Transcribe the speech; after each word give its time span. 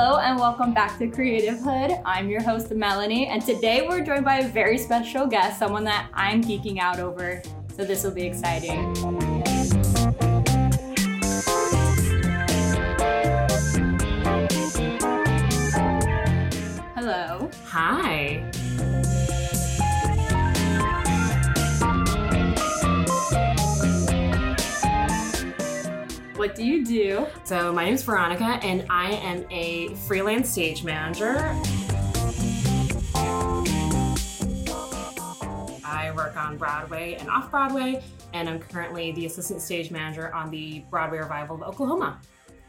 Hello 0.00 0.18
and 0.18 0.38
welcome 0.38 0.72
back 0.72 0.96
to 1.00 1.08
Creative 1.08 1.58
Hood. 1.58 1.90
I'm 2.04 2.28
your 2.28 2.40
host, 2.40 2.70
Melanie, 2.70 3.26
and 3.26 3.44
today 3.44 3.84
we're 3.84 4.00
joined 4.00 4.24
by 4.24 4.36
a 4.38 4.48
very 4.48 4.78
special 4.78 5.26
guest, 5.26 5.58
someone 5.58 5.82
that 5.82 6.08
I'm 6.14 6.40
geeking 6.40 6.78
out 6.78 7.00
over. 7.00 7.42
So 7.76 7.84
this 7.84 8.04
will 8.04 8.12
be 8.12 8.22
exciting. 8.22 8.94
Hello. 16.94 17.50
Hi. 17.64 18.07
What 26.48 26.56
do 26.56 26.64
you 26.64 26.82
do? 26.82 27.26
So, 27.44 27.74
my 27.74 27.84
name 27.84 27.92
is 27.92 28.02
Veronica, 28.02 28.58
and 28.62 28.86
I 28.88 29.10
am 29.10 29.44
a 29.50 29.94
freelance 30.06 30.48
stage 30.48 30.82
manager. 30.82 31.36
I 35.84 36.10
work 36.16 36.38
on 36.38 36.56
Broadway 36.56 37.18
and 37.20 37.28
off 37.28 37.50
Broadway, 37.50 38.02
and 38.32 38.48
I'm 38.48 38.60
currently 38.60 39.12
the 39.12 39.26
assistant 39.26 39.60
stage 39.60 39.90
manager 39.90 40.34
on 40.34 40.50
the 40.50 40.82
Broadway 40.88 41.18
revival 41.18 41.56
of 41.56 41.62
Oklahoma. 41.64 42.18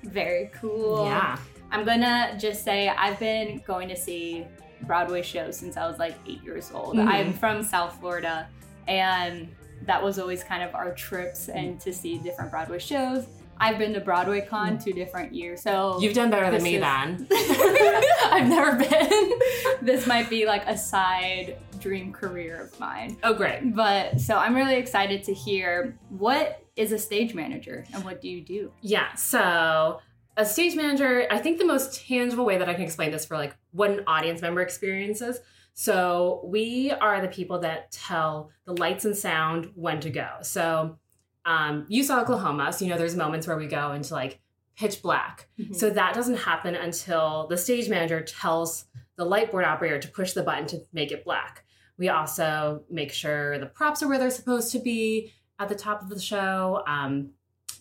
Very 0.03 0.51
cool. 0.59 1.05
Yeah. 1.05 1.37
I'm 1.71 1.85
gonna 1.85 2.37
just 2.37 2.65
say 2.65 2.89
I've 2.89 3.17
been 3.17 3.61
going 3.65 3.87
to 3.87 3.95
see 3.95 4.45
Broadway 4.81 5.21
shows 5.21 5.55
since 5.55 5.77
I 5.77 5.87
was 5.87 5.99
like 5.99 6.15
eight 6.27 6.43
years 6.43 6.69
old. 6.73 6.97
Mhm. 6.97 7.07
I'm 7.07 7.31
from 7.31 7.63
South 7.63 7.97
Florida, 8.01 8.49
and 8.89 9.47
that 9.83 10.03
was 10.03 10.19
always 10.19 10.43
kind 10.43 10.63
of 10.63 10.75
our 10.75 10.93
trips 10.93 11.47
and 11.47 11.79
to 11.79 11.93
see 11.93 12.17
different 12.17 12.51
Broadway 12.51 12.79
shows. 12.79 13.25
I've 13.59 13.77
been 13.77 13.93
to 13.93 13.99
Broadway 13.99 14.41
Con 14.41 14.77
mm. 14.77 14.83
two 14.83 14.93
different 14.93 15.33
years, 15.33 15.61
so 15.61 15.99
You've 16.01 16.13
done 16.13 16.29
better 16.29 16.49
than 16.49 16.63
me 16.63 16.75
is- 16.75 16.81
then. 16.81 17.27
I've 17.31 18.47
never 18.47 18.77
been. 18.77 19.39
this 19.81 20.07
might 20.07 20.29
be 20.29 20.45
like 20.45 20.65
a 20.67 20.77
side 20.77 21.57
dream 21.79 22.11
career 22.11 22.61
of 22.61 22.79
mine. 22.79 23.17
Oh, 23.23 23.33
great. 23.33 23.75
But 23.75 24.19
so 24.19 24.35
I'm 24.35 24.55
really 24.55 24.75
excited 24.75 25.23
to 25.25 25.33
hear 25.33 25.97
what 26.09 26.63
is 26.75 26.91
a 26.91 26.99
stage 26.99 27.33
manager 27.33 27.85
and 27.93 28.03
what 28.05 28.21
do 28.21 28.29
you 28.29 28.41
do? 28.41 28.71
Yeah, 28.81 29.13
so 29.15 29.99
a 30.37 30.45
stage 30.45 30.75
manager, 30.75 31.27
I 31.29 31.37
think 31.39 31.59
the 31.59 31.65
most 31.65 32.05
tangible 32.07 32.45
way 32.45 32.57
that 32.57 32.69
I 32.69 32.73
can 32.73 32.83
explain 32.83 33.11
this 33.11 33.25
for 33.25 33.37
like 33.37 33.57
what 33.71 33.91
an 33.91 34.03
audience 34.07 34.41
member 34.41 34.61
experiences. 34.61 35.39
So 35.73 36.41
we 36.43 36.91
are 36.91 37.21
the 37.21 37.27
people 37.27 37.59
that 37.59 37.91
tell 37.91 38.51
the 38.65 38.73
lights 38.73 39.05
and 39.05 39.15
sound 39.15 39.71
when 39.75 39.99
to 40.01 40.09
go. 40.09 40.27
So 40.41 40.97
um, 41.45 41.85
you 41.87 42.03
saw 42.03 42.21
Oklahoma, 42.21 42.71
so 42.73 42.85
you 42.85 42.91
know 42.91 42.97
there's 42.97 43.15
moments 43.15 43.47
where 43.47 43.57
we 43.57 43.67
go 43.67 43.93
into 43.93 44.13
like 44.13 44.39
pitch 44.75 45.01
black. 45.01 45.49
So 45.73 45.89
that 45.89 46.13
doesn't 46.13 46.37
happen 46.37 46.73
until 46.73 47.47
the 47.47 47.57
stage 47.57 47.89
manager 47.89 48.21
tells 48.21 48.85
the 49.17 49.25
light 49.25 49.51
board 49.51 49.65
operator 49.65 49.99
to 49.99 50.07
push 50.07 50.31
the 50.31 50.43
button 50.43 50.67
to 50.67 50.79
make 50.93 51.11
it 51.11 51.25
black. 51.25 51.65
We 51.97 52.07
also 52.07 52.83
make 52.89 53.11
sure 53.11 53.59
the 53.59 53.65
props 53.65 54.01
are 54.01 54.07
where 54.07 54.17
they're 54.17 54.29
supposed 54.29 54.71
to 54.71 54.79
be 54.79 55.33
at 55.59 55.67
the 55.67 55.75
top 55.75 56.01
of 56.01 56.09
the 56.09 56.19
show. 56.19 56.81
Um, 56.87 57.31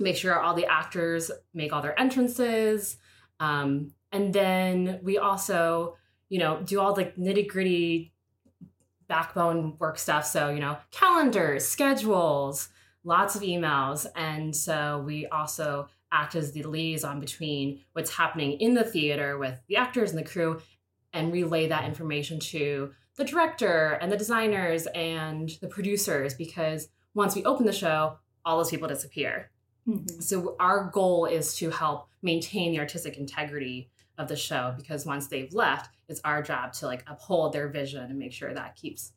make 0.00 0.16
sure 0.16 0.40
all 0.40 0.54
the 0.54 0.66
actors 0.66 1.30
make 1.54 1.72
all 1.72 1.82
their 1.82 1.98
entrances. 1.98 2.96
Um, 3.38 3.92
and 4.10 4.32
then 4.32 4.98
we 5.02 5.18
also, 5.18 5.96
you 6.28 6.40
know, 6.40 6.60
do 6.64 6.80
all 6.80 6.94
the 6.94 7.04
nitty 7.04 7.46
gritty 7.46 8.12
backbone 9.06 9.76
work 9.78 9.98
stuff. 9.98 10.26
So, 10.26 10.50
you 10.50 10.60
know, 10.60 10.78
calendars, 10.90 11.66
schedules, 11.66 12.68
lots 13.08 13.34
of 13.34 13.42
emails. 13.42 14.06
And 14.14 14.54
so 14.54 15.02
we 15.04 15.26
also 15.26 15.88
act 16.12 16.34
as 16.34 16.52
the 16.52 16.62
liaison 16.62 17.20
between 17.20 17.80
what's 17.92 18.14
happening 18.14 18.52
in 18.60 18.74
the 18.74 18.84
theater 18.84 19.38
with 19.38 19.60
the 19.66 19.76
actors 19.76 20.10
and 20.10 20.18
the 20.18 20.30
crew 20.30 20.60
and 21.12 21.32
relay 21.32 21.66
that 21.68 21.84
information 21.84 22.38
to 22.38 22.92
the 23.16 23.24
director 23.24 23.98
and 24.00 24.12
the 24.12 24.16
designers 24.16 24.86
and 24.94 25.50
the 25.60 25.68
producers 25.68 26.34
because 26.34 26.88
once 27.14 27.34
we 27.34 27.42
open 27.44 27.66
the 27.66 27.72
show, 27.72 28.18
all 28.44 28.58
those 28.58 28.70
people 28.70 28.86
disappear. 28.86 29.50
Mhm. 29.88 30.22
So 30.22 30.54
our 30.60 30.90
goal 30.90 31.24
is 31.24 31.56
to 31.56 31.70
help 31.70 32.08
maintain 32.22 32.72
the 32.72 32.78
artistic 32.78 33.16
integrity 33.16 33.90
of 34.18 34.28
the 34.28 34.36
show 34.36 34.74
because 34.76 35.06
once 35.06 35.28
they've 35.28 35.52
left, 35.52 35.90
it's 36.08 36.20
our 36.24 36.42
job 36.42 36.72
to 36.74 36.86
like 36.86 37.04
uphold 37.06 37.52
their 37.52 37.68
vision 37.68 38.04
and 38.04 38.18
make 38.18 38.32
sure 38.32 38.52
that 38.52 38.76
keeps 38.76 39.12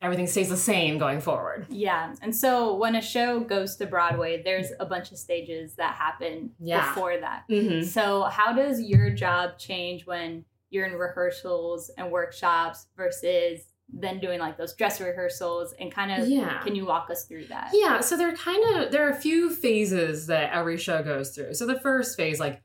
everything 0.00 0.26
stays 0.26 0.48
the 0.48 0.56
same 0.56 0.96
going 0.98 1.20
forward. 1.20 1.66
Yeah. 1.70 2.14
And 2.22 2.34
so 2.34 2.74
when 2.74 2.94
a 2.94 3.02
show 3.02 3.40
goes 3.40 3.76
to 3.76 3.86
Broadway, 3.86 4.42
there's 4.42 4.68
a 4.78 4.86
bunch 4.86 5.10
of 5.10 5.18
stages 5.18 5.74
that 5.74 5.94
happen 5.96 6.50
Yeah. 6.60 6.88
before 6.94 7.18
that. 7.18 7.44
Mm-hmm. 7.50 7.84
So 7.84 8.24
how 8.24 8.52
does 8.52 8.80
your 8.80 9.10
job 9.10 9.58
change 9.58 10.06
when 10.06 10.44
you're 10.70 10.86
in 10.86 10.92
rehearsals 10.94 11.90
and 11.98 12.12
workshops 12.12 12.86
versus 12.96 13.62
then 13.90 14.20
doing 14.20 14.38
like 14.38 14.58
those 14.58 14.74
dress 14.74 15.00
rehearsals 15.00 15.74
and 15.80 15.90
kind 15.90 16.12
of 16.22 16.28
Yeah. 16.28 16.60
can 16.60 16.74
you 16.74 16.84
walk 16.84 17.08
us 17.10 17.24
through 17.24 17.46
that? 17.46 17.70
Yeah, 17.72 18.00
so 18.00 18.16
there 18.16 18.28
are 18.28 18.36
kind 18.36 18.76
of 18.84 18.92
there 18.92 19.06
are 19.06 19.10
a 19.10 19.16
few 19.20 19.50
phases 19.50 20.26
that 20.26 20.52
every 20.52 20.76
show 20.76 21.02
goes 21.02 21.30
through. 21.34 21.54
So 21.54 21.66
the 21.66 21.80
first 21.80 22.16
phase, 22.16 22.38
like 22.38 22.60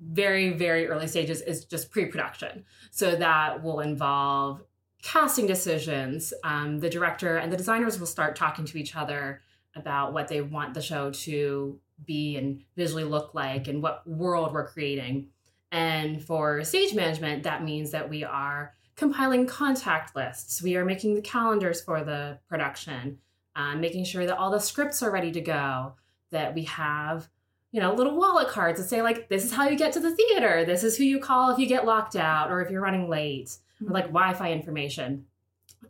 very 0.00 0.50
very 0.50 0.86
early 0.86 1.08
stages, 1.08 1.40
is 1.42 1.64
just 1.64 1.90
pre-production. 1.90 2.64
So 2.92 3.16
that 3.16 3.62
will 3.64 3.80
involve 3.80 4.62
casting 5.02 5.46
decisions. 5.46 6.32
Um, 6.44 6.80
the 6.80 6.90
director 6.90 7.36
and 7.36 7.52
the 7.52 7.56
designers 7.56 7.98
will 7.98 8.06
start 8.06 8.36
talking 8.36 8.64
to 8.66 8.78
each 8.78 8.96
other 8.96 9.42
about 9.74 10.12
what 10.12 10.28
they 10.28 10.40
want 10.40 10.74
the 10.74 10.82
show 10.82 11.10
to 11.10 11.78
be 12.04 12.36
and 12.36 12.62
visually 12.76 13.04
look 13.04 13.34
like, 13.34 13.68
and 13.68 13.82
what 13.82 14.06
world 14.06 14.52
we're 14.52 14.68
creating. 14.68 15.28
And 15.70 16.22
for 16.22 16.64
stage 16.64 16.94
management, 16.94 17.42
that 17.42 17.64
means 17.64 17.90
that 17.90 18.08
we 18.08 18.24
are 18.24 18.74
compiling 18.96 19.46
contact 19.46 20.16
lists. 20.16 20.62
We 20.62 20.76
are 20.76 20.84
making 20.84 21.14
the 21.14 21.20
calendars 21.20 21.80
for 21.80 22.02
the 22.02 22.38
production 22.48 23.18
um, 23.58 23.80
making 23.80 24.04
sure 24.04 24.24
that 24.24 24.38
all 24.38 24.52
the 24.52 24.60
scripts 24.60 25.02
are 25.02 25.10
ready 25.10 25.32
to 25.32 25.40
go, 25.40 25.94
that 26.30 26.54
we 26.54 26.62
have, 26.64 27.28
you 27.72 27.80
know, 27.80 27.92
little 27.92 28.16
wallet 28.16 28.48
cards 28.48 28.80
that 28.80 28.88
say, 28.88 29.02
like, 29.02 29.28
this 29.28 29.44
is 29.44 29.52
how 29.52 29.68
you 29.68 29.76
get 29.76 29.92
to 29.94 30.00
the 30.00 30.14
theater, 30.14 30.64
this 30.64 30.84
is 30.84 30.96
who 30.96 31.02
you 31.02 31.18
call 31.18 31.50
if 31.50 31.58
you 31.58 31.66
get 31.66 31.84
locked 31.84 32.14
out 32.14 32.52
or 32.52 32.62
if 32.62 32.70
you're 32.70 32.80
running 32.80 33.08
late, 33.08 33.56
or 33.86 33.92
like 33.92 34.06
Wi 34.06 34.34
Fi 34.34 34.52
information. 34.52 35.26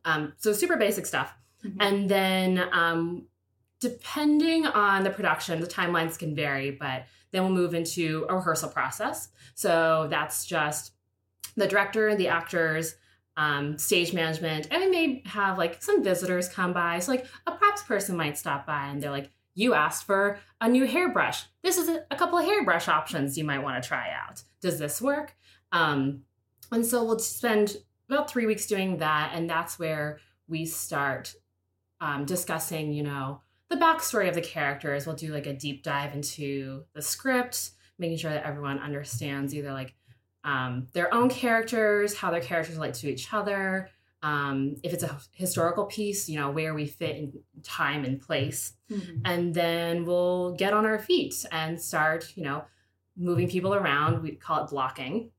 Um, 0.05 0.33
so, 0.37 0.53
super 0.53 0.77
basic 0.77 1.07
stuff. 1.07 1.35
Mhm. 1.65 1.77
And 1.81 2.09
then, 2.09 2.69
um, 2.73 3.27
depending 3.81 4.67
on 4.67 5.05
the 5.05 5.11
production, 5.11 5.61
the 5.61 5.67
timelines 5.67 6.19
can 6.19 6.35
vary, 6.35 6.71
but 6.71 7.05
then 7.33 7.43
we'll 7.43 7.53
move 7.53 7.75
into 7.75 8.27
a 8.29 8.35
rehearsal 8.37 8.71
process. 8.71 9.29
So, 9.55 10.07
that's 10.11 10.47
just 10.47 10.93
the 11.57 11.67
director, 11.67 12.15
the 12.15 12.29
actors, 12.29 12.97
um, 13.37 13.79
stage 13.79 14.13
management, 14.13 14.69
and 14.71 14.83
we 14.83 14.91
may 14.91 15.23
have 15.27 15.59
like 15.59 15.83
some 15.83 16.03
visitors 16.03 16.49
come 16.49 16.73
by. 16.73 16.99
So, 16.99 17.13
like 17.13 17.27
a 17.47 17.53
props 17.53 17.83
person 17.83 18.17
might 18.17 18.37
stop 18.37 18.67
by 18.67 18.87
and 18.89 19.03
they're 19.03 19.11
like, 19.11 19.31
You 19.55 19.75
asked 19.75 20.05
for 20.05 20.39
a 20.61 20.69
new 20.69 20.87
hairbrush. 20.87 21.45
This 21.63 21.79
is 21.79 21.89
a, 21.89 22.05
a 22.13 22.17
couple 22.17 22.39
of 22.39 22.45
hairbrush 22.45 22.87
options 22.89 23.37
you 23.37 23.43
might 23.45 23.59
want 23.63 23.83
to 23.83 23.89
try 23.89 24.09
out. 24.13 24.43
Does 24.61 24.79
this 24.79 25.03
work? 25.03 25.35
Um, 25.73 26.23
and 26.73 26.85
so 26.85 27.05
we'll 27.05 27.19
spend 27.19 27.77
about 28.09 28.31
three 28.31 28.47
weeks 28.47 28.67
doing 28.67 28.99
that. 28.99 29.33
And 29.35 29.49
that's 29.49 29.79
where 29.79 30.21
we 30.49 30.65
start 30.65 31.35
um, 32.01 32.25
discussing, 32.25 32.93
you 32.93 33.03
know, 33.03 33.43
the 33.69 33.77
backstory 33.77 34.29
of 34.29 34.35
the 34.35 34.41
characters. 34.41 35.07
We'll 35.07 35.17
do 35.17 35.33
like 35.33 35.47
a 35.47 35.53
deep 35.53 35.83
dive 35.83 36.15
into 36.15 36.85
the 36.95 37.03
script, 37.03 37.73
making 37.99 38.19
sure 38.19 38.31
that 38.31 38.45
everyone 38.47 38.79
understands 38.79 39.55
either 39.55 39.73
like 39.73 39.95
um, 40.45 40.87
their 40.93 41.13
own 41.13 41.29
characters, 41.29 42.17
how 42.17 42.31
their 42.31 42.41
characters 42.41 42.77
relate 42.77 42.95
to 42.95 43.11
each 43.11 43.33
other. 43.33 43.91
Um, 44.23 44.77
if 44.83 44.93
it's 44.93 45.05
a 45.05 45.21
historical 45.33 45.85
piece, 45.85 46.29
you 46.29 46.39
know, 46.41 46.51
where 46.51 46.75
we 46.75 46.87
fit 46.87 47.17
in 47.17 47.33
time 47.63 48.05
and 48.05 48.21
place. 48.21 48.73
Mhm. 48.91 49.21
And 49.25 49.55
then 49.55 50.05
we'll 50.07 50.55
get 50.55 50.73
on 50.73 50.87
our 50.87 50.99
feet 50.99 51.45
and 51.53 51.81
start, 51.81 52.37
you 52.37 52.43
know, 52.45 52.65
moving 53.17 53.49
people 53.49 53.75
around. 53.75 54.23
We 54.23 54.33
call 54.33 54.65
it 54.65 54.71
blocking. 54.71 55.31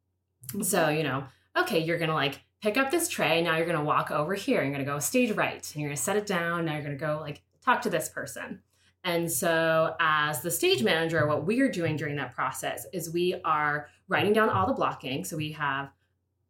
So, 0.61 0.89
you 0.89 1.03
know, 1.03 1.25
okay, 1.57 1.79
you're 1.79 1.97
going 1.97 2.09
to 2.09 2.15
like 2.15 2.41
pick 2.61 2.77
up 2.77 2.91
this 2.91 3.07
tray. 3.07 3.41
Now 3.41 3.57
you're 3.57 3.65
going 3.65 3.77
to 3.77 3.83
walk 3.83 4.11
over 4.11 4.33
here. 4.33 4.61
You're 4.61 4.73
going 4.73 4.85
to 4.85 4.91
go 4.91 4.99
stage 4.99 5.31
right 5.31 5.71
and 5.73 5.81
you're 5.81 5.89
going 5.89 5.97
to 5.97 6.01
set 6.01 6.17
it 6.17 6.25
down. 6.25 6.65
Now 6.65 6.73
you're 6.73 6.83
going 6.83 6.97
to 6.97 7.05
go 7.05 7.19
like 7.21 7.41
talk 7.63 7.81
to 7.83 7.89
this 7.89 8.09
person. 8.09 8.61
And 9.03 9.31
so, 9.31 9.95
as 9.99 10.41
the 10.41 10.51
stage 10.51 10.83
manager, 10.83 11.25
what 11.25 11.45
we 11.45 11.61
are 11.61 11.71
doing 11.71 11.95
during 11.95 12.17
that 12.17 12.35
process 12.35 12.85
is 12.91 13.09
we 13.09 13.39
are 13.45 13.87
writing 14.09 14.33
down 14.33 14.49
all 14.49 14.67
the 14.67 14.73
blocking. 14.73 15.23
So, 15.23 15.37
we 15.37 15.53
have 15.53 15.89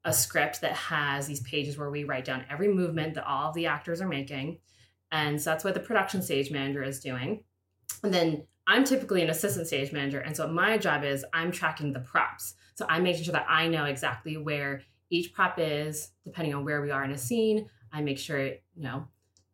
a 0.04 0.12
script 0.12 0.62
that 0.62 0.74
has 0.74 1.28
these 1.28 1.42
pages 1.42 1.78
where 1.78 1.92
we 1.92 2.06
write 2.06 2.26
down 2.26 2.46
every 2.50 2.68
movement 2.68 3.14
that 3.14 3.28
all 3.28 3.50
of 3.50 3.56
the 3.56 3.68
actors 3.68 4.02
are 4.02 4.08
making. 4.08 4.58
And 5.12 5.40
so, 5.40 5.52
that's 5.52 5.64
what 5.64 5.76
the 5.76 5.80
production 5.80 6.24
stage 6.24 6.50
manager 6.50 6.82
is 6.82 7.00
doing. 7.00 7.44
And 8.04 8.14
then 8.14 8.46
I'm 8.68 8.84
typically 8.84 9.22
an 9.22 9.30
assistant 9.30 9.68
stage 9.68 9.92
manager. 9.92 10.20
And 10.20 10.36
so, 10.36 10.48
my 10.48 10.78
job 10.78 11.04
is 11.04 11.26
I'm 11.34 11.52
tracking 11.52 11.94
the 11.94 12.00
props. 12.00 12.56
So, 12.76 12.86
I'm 12.90 13.04
making 13.04 13.24
sure 13.24 13.34
that 13.34 13.46
I 13.50 13.68
know 13.68 13.86
exactly 13.86 14.38
where 14.38 14.82
each 15.10 15.34
prop 15.34 15.56
is, 15.58 16.12
depending 16.24 16.54
on 16.54 16.64
where 16.64 16.82
we 16.82 16.92
are 16.92 17.04
in 17.04 17.12
a 17.12 17.18
scene. 17.18 17.70
I 17.92 18.02
make 18.02 18.20
sure, 18.20 18.46
you 18.46 18.58
know, 18.76 19.08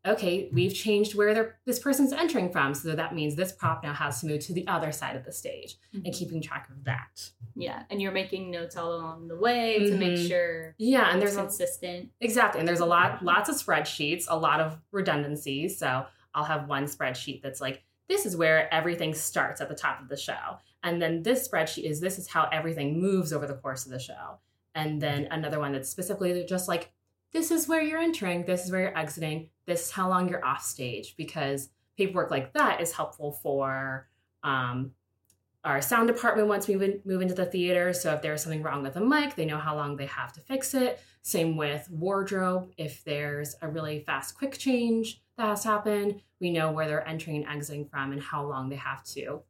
okay, 0.05 0.49
we've 0.53 0.73
changed 0.73 1.15
where 1.15 1.57
this 1.65 1.79
person's 1.79 2.13
entering 2.13 2.51
from. 2.51 2.73
So 2.73 2.95
that 2.95 3.15
means 3.15 3.35
this 3.35 3.51
prop 3.51 3.83
now 3.83 3.93
has 3.93 4.21
to 4.21 4.27
move 4.27 4.41
to 4.41 4.53
the 4.53 4.67
other 4.67 4.91
side 4.91 5.15
of 5.15 5.25
the 5.25 5.31
stage 5.31 5.75
mm-hmm. 5.93 6.05
and 6.05 6.13
keeping 6.13 6.41
track 6.41 6.69
of 6.69 6.83
that. 6.83 7.31
Yeah. 7.55 7.83
And 7.89 8.01
you're 8.01 8.11
making 8.11 8.51
notes 8.51 8.77
all 8.77 8.93
along 8.93 9.27
the 9.27 9.37
way 9.37 9.77
mm-hmm. 9.79 9.91
to 9.91 9.97
make 9.97 10.19
mm-hmm. 10.19 10.27
sure 10.27 10.75
yeah, 10.77 11.11
and 11.11 11.21
there's 11.21 11.35
consistent. 11.35 12.09
A, 12.21 12.25
exactly. 12.25 12.59
And 12.59 12.67
there's 12.67 12.81
a 12.81 12.85
lot 12.85 13.23
lots 13.23 13.49
of 13.49 13.55
spreadsheets, 13.55 14.25
a 14.27 14.37
lot 14.37 14.59
of 14.59 14.77
redundancies. 14.91 15.79
So 15.79 16.05
I'll 16.33 16.43
have 16.43 16.67
one 16.67 16.85
spreadsheet 16.85 17.41
that's 17.41 17.61
like, 17.61 17.83
this 18.07 18.25
is 18.25 18.37
where 18.37 18.73
everything 18.73 19.13
starts 19.13 19.61
at 19.61 19.69
the 19.69 19.75
top 19.75 20.01
of 20.01 20.09
the 20.09 20.17
show. 20.17 20.59
And 20.83 21.01
then 21.01 21.23
this 21.23 21.47
spreadsheet 21.47 21.89
is 21.89 21.99
this 21.99 22.19
is 22.19 22.27
how 22.27 22.47
everything 22.51 23.01
moves 23.01 23.33
over 23.33 23.47
the 23.47 23.55
course 23.55 23.85
of 23.85 23.91
the 23.91 23.99
show. 23.99 24.39
And 24.75 25.01
then 25.01 25.27
another 25.31 25.59
one 25.59 25.71
that's 25.71 25.89
specifically 25.89 26.45
just 26.47 26.67
like 26.67 26.91
this 27.31 27.49
is 27.51 27.67
where 27.67 27.81
you're 27.81 27.99
entering, 27.99 28.45
this 28.45 28.65
is 28.65 28.71
where 28.71 28.81
you're 28.81 28.97
exiting, 28.97 29.49
this 29.65 29.85
is 29.85 29.91
how 29.91 30.07
long 30.09 30.29
you're 30.29 30.45
off 30.45 30.63
stage, 30.63 31.15
because 31.17 31.69
paperwork 31.97 32.29
like 32.29 32.53
that 32.53 32.81
is 32.81 32.91
helpful 32.91 33.31
for 33.31 34.07
um, 34.43 34.91
our 35.63 35.81
sound 35.81 36.07
department 36.07 36.47
once 36.47 36.67
we 36.67 36.75
move 37.03 37.21
into 37.21 37.33
the 37.33 37.45
theater. 37.45 37.91
So 37.91 38.13
if 38.13 38.21
there's 38.21 38.43
something 38.43 38.61
wrong 38.61 38.83
with 38.83 38.93
the 38.93 39.01
mic, 39.01 39.35
they 39.35 39.45
know 39.45 39.57
how 39.57 39.75
long 39.75 39.95
they 39.95 40.05
have 40.05 40.31
to 40.33 40.41
fix 40.41 40.73
it. 40.73 41.01
Same 41.23 41.57
with 41.57 41.89
wardrobe. 41.89 42.71
If 42.77 43.03
there's 43.03 43.55
a 43.61 43.67
really 43.67 44.01
fast, 44.01 44.37
quick 44.37 44.57
change 44.57 45.23
that 45.37 45.47
has 45.47 45.63
to 45.63 45.69
happen, 45.69 46.21
we 46.39 46.51
know 46.51 46.71
where 46.71 46.87
they're 46.87 47.07
entering 47.07 47.43
and 47.43 47.47
exiting 47.47 47.87
from 47.87 48.11
and 48.11 48.21
how 48.21 48.45
long 48.45 48.69
they 48.69 48.75
have 48.75 49.03
to 49.05 49.41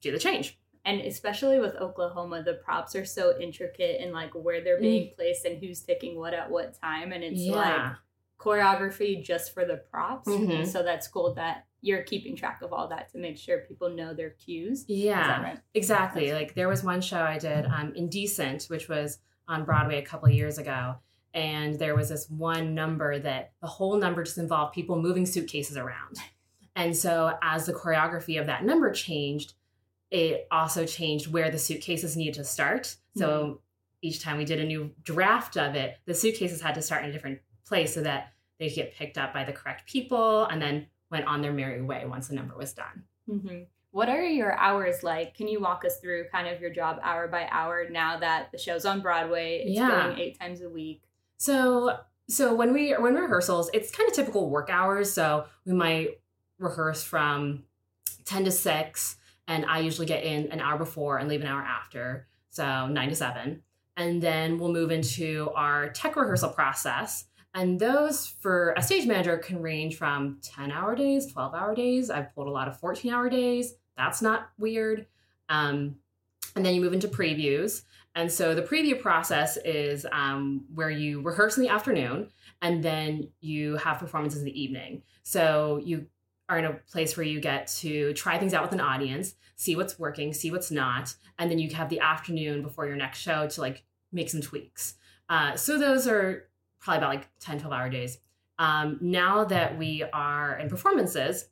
do 0.00 0.12
the 0.12 0.18
change 0.18 0.58
and 0.84 1.00
especially 1.00 1.58
with 1.58 1.76
Oklahoma, 1.76 2.42
the 2.42 2.54
props 2.54 2.94
are 2.94 3.06
so 3.06 3.38
intricate 3.40 4.00
and 4.02 4.12
like 4.12 4.32
where 4.34 4.62
they're 4.62 4.80
being 4.80 5.08
mm. 5.08 5.16
placed 5.16 5.44
and 5.46 5.58
who's 5.58 5.80
taking 5.80 6.18
what 6.18 6.34
at 6.34 6.50
what 6.50 6.78
time, 6.80 7.12
and 7.12 7.24
it's 7.24 7.40
yeah. 7.40 7.54
like 7.54 7.92
choreography 8.38 9.24
just 9.24 9.54
for 9.54 9.64
the 9.64 9.76
props. 9.90 10.28
Mm-hmm. 10.28 10.64
So 10.64 10.82
that's 10.82 11.08
cool 11.08 11.34
that 11.34 11.64
you're 11.80 12.02
keeping 12.02 12.36
track 12.36 12.60
of 12.62 12.72
all 12.72 12.88
that 12.88 13.10
to 13.12 13.18
make 13.18 13.38
sure 13.38 13.58
people 13.66 13.90
know 13.90 14.12
their 14.12 14.30
cues. 14.30 14.84
Yeah, 14.86 15.42
right? 15.42 15.58
exactly. 15.72 16.32
Like 16.32 16.54
there 16.54 16.68
was 16.68 16.84
one 16.84 17.00
show 17.00 17.20
I 17.20 17.38
did, 17.38 17.64
um, 17.66 17.94
Indecent, 17.96 18.64
which 18.64 18.88
was 18.88 19.18
on 19.48 19.64
Broadway 19.64 19.98
a 19.98 20.04
couple 20.04 20.28
years 20.28 20.58
ago. 20.58 20.96
And 21.34 21.78
there 21.78 21.96
was 21.96 22.08
this 22.08 22.30
one 22.30 22.74
number 22.74 23.18
that 23.18 23.52
the 23.60 23.66
whole 23.66 23.98
number 23.98 24.22
just 24.22 24.38
involved 24.38 24.72
people 24.72 24.96
moving 25.00 25.26
suitcases 25.26 25.76
around. 25.76 26.18
And 26.76 26.96
so, 26.96 27.36
as 27.42 27.66
the 27.66 27.72
choreography 27.72 28.40
of 28.40 28.46
that 28.46 28.64
number 28.64 28.90
changed, 28.90 29.54
it 30.10 30.46
also 30.50 30.86
changed 30.86 31.32
where 31.32 31.50
the 31.50 31.58
suitcases 31.58 32.16
needed 32.16 32.34
to 32.34 32.44
start. 32.44 32.96
So 33.16 33.28
mm-hmm. 33.28 33.52
each 34.02 34.22
time 34.22 34.38
we 34.38 34.44
did 34.44 34.60
a 34.60 34.64
new 34.64 34.92
draft 35.02 35.56
of 35.56 35.74
it, 35.74 35.98
the 36.06 36.14
suitcases 36.14 36.60
had 36.60 36.74
to 36.76 36.82
start 36.82 37.02
in 37.02 37.10
a 37.10 37.12
different 37.12 37.40
place 37.66 37.94
so 37.94 38.02
that 38.02 38.32
they 38.58 38.68
could 38.68 38.76
get 38.76 38.94
picked 38.94 39.18
up 39.18 39.32
by 39.32 39.44
the 39.44 39.52
correct 39.52 39.88
people 39.88 40.44
and 40.44 40.62
then 40.62 40.86
went 41.10 41.26
on 41.26 41.42
their 41.42 41.52
merry 41.52 41.82
way 41.82 42.04
once 42.06 42.28
the 42.28 42.34
number 42.34 42.56
was 42.56 42.72
done. 42.72 43.02
Mm-hmm. 43.28 43.62
What 43.90 44.08
are 44.08 44.22
your 44.22 44.56
hours 44.56 45.02
like? 45.02 45.36
Can 45.36 45.48
you 45.48 45.60
walk 45.60 45.84
us 45.84 45.98
through 45.98 46.28
kind 46.30 46.48
of 46.48 46.60
your 46.60 46.70
job 46.70 46.98
hour 47.02 47.28
by 47.28 47.48
hour 47.50 47.88
now 47.90 48.18
that 48.18 48.50
the 48.52 48.58
show's 48.58 48.84
on 48.84 49.00
Broadway? 49.00 49.62
It's 49.64 49.76
yeah. 49.76 49.88
going 49.88 50.18
eight 50.18 50.38
times 50.38 50.62
a 50.62 50.68
week. 50.68 51.02
So 51.44 51.98
so 52.26 52.54
when 52.54 52.72
we 52.72 52.92
when 52.92 53.14
rehearsals, 53.14 53.68
it's 53.74 53.90
kind 53.90 54.08
of 54.08 54.16
typical 54.16 54.48
work 54.48 54.70
hours. 54.70 55.12
So 55.12 55.44
we 55.66 55.74
might 55.74 56.20
rehearse 56.58 57.04
from 57.04 57.64
10 58.24 58.46
to 58.46 58.50
6 58.50 59.16
and 59.46 59.66
I 59.66 59.80
usually 59.80 60.06
get 60.06 60.24
in 60.24 60.50
an 60.50 60.60
hour 60.60 60.78
before 60.78 61.18
and 61.18 61.28
leave 61.28 61.42
an 61.42 61.46
hour 61.46 61.60
after, 61.60 62.28
so 62.48 62.86
nine 62.86 63.10
to 63.10 63.14
seven. 63.14 63.62
And 63.94 64.22
then 64.22 64.56
we'll 64.56 64.72
move 64.72 64.90
into 64.90 65.50
our 65.54 65.90
tech 65.90 66.16
rehearsal 66.16 66.48
process. 66.48 67.26
And 67.52 67.78
those 67.78 68.26
for 68.26 68.72
a 68.78 68.82
stage 68.82 69.06
manager 69.06 69.36
can 69.36 69.60
range 69.60 69.98
from 69.98 70.38
10 70.40 70.72
hour 70.72 70.96
days, 70.96 71.30
12 71.30 71.54
hour 71.54 71.74
days. 71.74 72.08
I've 72.08 72.34
pulled 72.34 72.48
a 72.48 72.52
lot 72.52 72.68
of 72.68 72.80
14 72.80 73.12
hour 73.12 73.28
days. 73.28 73.74
That's 73.98 74.22
not 74.22 74.48
weird. 74.58 75.06
Um, 75.50 75.96
and 76.56 76.64
then 76.64 76.74
you 76.74 76.80
move 76.80 76.94
into 76.94 77.08
previews. 77.08 77.82
And 78.14 78.30
so 78.30 78.54
the 78.54 78.62
preview 78.62 79.00
process 79.00 79.56
is 79.64 80.06
um, 80.12 80.64
where 80.72 80.90
you 80.90 81.20
rehearse 81.20 81.56
in 81.56 81.64
the 81.64 81.68
afternoon 81.68 82.28
and 82.62 82.82
then 82.82 83.28
you 83.40 83.76
have 83.76 83.98
performances 83.98 84.40
in 84.40 84.44
the 84.44 84.62
evening. 84.62 85.02
So 85.24 85.80
you 85.84 86.06
are 86.48 86.58
in 86.58 86.64
a 86.64 86.74
place 86.74 87.16
where 87.16 87.26
you 87.26 87.40
get 87.40 87.66
to 87.66 88.12
try 88.14 88.38
things 88.38 88.54
out 88.54 88.62
with 88.62 88.72
an 88.72 88.80
audience, 88.80 89.34
see 89.56 89.74
what's 89.74 89.98
working, 89.98 90.32
see 90.32 90.50
what's 90.50 90.70
not, 90.70 91.14
and 91.38 91.50
then 91.50 91.58
you 91.58 91.74
have 91.74 91.88
the 91.88 92.00
afternoon 92.00 92.62
before 92.62 92.86
your 92.86 92.96
next 92.96 93.18
show 93.18 93.48
to 93.48 93.60
like 93.60 93.82
make 94.12 94.30
some 94.30 94.40
tweaks. 94.40 94.94
Uh, 95.28 95.56
so 95.56 95.78
those 95.78 96.06
are 96.06 96.48
probably 96.80 96.98
about 96.98 97.14
like 97.14 97.28
10, 97.40 97.60
12 97.60 97.72
hour 97.72 97.88
days. 97.88 98.18
Um, 98.58 98.98
now 99.00 99.44
that 99.44 99.76
we 99.76 100.04
are 100.12 100.56
in 100.58 100.68
performances, 100.68 101.46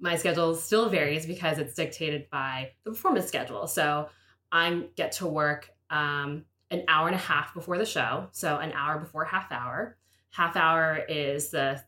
my 0.00 0.16
schedule 0.16 0.54
still 0.54 0.88
varies 0.88 1.24
because 1.24 1.58
it's 1.58 1.74
dictated 1.74 2.28
by 2.30 2.72
the 2.84 2.90
performance 2.90 3.26
schedule. 3.26 3.66
So 3.66 4.08
I 4.52 4.84
get 4.96 5.12
to 5.12 5.26
work 5.26 5.70
um, 5.90 6.44
an 6.70 6.84
hour 6.88 7.06
and 7.06 7.14
a 7.14 7.18
half 7.18 7.54
before 7.54 7.78
the 7.78 7.86
show, 7.86 8.28
so 8.32 8.58
an 8.58 8.72
hour 8.72 8.98
before 8.98 9.24
half 9.24 9.50
hour. 9.50 9.96
Half 10.30 10.56
hour 10.56 11.04
is 11.08 11.50
the 11.50 11.82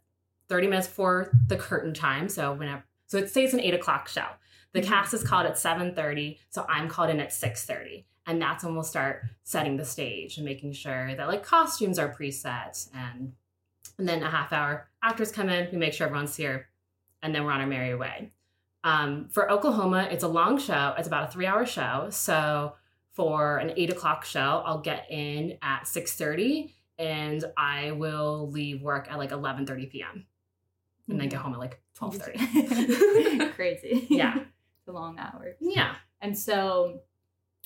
30 0.49 0.67
minutes 0.69 0.89
before 0.89 1.31
the 1.49 1.57
curtain 1.57 1.95
time. 1.95 2.29
So 2.29 2.53
whenever, 2.53 2.85
so 3.07 3.19
it 3.19 3.31
stays 3.31 3.55
an 3.55 3.61
eight 3.61 3.75
o'clock 3.75 4.09
show. 4.09 4.27
The 4.73 4.81
mm-hmm. 4.81 4.89
cast 4.89 5.15
is 5.15 5.25
called 5.25 5.47
at 5.47 5.55
7:30, 5.55 6.39
so 6.49 6.65
I'm 6.69 6.89
called 6.89 7.11
in 7.11 7.21
at 7.21 7.31
6:30, 7.31 8.05
and 8.27 8.41
that's 8.41 8.65
when 8.65 8.75
we'll 8.75 8.85
start 8.85 9.23
setting 9.43 9.77
the 9.77 9.85
stage 9.85 10.37
and 10.37 10.45
making 10.45 10.73
sure 10.73 11.15
that 11.15 11.29
like 11.29 11.43
costumes 11.43 11.99
are 11.99 12.15
preset, 12.15 12.89
and 12.95 13.33
and 13.99 14.09
then 14.09 14.23
a 14.23 14.31
half 14.31 14.53
hour 14.53 14.89
actors 15.03 15.33
come 15.33 15.49
in, 15.49 15.69
we 15.73 15.79
make 15.79 15.93
sure 15.93 16.07
everyone's 16.07 16.37
here, 16.37 16.69
and 17.23 17.35
then 17.35 17.45
we're 17.45 17.53
on 17.53 17.61
our 17.61 17.67
merry 17.67 17.95
way. 17.95 18.33
Um, 18.83 19.29
for 19.29 19.51
Oklahoma, 19.51 20.09
it's 20.11 20.25
a 20.25 20.29
long 20.29 20.59
show. 20.59 20.95
It's 20.97 21.07
about 21.07 21.29
a 21.29 21.33
three-hour 21.33 21.67
show. 21.67 22.09
So 22.11 22.75
for 23.13 23.59
an 23.59 23.73
eight 23.77 23.91
o'clock 23.91 24.25
show, 24.25 24.63
I'll 24.65 24.81
get 24.81 25.07
in 25.11 25.59
at 25.63 25.85
6:30, 25.85 26.73
and 26.99 27.45
I 27.57 27.93
will 27.93 28.51
leave 28.51 28.83
work 28.83 29.11
at 29.11 29.19
like 29.19 29.31
11:30 29.31 29.91
p.m 29.91 30.27
and 31.11 31.21
then 31.21 31.29
get 31.29 31.41
home 31.41 31.53
at 31.53 31.59
like 31.59 31.81
12.30 31.99 33.55
crazy. 33.55 34.07
Yeah. 34.11 34.39
The 34.87 34.93
long 34.93 35.19
hours 35.19 35.57
yeah. 35.61 35.95
And 36.21 36.37
so 36.37 37.01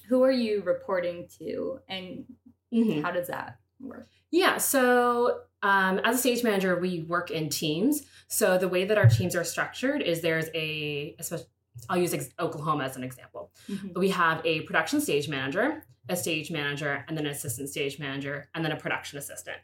who 0.09 0.23
are 0.23 0.33
you 0.33 0.63
reporting 0.63 1.29
to 1.39 1.81
and 1.89 2.25
mm-hmm. 2.73 3.03
how 3.03 3.13
does 3.13 3.29
that 3.29 3.59
work? 3.81 4.09
Yeah 4.31 4.59
so 4.59 5.41
um, 5.63 5.99
as 6.05 6.17
a 6.17 6.19
stage 6.19 6.43
manager 6.43 6.79
we 6.79 7.03
work 7.03 7.31
in 7.31 7.49
teams. 7.49 8.03
So 8.29 8.59
the 8.59 8.69
way 8.69 8.85
that 8.85 8.99
our 8.99 9.09
teams 9.09 9.37
are 9.37 9.45
structured 9.45 10.03
is 10.03 10.21
there's 10.21 10.49
a 10.55 11.17
especially 11.19 11.47
I'll 11.89 11.99
use 11.99 12.15
ex- 12.15 12.31
Oklahoma 12.39 12.85
as 12.85 12.97
an 12.97 13.05
example. 13.05 13.51
Mm-hmm. 13.69 13.99
We 13.99 14.11
have 14.11 14.41
a 14.45 14.63
production 14.63 15.01
stage 15.01 15.29
manager, 15.29 15.85
a 16.09 16.17
stage 16.17 16.51
manager, 16.51 17.05
and 17.09 17.17
then 17.17 17.27
an 17.27 17.33
assistant 17.33 17.69
stage 17.69 17.99
manager, 17.99 18.49
and 18.55 18.65
then 18.65 18.73
a 18.73 18.77
production 18.77 19.19
assistant. 19.19 19.59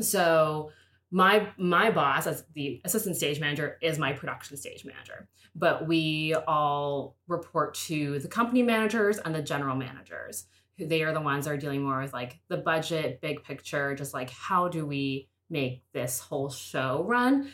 So 0.00 0.70
my 1.10 1.48
my 1.56 1.90
boss 1.90 2.26
as 2.26 2.44
the 2.54 2.80
assistant 2.84 3.16
stage 3.16 3.40
manager 3.40 3.78
is 3.80 3.98
my 3.98 4.12
production 4.12 4.56
stage 4.56 4.84
manager 4.84 5.28
but 5.54 5.86
we 5.86 6.34
all 6.46 7.16
report 7.28 7.74
to 7.74 8.18
the 8.18 8.28
company 8.28 8.62
managers 8.62 9.18
and 9.18 9.34
the 9.34 9.42
general 9.42 9.76
managers 9.76 10.46
who 10.76 10.86
they 10.86 11.02
are 11.02 11.12
the 11.12 11.20
ones 11.20 11.44
that 11.44 11.52
are 11.52 11.56
dealing 11.56 11.82
more 11.82 12.00
with 12.00 12.12
like 12.12 12.40
the 12.48 12.56
budget 12.56 13.20
big 13.20 13.42
picture 13.44 13.94
just 13.94 14.14
like 14.14 14.30
how 14.30 14.66
do 14.66 14.84
we 14.84 15.28
make 15.48 15.84
this 15.92 16.18
whole 16.18 16.50
show 16.50 17.04
run 17.06 17.50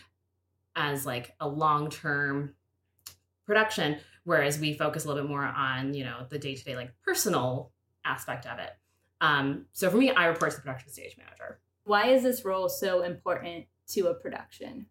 as 0.75 1.05
like 1.05 1.35
a 1.41 1.47
long-term 1.47 2.55
production 3.47 3.99
whereas 4.25 4.59
we 4.59 4.75
focus 4.75 5.05
a 5.05 5.09
little 5.09 5.23
bit 5.23 5.29
more 5.29 5.45
on 5.45 5.95
you 5.95 6.05
know 6.05 6.27
the 6.31 6.39
day-to-day 6.39 6.77
like 6.77 6.93
personal 7.05 7.71
aspect 8.05 8.47
of 8.47 8.59
it 8.59 8.71
um, 9.21 9.67
so 9.73 9.91
for 9.91 9.97
me 9.97 10.11
i 10.11 10.27
report 10.27 10.51
to 10.51 10.57
the 10.57 10.63
production 10.63 10.91
stage 10.91 11.17
manager 11.17 11.61
why 11.85 12.09
is 12.09 12.23
this 12.23 12.45
role 12.45 12.69
so 12.69 13.03
important 13.03 13.67
to 13.89 14.09
a 14.09 14.15
production? 14.15 14.87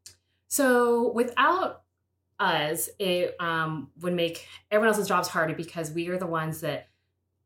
So 0.48 1.12
without 1.14 1.84
us, 2.40 2.90
it 3.00 3.36
um, 3.40 3.90
would 4.02 4.14
make 4.14 4.48
everyone 4.70 4.94
else's 4.94 5.08
jobs 5.08 5.28
harder 5.28 5.54
because 5.54 5.92
we 5.92 6.08
are 6.10 6.18
the 6.18 6.28
ones 6.28 6.62
that 6.62 6.90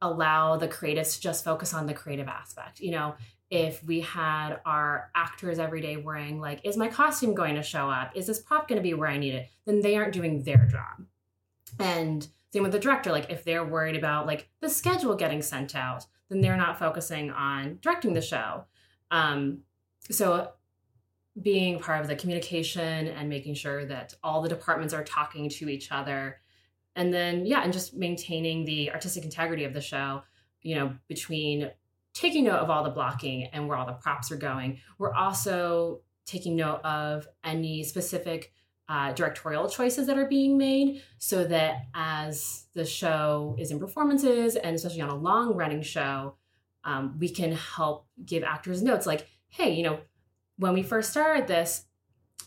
allow 0.02 0.58
the 0.58 0.68
creatives 0.68 1.16
to 1.16 1.22
just 1.22 1.44
focus 1.44 1.74
on 1.74 1.86
the 1.86 1.94
creative 1.94 2.28
aspect. 2.28 2.80
You 2.80 2.92
know, 2.92 3.16
if 3.50 3.84
we 3.84 4.02
had 4.02 4.58
our 4.66 5.12
actors 5.16 5.60
every 5.60 5.82
day 5.82 5.98
wearing 5.98 6.40
like, 6.40 6.62
is 6.64 6.78
my 6.78 6.88
costume 6.88 7.36
going 7.36 7.56
to 7.56 7.64
show 7.64 7.90
up? 7.90 8.12
Is 8.16 8.28
this 8.28 8.40
prop 8.40 8.68
going 8.68 8.78
to 8.78 8.84
be 8.84 8.94
where 8.94 9.10
I 9.10 9.18
need 9.18 9.36
it? 9.36 9.50
Then 9.66 9.82
they 9.82 9.96
aren't 9.96 10.14
doing 10.14 10.44
their 10.44 10.66
job. 10.66 11.06
And 11.80 12.28
same 12.52 12.64
with 12.64 12.72
the 12.72 12.80
director. 12.80 13.12
Like 13.12 13.30
if 13.30 13.44
they're 13.44 13.66
worried 13.66 13.96
about 13.96 14.26
like 14.26 14.50
the 14.62 14.70
schedule 14.70 15.16
getting 15.16 15.42
sent 15.42 15.76
out, 15.76 16.06
then 16.30 16.42
they're 16.42 16.58
not 16.58 16.80
focusing 16.80 17.30
on 17.32 17.80
directing 17.82 18.14
the 18.14 18.22
show. 18.22 18.66
Um, 19.12 19.60
so 20.10 20.52
being 21.42 21.80
part 21.80 22.02
of 22.02 22.08
the 22.08 22.16
communication 22.16 23.08
and 23.08 23.28
making 23.28 23.56
sure 23.56 23.86
that 23.86 24.14
all 24.24 24.42
the 24.42 24.50
departments 24.50 24.94
are 24.94 25.04
talking 25.04 25.50
to 25.50 25.70
each 25.70 25.92
other 25.92 26.40
and 26.96 27.14
then 27.14 27.46
yeah 27.46 27.62
and 27.62 27.74
just 27.74 27.94
maintaining 27.94 28.64
the 28.64 28.90
artistic 28.92 29.26
integrity 29.26 29.66
of 29.66 29.74
the 29.74 29.82
show 29.82 30.24
you 30.62 30.76
know 30.76 30.94
between 31.08 31.70
taking 32.16 32.46
note 32.46 32.58
of 32.58 32.72
all 32.72 32.84
the 32.84 32.90
blocking 32.90 33.44
and 33.54 33.68
where 33.68 33.78
all 33.78 33.86
the 33.86 33.94
props 33.94 34.32
are 34.32 34.38
going 34.38 34.80
we're 34.98 35.14
also 35.14 36.02
taking 36.26 36.56
note 36.56 36.82
of 36.84 37.28
any 37.44 37.84
specific 37.84 38.52
uh, 38.88 39.12
directorial 39.14 39.68
choices 39.68 40.08
that 40.08 40.18
are 40.18 40.28
being 40.28 40.58
made 40.58 41.02
so 41.18 41.44
that 41.44 41.88
as 41.94 42.66
the 42.74 42.86
show 42.86 43.56
is 43.60 43.72
in 43.72 43.80
performances 43.80 44.56
and 44.56 44.76
especially 44.76 45.02
on 45.02 45.10
a 45.10 45.16
long 45.16 45.56
running 45.56 45.82
show 45.82 46.36
um, 46.84 47.16
we 47.20 47.30
can 47.30 47.52
help 47.52 48.06
give 48.26 48.44
actors 48.44 48.82
notes 48.82 49.06
like 49.06 49.28
hey 49.50 49.74
you 49.74 49.84
know 49.84 50.00
when 50.58 50.74
we 50.74 50.84
first 50.84 51.12
started 51.12 51.48
this 51.48 51.86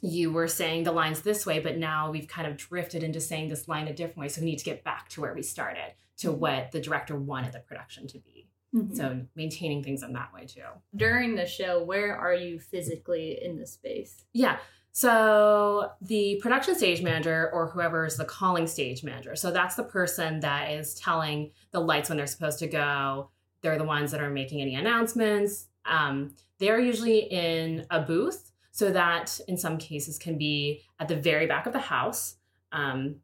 you 0.01 0.31
were 0.33 0.47
saying 0.47 0.85
the 0.85 0.93
lines 0.93 1.23
this 1.23 1.45
way 1.45 1.59
but 1.59 1.77
now 1.77 2.11
we've 2.11 2.29
kind 2.29 2.47
of 2.47 2.57
drifted 2.57 3.03
into 3.03 3.21
saying 3.21 3.49
this 3.49 3.67
line 3.67 3.89
a 3.89 3.93
different 3.93 4.19
way 4.19 4.29
so 4.29 4.41
we 4.41 4.47
need 4.47 4.59
to 4.59 4.65
get 4.65 4.85
back 4.85 5.09
to 5.09 5.21
where 5.21 5.35
we 5.35 5.43
started 5.43 5.93
to 6.17 6.29
mm-hmm. 6.29 6.39
what 6.39 6.71
the 6.71 6.81
director 6.81 7.17
wanted 7.17 7.53
the 7.53 7.59
production 7.59 8.07
to 8.07 8.19
be 8.19 8.38
Mm-hmm. 8.75 8.95
So 8.95 9.21
maintaining 9.35 9.83
things 9.83 10.03
in 10.03 10.13
that 10.13 10.33
way 10.35 10.45
too. 10.45 10.61
During 10.95 11.35
the 11.35 11.47
show, 11.47 11.83
where 11.83 12.17
are 12.17 12.35
you 12.35 12.59
physically 12.59 13.39
in 13.43 13.59
the 13.59 13.67
space? 13.67 14.25
Yeah. 14.33 14.59
So 14.93 15.93
the 16.01 16.39
production 16.43 16.75
stage 16.75 17.03
manager 17.03 17.51
or 17.53 17.69
whoever 17.69 18.05
is 18.05 18.17
the 18.17 18.25
calling 18.25 18.67
stage 18.67 19.05
manager. 19.05 19.37
So 19.37 19.51
that's 19.51 19.77
the 19.77 19.85
person 19.85 20.41
that 20.41 20.73
is 20.73 20.95
telling 20.95 21.53
the 21.71 21.81
lights 21.81 22.09
when 22.09 22.19
they're 22.19 22.27
supposed 22.27 22.59
to 22.59 22.67
go. 22.67 23.31
They're 23.61 23.79
the 23.79 23.85
ones 23.85 24.11
that 24.11 24.21
are 24.21 24.31
making 24.31 24.61
any 24.61 24.75
announcements. 24.75 25.67
Um, 25.85 26.35
they're 26.59 26.81
usually 26.81 27.21
in 27.21 27.87
a 27.91 28.01
booth. 28.01 28.51
So 28.73 28.93
that 28.93 29.41
in 29.49 29.57
some 29.57 29.77
cases 29.79 30.19
can 30.19 30.39
be 30.39 30.83
at 31.01 31.09
the 31.09 31.17
very 31.17 31.47
back 31.47 31.67
of 31.67 31.73
the 31.73 31.81
house. 31.81 32.37
Um, 32.71 33.17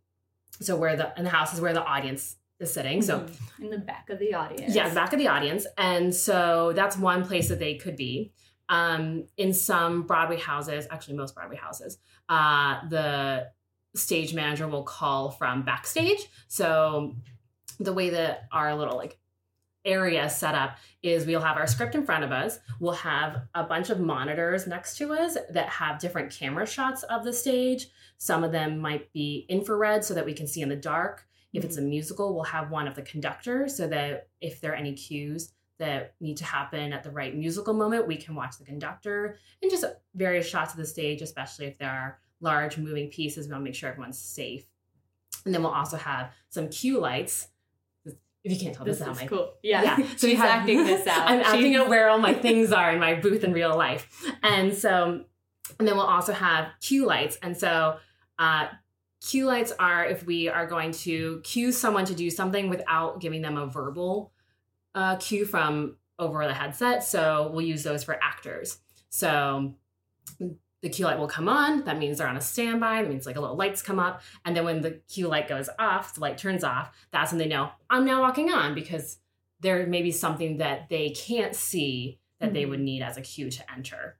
so 0.61 0.77
where 0.77 0.97
the 0.97 1.13
in 1.17 1.25
the 1.25 1.31
house 1.31 1.55
is 1.55 1.61
where 1.61 1.73
the 1.73 1.85
audience 1.85 2.37
is 2.61 2.73
sitting. 2.73 3.03
So 3.03 3.21
mm-hmm. 3.21 3.65
in 3.65 3.71
the 3.71 3.79
back 3.79 4.11
of 4.11 4.19
the 4.19 4.35
audience. 4.35 4.75
Yeah, 4.75 4.89
the 4.89 4.95
back 4.95 5.13
of 5.13 5.19
the 5.19 5.29
audience. 5.29 5.67
And 5.77 6.15
so 6.15 6.73
that's 6.75 6.97
one 6.97 7.25
place 7.25 7.49
that 7.49 7.59
they 7.59 7.75
could 7.75 7.97
be 7.97 8.33
um, 8.69 9.27
in 9.37 9.53
some 9.53 10.03
Broadway 10.03 10.39
houses, 10.39 10.87
actually 10.91 11.17
most 11.17 11.35
Broadway 11.35 11.57
houses, 11.57 11.99
uh, 12.29 12.81
the 12.89 13.49
stage 13.95 14.35
manager 14.35 14.67
will 14.67 14.83
call 14.83 15.31
from 15.31 15.63
backstage. 15.63 16.21
So 16.49 17.17
the 17.79 17.93
way 17.93 18.11
that 18.11 18.49
our 18.53 18.75
little 18.75 18.97
like 18.97 19.19
area 19.85 20.31
set 20.31 20.55
up 20.55 20.79
is 21.03 21.27
we'll 21.27 21.41
have 21.41 21.59
our 21.59 21.67
script 21.67 21.95
in 21.95 22.05
front 22.05 22.25
of 22.25 22.33
us. 22.33 22.59
We'll 22.81 22.95
have 22.95 23.43
a 23.55 23.65
bunch 23.65 23.91
of 23.91 24.01
monitors 24.01 24.67
next 24.67 24.97
to 24.99 25.13
us 25.13 25.37
that 25.51 25.69
have 25.69 25.99
different 25.99 26.33
camera 26.33 26.67
shots 26.67 27.03
of 27.05 27.25
the 27.25 27.33
stage. 27.33 27.89
Some 28.17 28.45
of 28.45 28.53
them 28.53 28.79
might 28.79 29.13
be 29.13 29.45
infrared 29.49 30.05
so 30.05 30.15
that 30.15 30.25
we 30.25 30.33
can 30.33 30.47
see 30.47 30.63
in 30.63 30.71
the 30.71 30.77
dark. 30.77 31.27
If 31.55 31.65
it's 31.65 31.79
a 31.79 31.83
musical, 31.83 32.35
we'll 32.35 32.45
have 32.45 32.71
one 32.71 32.87
of 32.87 32.95
the 32.95 33.03
conductors 33.03 33.77
so 33.77 33.87
that 33.89 34.29
if 34.41 34.61
there 34.61 34.73
are 34.73 34.77
any 34.77 34.93
cues, 34.93 35.53
that 35.79 36.15
need 36.21 36.37
to 36.37 36.45
happen 36.45 36.93
at 36.93 37.03
the 37.03 37.11
right 37.11 37.35
musical 37.35 37.75
moment, 37.75 38.07
we 38.07 38.17
can 38.17 38.35
watch 38.35 38.59
the 38.59 38.65
conductor 38.65 39.37
and 39.63 39.71
just 39.71 39.85
various 40.15 40.49
shots 40.49 40.73
of 40.73 40.79
the 40.79 40.87
stage, 40.87 41.21
especially 41.21 41.67
if 41.67 41.79
there 41.79 41.91
are 41.91 42.19
large 42.41 42.79
moving 42.79 43.09
pieces. 43.09 43.47
We 43.47 43.53
want 43.53 43.63
to 43.63 43.65
make 43.65 43.75
sure 43.75 43.91
everyone's 43.91 44.19
safe. 44.19 44.67
And 45.45 45.55
then 45.55 45.63
we'll 45.63 45.73
also 45.73 45.97
have 45.97 46.31
some 46.49 46.69
cue 46.69 47.01
lights. 47.01 47.49
If 48.07 48.53
you 48.53 48.59
can't 48.59 48.75
tell, 48.75 48.85
this, 48.85 48.99
this 48.99 49.09
is 49.09 49.21
my 49.21 49.27
cool. 49.27 49.55
Yeah. 49.63 49.83
yeah. 49.83 49.97
So 50.17 50.29
she's 50.29 50.37
have, 50.37 50.61
acting 50.61 50.85
this 50.85 51.07
out. 51.09 51.29
I'm 51.29 51.39
She's... 51.41 51.55
acting 51.55 51.77
out 51.77 51.89
where 51.89 52.11
all 52.11 52.19
my 52.19 52.35
things 52.35 52.73
are 52.73 52.93
in 52.93 53.01
my 53.01 53.15
booth 53.15 53.43
in 53.43 53.53
real 53.53 53.77
life. 53.77 54.07
And 54.43 54.75
so, 54.75 55.25
and 55.79 55.89
then 55.89 55.97
we'll 55.97 56.07
also 56.07 56.33
have 56.33 56.69
cue 56.81 57.07
lights. 57.07 57.39
And 57.43 57.57
so, 57.57 57.97
uh, 58.39 58.69
cue 59.25 59.47
lights 59.47 59.73
are 59.79 60.05
if 60.05 60.25
we 60.27 60.49
are 60.49 60.67
going 60.67 60.93
to 60.93 61.41
cue 61.45 61.73
someone 61.73 62.05
to 62.05 62.15
do 62.15 62.29
something 62.31 62.69
without 62.69 63.21
giving 63.21 63.41
them 63.41 63.57
a 63.57 63.67
verbal 63.67 64.33
uh, 64.95 65.17
cue 65.17 65.47
from 65.47 65.97
over 66.19 66.47
the 66.47 66.55
headset. 66.55 67.03
So 67.03 67.51
we'll 67.53 67.65
use 67.65 67.83
those 67.83 68.05
for 68.05 68.23
actors. 68.23 68.79
So 69.09 69.75
the 70.39 70.89
cue 70.91 71.07
light 71.07 71.19
will 71.19 71.29
come 71.29 71.49
on. 71.49 71.85
That 71.85 71.99
means 71.99 72.19
they're 72.19 72.29
on 72.29 72.37
a 72.37 72.43
standby. 72.43 73.03
That 73.03 73.09
means 73.09 73.25
like 73.25 73.37
a 73.37 73.41
little 73.41 73.57
lights 73.57 73.81
come 73.81 73.99
up. 73.99 74.21
And 74.45 74.55
then 74.55 74.65
when 74.65 74.83
the 74.83 75.01
cue 75.09 75.27
light 75.27 75.49
goes 75.49 75.71
off, 75.79 76.15
the 76.15 76.21
light 76.21 76.37
turns 76.37 76.63
off, 76.63 76.95
that's 77.11 77.33
when 77.33 77.39
they 77.39 77.49
know 77.49 77.71
I'm 77.89 78.05
now 78.05 78.21
walking 78.21 78.53
on 78.53 78.75
because 78.75 79.19
there 79.61 79.87
may 79.87 80.03
be 80.03 80.11
something 80.11 80.59
that 80.59 80.91
they 80.91 81.11
can't 81.11 81.55
see 81.55 82.19
that 82.39 82.47
mm-hmm. 82.47 82.55
they 82.55 82.67
would 82.67 82.81
need 82.81 83.01
as 83.01 83.17
a 83.17 83.23
cue 83.23 83.51
to 83.51 83.73
enter. 83.73 84.19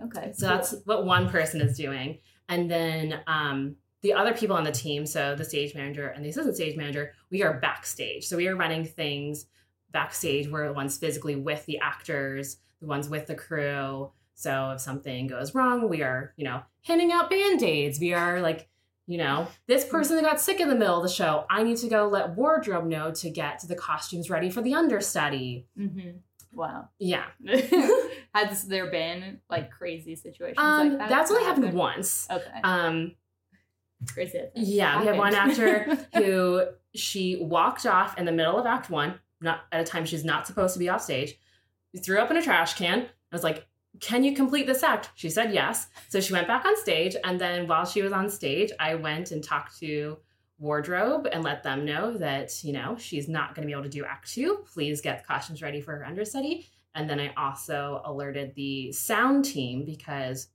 Okay. 0.00 0.32
So 0.32 0.46
cool. 0.46 0.56
that's 0.56 0.74
what 0.84 1.04
one 1.04 1.28
person 1.28 1.60
is 1.60 1.76
doing. 1.76 2.18
And 2.48 2.70
then 2.70 3.20
um, 3.26 3.76
the 4.04 4.12
other 4.12 4.34
people 4.34 4.54
on 4.54 4.62
the 4.62 4.70
team, 4.70 5.04
so 5.04 5.34
the 5.34 5.44
stage 5.44 5.74
manager 5.74 6.06
and 6.06 6.24
the 6.24 6.28
assistant 6.28 6.54
stage 6.54 6.76
manager, 6.76 7.14
we 7.30 7.42
are 7.42 7.58
backstage. 7.58 8.28
So 8.28 8.36
we 8.36 8.46
are 8.46 8.54
running 8.54 8.84
things 8.84 9.46
backstage 9.94 10.48
we're 10.48 10.66
the 10.66 10.74
ones 10.74 10.98
physically 10.98 11.36
with 11.36 11.64
the 11.66 11.78
actors 11.78 12.58
the 12.80 12.86
ones 12.86 13.08
with 13.08 13.26
the 13.26 13.34
crew. 13.34 14.10
So 14.34 14.72
if 14.72 14.80
something 14.80 15.28
goes 15.28 15.54
wrong 15.54 15.88
we 15.88 16.02
are 16.02 16.34
you 16.36 16.44
know 16.44 16.62
handing 16.82 17.12
out 17.12 17.30
band-aids. 17.30 17.98
We 17.98 18.12
are 18.12 18.42
like 18.42 18.68
you 19.06 19.16
know 19.16 19.46
this 19.66 19.86
person 19.86 20.20
got 20.22 20.40
sick 20.40 20.60
in 20.60 20.68
the 20.68 20.74
middle 20.74 20.96
of 20.96 21.02
the 21.02 21.08
show. 21.08 21.46
I 21.48 21.62
need 21.62 21.78
to 21.78 21.88
go 21.88 22.08
let 22.08 22.34
wardrobe 22.34 22.86
know 22.86 23.12
to 23.12 23.30
get 23.30 23.64
the 23.66 23.76
costumes 23.76 24.28
ready 24.28 24.50
for 24.50 24.60
the 24.60 24.74
understudy. 24.74 25.66
Mm-hmm. 25.78 26.18
wow. 26.52 26.88
Yeah. 26.98 27.24
Has 28.34 28.64
there 28.64 28.90
been 28.90 29.40
like 29.48 29.70
crazy 29.70 30.16
situations 30.16 30.58
um, 30.58 30.90
like 30.90 30.98
that 30.98 31.08
that's 31.08 31.30
only 31.30 31.44
happened? 31.44 31.72
once. 31.72 32.26
Okay. 32.28 32.60
Um 32.64 33.12
yeah 34.54 35.00
we 35.00 35.06
have 35.06 35.16
one 35.16 35.34
actor 35.34 35.96
who 36.14 36.64
she 36.94 37.36
walked 37.36 37.86
off 37.86 38.16
in 38.18 38.24
the 38.24 38.32
middle 38.32 38.58
of 38.58 38.66
act 38.66 38.90
one 38.90 39.18
not 39.44 39.60
at 39.70 39.80
a 39.80 39.84
time 39.84 40.04
she's 40.04 40.24
not 40.24 40.46
supposed 40.46 40.72
to 40.72 40.80
be 40.80 40.88
off 40.88 41.02
stage. 41.02 41.38
She 41.94 42.00
threw 42.00 42.18
up 42.18 42.30
in 42.30 42.36
a 42.36 42.42
trash 42.42 42.74
can. 42.74 43.02
I 43.02 43.06
was 43.36 43.44
like, 43.44 43.66
can 44.00 44.24
you 44.24 44.34
complete 44.34 44.66
this 44.66 44.82
act? 44.82 45.10
She 45.14 45.30
said 45.30 45.54
yes. 45.54 45.86
So 46.08 46.20
she 46.20 46.32
went 46.32 46.48
back 46.48 46.64
on 46.64 46.76
stage. 46.76 47.14
And 47.22 47.40
then 47.40 47.68
while 47.68 47.84
she 47.84 48.02
was 48.02 48.12
on 48.12 48.28
stage, 48.28 48.72
I 48.80 48.96
went 48.96 49.30
and 49.30 49.44
talked 49.44 49.78
to 49.78 50.18
wardrobe 50.58 51.28
and 51.30 51.44
let 51.44 51.62
them 51.62 51.84
know 51.84 52.16
that, 52.18 52.64
you 52.64 52.72
know, 52.72 52.96
she's 52.98 53.28
not 53.28 53.54
going 53.54 53.62
to 53.62 53.66
be 53.66 53.72
able 53.72 53.84
to 53.84 53.88
do 53.88 54.04
act 54.04 54.32
two. 54.32 54.64
Please 54.72 55.00
get 55.00 55.18
the 55.18 55.26
costumes 55.26 55.62
ready 55.62 55.80
for 55.80 55.96
her 55.96 56.04
understudy. 56.04 56.66
And 56.96 57.08
then 57.08 57.20
I 57.20 57.32
also 57.36 58.02
alerted 58.04 58.54
the 58.54 58.90
sound 58.92 59.44
team 59.44 59.84
because 59.84 60.48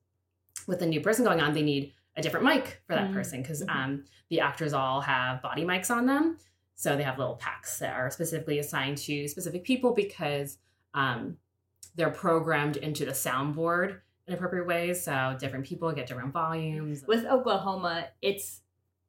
with 0.68 0.82
a 0.82 0.86
new 0.86 1.02
person 1.02 1.26
going 1.26 1.42
on, 1.42 1.54
they 1.54 1.62
need 1.62 1.94
a 2.16 2.22
different 2.22 2.46
mic 2.46 2.82
for 2.88 2.96
that 2.96 3.06
mm-hmm. 3.06 3.14
person 3.14 3.42
because 3.42 3.62
mm-hmm. 3.62 3.78
um, 3.78 4.04
the 4.30 4.40
actors 4.40 4.74
all 4.74 5.02
have 5.02 5.42
body 5.42 5.64
mics 5.64 5.90
on 5.90 6.06
them. 6.06 6.38
So 6.76 6.96
they 6.96 7.04
have 7.04 7.18
little 7.18 7.36
packs 7.36 7.80
that 7.80 7.94
are 7.94 8.10
specifically 8.10 8.60
assigned 8.60 8.98
to 9.00 9.28
specific 9.28 9.64
people 9.64 9.94
because 9.94 10.58
um, 10.94 11.38
they're 11.96 12.10
programmed 12.10 12.78
into 12.78 13.06
the 13.06 13.12
soundboard 13.12 14.00
in 14.28 14.34
appropriate 14.34 14.66
ways. 14.66 15.04
So 15.04 15.36
different 15.40 15.66
people 15.66 15.92
get 15.92 16.08
different 16.08 16.32
volumes. 16.32 17.04
With 17.06 17.26
Oklahoma, 17.26 18.08
it's 18.22 18.62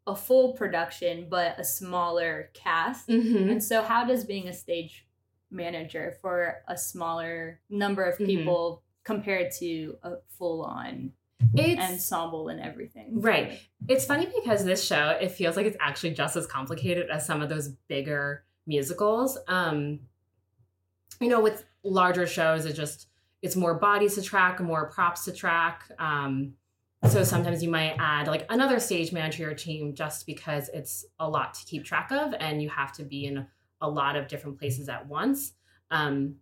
a 0.07 0.17
full 0.17 0.55
production, 0.55 1.29
but 1.31 1.59
a 1.59 1.65
smaller 1.65 2.51
cast. 2.55 3.09
Mm-hmm. 3.09 3.51
And 3.51 3.63
so, 3.63 3.83
how 3.83 4.05
does 4.05 4.25
being 4.25 4.49
a 4.49 4.53
stage 4.53 5.07
manager 5.51 6.17
for 6.21 6.63
a 6.69 6.77
smaller 6.77 7.61
number 7.69 8.03
of 8.05 8.15
mm-hmm. 8.15 8.27
people 8.27 8.83
compared 9.05 9.53
to 9.59 9.97
a 10.03 10.15
full 10.39 10.63
on 10.63 11.13
it's 11.55 11.81
ensemble 11.81 12.49
and 12.49 12.61
everything. 12.61 13.21
Right. 13.21 13.61
It's 13.89 14.05
funny 14.05 14.27
because 14.27 14.65
this 14.65 14.85
show, 14.85 15.17
it 15.21 15.33
feels 15.33 15.57
like 15.57 15.67
it's 15.67 15.77
actually 15.81 16.13
just 16.13 16.37
as 16.37 16.47
complicated 16.47 17.09
as 17.11 17.27
some 17.27 17.43
of 17.43 17.49
those 17.49 17.69
bigger 17.89 18.45
musicals. 18.67 19.39
Um, 19.49 20.01
you 21.21 21.29
know, 21.29 21.41
with 21.41 21.65
larger 21.83 22.27
shows, 22.27 22.67
it 22.67 22.75
just 22.75 23.09
it's 23.43 23.57
more 23.57 23.75
bodies 23.75 24.15
to 24.17 24.23
track, 24.23 24.61
more 24.61 24.91
props 24.91 25.25
to 25.25 25.33
track. 25.33 25.85
Um, 25.99 26.55
so 27.09 27.25
sometimes 27.25 27.63
you 27.63 27.71
might 27.71 27.97
add 27.99 28.27
like 28.27 28.45
another 28.51 28.79
stage 28.79 29.13
manager 29.13 29.39
to 29.39 29.43
your 29.43 29.55
team 29.55 29.95
just 29.95 30.27
because 30.27 30.69
it's 30.75 31.07
a 31.19 31.29
lot 31.29 31.55
to 31.55 31.65
keep 31.65 31.85
track 31.85 32.13
of 32.13 32.35
and 32.39 32.61
you 32.61 32.69
have 32.69 32.93
to 32.93 33.05
be 33.05 33.25
in 33.25 33.47
a 33.81 33.89
lot 33.89 34.17
of 34.17 34.29
different 34.29 34.59
places 34.59 34.89
at 34.91 35.07
once. 35.09 35.53
Um, 35.91 36.37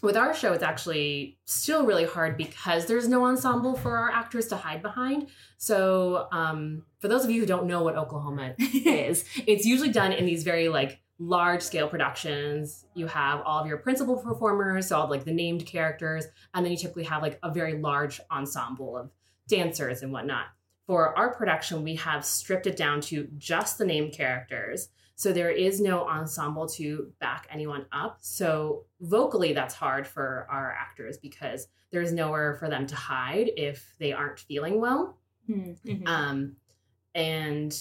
with 0.00 0.16
our 0.16 0.34
show, 0.34 0.52
it's 0.52 0.62
actually 0.62 1.38
still 1.44 1.86
really 1.86 2.04
hard 2.04 2.36
because 2.36 2.86
there's 2.86 3.08
no 3.08 3.24
ensemble 3.24 3.76
for 3.76 3.96
our 3.96 4.10
actors 4.10 4.48
to 4.48 4.56
hide 4.56 4.82
behind. 4.82 5.28
So, 5.58 6.26
um, 6.32 6.84
for 6.98 7.08
those 7.08 7.24
of 7.24 7.30
you 7.30 7.40
who 7.40 7.46
don't 7.46 7.66
know 7.66 7.82
what 7.82 7.96
Oklahoma 7.96 8.54
is, 8.58 9.24
it's 9.46 9.64
usually 9.64 9.90
done 9.90 10.12
in 10.12 10.26
these 10.26 10.42
very 10.42 10.68
like 10.68 11.00
large 11.20 11.62
scale 11.62 11.88
productions. 11.88 12.84
You 12.94 13.06
have 13.06 13.42
all 13.42 13.60
of 13.60 13.66
your 13.68 13.76
principal 13.78 14.16
performers, 14.16 14.88
so 14.88 14.96
all 14.96 15.04
of, 15.04 15.10
like 15.10 15.24
the 15.24 15.32
named 15.32 15.66
characters, 15.66 16.26
and 16.52 16.64
then 16.64 16.72
you 16.72 16.78
typically 16.78 17.04
have 17.04 17.22
like 17.22 17.38
a 17.42 17.52
very 17.52 17.78
large 17.78 18.20
ensemble 18.30 18.96
of 18.96 19.10
dancers 19.48 20.02
and 20.02 20.12
whatnot. 20.12 20.46
For 20.86 21.16
our 21.16 21.32
production, 21.34 21.84
we 21.84 21.94
have 21.96 22.24
stripped 22.24 22.66
it 22.66 22.76
down 22.76 23.00
to 23.02 23.28
just 23.38 23.78
the 23.78 23.84
named 23.84 24.12
characters. 24.12 24.88
So 25.14 25.32
there 25.32 25.50
is 25.50 25.80
no 25.80 26.06
ensemble 26.08 26.66
to 26.70 27.12
back 27.20 27.46
anyone 27.50 27.86
up. 27.92 28.18
So 28.20 28.84
vocally, 29.00 29.52
that's 29.52 29.74
hard 29.74 30.06
for 30.06 30.46
our 30.50 30.72
actors 30.72 31.18
because 31.18 31.68
there's 31.90 32.12
nowhere 32.12 32.54
for 32.54 32.68
them 32.68 32.86
to 32.86 32.96
hide 32.96 33.50
if 33.56 33.94
they 33.98 34.12
aren't 34.12 34.40
feeling 34.40 34.80
well. 34.80 35.18
Mm-hmm. 35.48 36.06
Um, 36.06 36.56
and 37.14 37.78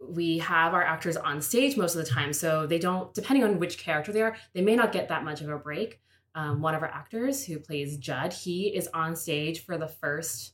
we 0.00 0.38
have 0.38 0.72
our 0.72 0.82
actors 0.82 1.16
on 1.16 1.42
stage 1.42 1.76
most 1.76 1.94
of 1.94 2.04
the 2.04 2.10
time. 2.10 2.32
So 2.32 2.66
they 2.66 2.78
don't, 2.78 3.12
depending 3.12 3.44
on 3.44 3.58
which 3.58 3.76
character 3.78 4.12
they 4.12 4.22
are, 4.22 4.36
they 4.54 4.62
may 4.62 4.76
not 4.76 4.92
get 4.92 5.08
that 5.08 5.24
much 5.24 5.40
of 5.40 5.48
a 5.48 5.58
break. 5.58 6.00
um, 6.34 6.62
one 6.62 6.74
of 6.74 6.82
our 6.82 6.88
actors 6.88 7.44
who 7.44 7.58
plays 7.58 7.98
Judd, 7.98 8.32
he 8.32 8.68
is 8.68 8.88
on 8.94 9.16
stage 9.16 9.64
for 9.64 9.76
the 9.76 9.88
first 9.88 10.52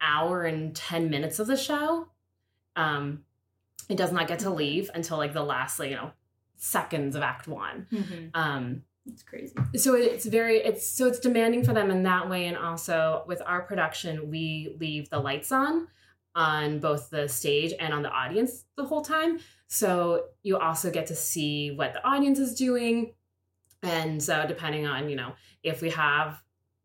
hour 0.00 0.42
and 0.44 0.74
10 0.74 1.08
minutes 1.10 1.38
of 1.38 1.46
the 1.46 1.56
show. 1.56 2.08
Um, 2.76 3.24
it 3.88 3.96
does 3.96 4.12
not 4.12 4.28
get 4.28 4.40
to 4.40 4.50
leave 4.50 4.90
until 4.94 5.16
like 5.16 5.32
the 5.32 5.42
last, 5.42 5.78
you 5.80 5.90
know, 5.90 6.12
seconds 6.56 7.16
of 7.16 7.22
act 7.22 7.48
one. 7.48 7.86
Mm-hmm. 7.90 8.28
Um, 8.34 8.82
it's 9.06 9.22
crazy. 9.22 9.54
So 9.76 9.94
it's 9.94 10.26
very 10.26 10.58
it's 10.58 10.86
so 10.86 11.06
it's 11.06 11.18
demanding 11.18 11.64
for 11.64 11.72
them 11.72 11.90
in 11.90 12.02
that 12.02 12.28
way, 12.28 12.46
and 12.46 12.56
also 12.56 13.24
with 13.26 13.40
our 13.46 13.62
production, 13.62 14.30
we 14.30 14.76
leave 14.78 15.08
the 15.08 15.18
lights 15.18 15.50
on 15.50 15.88
on 16.34 16.78
both 16.78 17.10
the 17.10 17.28
stage 17.28 17.72
and 17.80 17.94
on 17.94 18.02
the 18.02 18.10
audience 18.10 18.64
the 18.76 18.84
whole 18.84 19.02
time. 19.02 19.38
So 19.66 20.26
you 20.42 20.58
also 20.58 20.90
get 20.90 21.06
to 21.06 21.14
see 21.14 21.70
what 21.70 21.94
the 21.94 22.06
audience 22.06 22.38
is 22.38 22.54
doing, 22.54 23.14
and 23.82 24.22
so 24.22 24.46
depending 24.46 24.86
on 24.86 25.08
you 25.08 25.16
know 25.16 25.32
if 25.62 25.80
we 25.80 25.90
have 25.90 26.42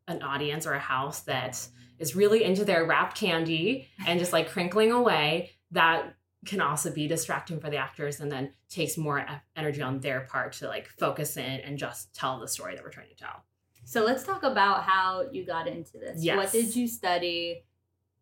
an 0.07 0.21
audience 0.21 0.65
or 0.65 0.73
a 0.73 0.79
house 0.79 1.21
that 1.21 1.67
is 1.99 2.15
really 2.15 2.43
into 2.43 2.65
their 2.65 2.85
wrapped 2.85 3.17
candy 3.17 3.87
and 4.05 4.19
just 4.19 4.33
like 4.33 4.49
crinkling 4.49 4.91
away, 4.91 5.51
that 5.71 6.15
can 6.45 6.61
also 6.61 6.91
be 6.91 7.07
distracting 7.07 7.59
for 7.59 7.69
the 7.69 7.77
actors 7.77 8.19
and 8.19 8.31
then 8.31 8.51
takes 8.69 8.97
more 8.97 9.25
energy 9.55 9.81
on 9.81 9.99
their 9.99 10.21
part 10.21 10.53
to 10.53 10.67
like 10.67 10.87
focus 10.87 11.37
in 11.37 11.43
and 11.43 11.77
just 11.77 12.13
tell 12.13 12.39
the 12.39 12.47
story 12.47 12.75
that 12.75 12.83
we're 12.83 12.89
trying 12.89 13.09
to 13.09 13.15
tell. 13.15 13.43
So 13.85 14.03
let's 14.03 14.23
talk 14.23 14.43
about 14.43 14.83
how 14.83 15.25
you 15.31 15.45
got 15.45 15.67
into 15.67 15.97
this. 15.97 16.23
Yes. 16.23 16.37
What 16.37 16.51
did 16.51 16.75
you 16.75 16.87
study? 16.87 17.63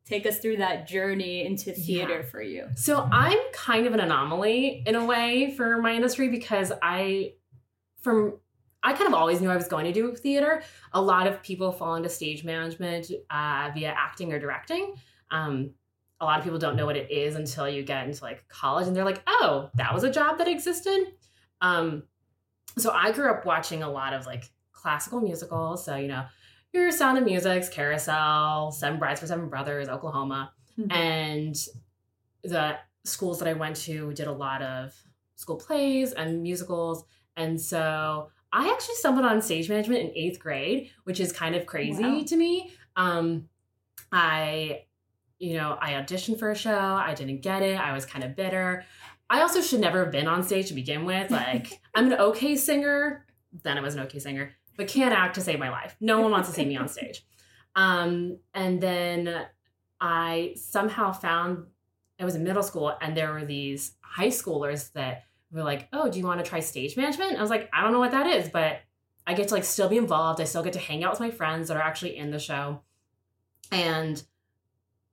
Take 0.06 0.26
us 0.26 0.40
through 0.40 0.58
that 0.58 0.88
journey 0.88 1.46
into 1.46 1.72
theater 1.74 2.22
yeah. 2.22 2.30
for 2.30 2.42
you. 2.42 2.68
So 2.76 3.08
I'm 3.12 3.38
kind 3.54 3.86
of 3.86 3.94
an 3.94 4.00
anomaly 4.00 4.84
in 4.86 4.96
a 4.96 5.06
way 5.06 5.54
for 5.56 5.80
my 5.80 5.94
industry 5.94 6.28
because 6.28 6.72
I 6.82 7.34
from 8.02 8.40
I 8.84 8.94
kind 8.94 9.08
of 9.08 9.14
always 9.14 9.42
knew 9.42 9.50
I 9.50 9.56
was 9.56 9.68
going 9.68 9.86
to 9.86 9.94
do 9.94 10.16
theater. 10.16 10.64
A 10.94 11.02
lot 11.02 11.28
of 11.28 11.42
people 11.44 11.72
fall 11.72 11.96
into 11.96 12.10
stage 12.10 12.44
management 12.44 13.12
uh, 13.30 13.70
via 13.76 13.94
acting 13.96 14.34
or 14.34 14.40
directing. 14.40 14.96
Um, 15.30 15.72
a 16.22 16.26
lot 16.26 16.38
of 16.38 16.44
people 16.44 16.60
don't 16.60 16.76
know 16.76 16.86
what 16.86 16.96
it 16.96 17.12
is 17.12 17.36
until 17.36 17.68
you 17.68 17.84
get 17.84 18.08
into 18.08 18.24
like 18.24 18.48
college 18.48 18.88
and 18.88 18.96
they're 18.96 19.04
like, 19.04 19.22
oh, 19.28 19.70
that 19.76 19.94
was 19.94 20.04
a 20.04 20.12
job 20.12 20.38
that 20.38 20.48
existed. 20.48 21.14
Um, 21.62 22.04
so 22.78 22.92
I 22.92 23.12
grew 23.12 23.30
up 23.30 23.46
watching 23.46 23.82
a 23.82 23.90
lot 23.90 24.14
of 24.14 24.28
like 24.28 24.50
classical 24.72 25.20
musicals. 25.20 25.84
So, 25.84 25.96
you 25.96 26.08
know, 26.08 26.26
your 26.74 26.92
Sound 26.92 27.18
of 27.18 27.26
Music's, 27.26 27.70
Carousel, 27.70 28.72
Seven 28.72 29.00
Brides 29.00 29.20
for 29.20 29.28
Seven 29.28 29.50
Brothers, 29.50 29.90
Oklahoma. 29.90 30.54
Mm-hmm. 30.80 30.92
And 30.92 31.56
the 32.44 32.78
schools 33.04 33.40
that 33.40 33.48
I 33.48 33.54
went 33.54 33.76
to 33.78 34.14
did 34.14 34.28
a 34.28 34.32
lot 34.32 34.62
of 34.62 34.94
school 35.36 35.58
plays 35.58 36.14
and 36.14 36.44
musicals. 36.44 37.04
And 37.36 37.60
so 37.60 38.30
I 38.54 38.70
actually 38.72 38.96
stumbled 38.96 39.26
on 39.26 39.42
stage 39.42 39.70
management 39.70 40.02
in 40.02 40.12
eighth 40.16 40.40
grade, 40.40 40.92
which 41.04 41.20
is 41.20 41.32
kind 41.32 41.56
of 41.56 41.66
crazy 41.66 42.04
wow. 42.04 42.24
to 42.26 42.36
me. 42.38 42.72
Um, 42.96 43.50
I 44.12 44.84
you 45.42 45.58
know, 45.58 45.76
I 45.82 45.94
auditioned 45.94 46.38
for 46.38 46.52
a 46.52 46.56
show, 46.56 46.78
I 46.78 47.16
didn't 47.16 47.42
get 47.42 47.64
it, 47.64 47.80
I 47.80 47.94
was 47.94 48.06
kind 48.06 48.24
of 48.24 48.36
bitter. 48.36 48.86
I 49.28 49.42
also 49.42 49.60
should 49.60 49.80
never 49.80 50.04
have 50.04 50.12
been 50.12 50.28
on 50.28 50.44
stage 50.44 50.68
to 50.68 50.76
begin 50.76 51.04
with. 51.04 51.32
Like, 51.32 51.82
I'm 51.96 52.12
an 52.12 52.20
okay 52.20 52.56
singer, 52.56 53.26
then 53.64 53.76
I 53.76 53.82
was 53.82 53.96
an 53.96 54.02
okay 54.02 54.20
singer, 54.20 54.52
but 54.78 54.88
can't 54.88 55.16
act 55.16 55.36
to 55.36 55.42
save 55.42 55.58
my 55.58 55.70
life. 55.70 55.96
No 56.00 56.22
one 56.22 56.30
wants 56.30 56.48
to 56.50 56.54
see 56.54 56.64
me 56.64 56.78
on 56.78 56.88
stage. 56.88 57.26
Um, 57.76 58.38
and 58.54 58.80
then 58.80 59.48
I 60.00 60.54
somehow 60.58 61.12
found 61.12 61.66
I 62.20 62.26
was 62.26 62.36
in 62.36 62.44
middle 62.44 62.62
school 62.62 62.96
and 63.02 63.18
there 63.18 63.34
were 63.34 63.46
these 63.46 63.94
high 64.02 64.28
schoolers 64.28 64.92
that 64.94 65.24
were 65.52 65.64
like, 65.64 65.88
"Oh, 65.92 66.08
do 66.08 66.20
you 66.20 66.26
want 66.26 66.44
to 66.44 66.48
try 66.48 66.60
stage 66.60 66.96
management?" 66.96 67.38
I 67.38 67.42
was 67.42 67.50
like, 67.50 67.68
"I 67.74 67.82
don't 67.82 67.94
know 67.94 68.00
what 68.00 68.12
that 68.12 68.28
is, 68.28 68.48
but 68.50 68.82
I 69.26 69.34
get 69.34 69.48
to 69.48 69.56
like 69.56 69.64
still 69.64 69.90
be 69.90 69.98
involved. 69.98 70.40
I 70.40 70.44
still 70.44 70.62
get 70.62 70.74
to 70.74 70.80
hang 70.80 71.04
out 71.04 71.12
with 71.12 71.20
my 71.20 71.32
friends 71.32 71.70
that 71.70 71.78
are 71.78 71.84
actually 71.84 72.16
in 72.18 72.30
the 72.30 72.38
show." 72.38 72.82
And 73.72 74.22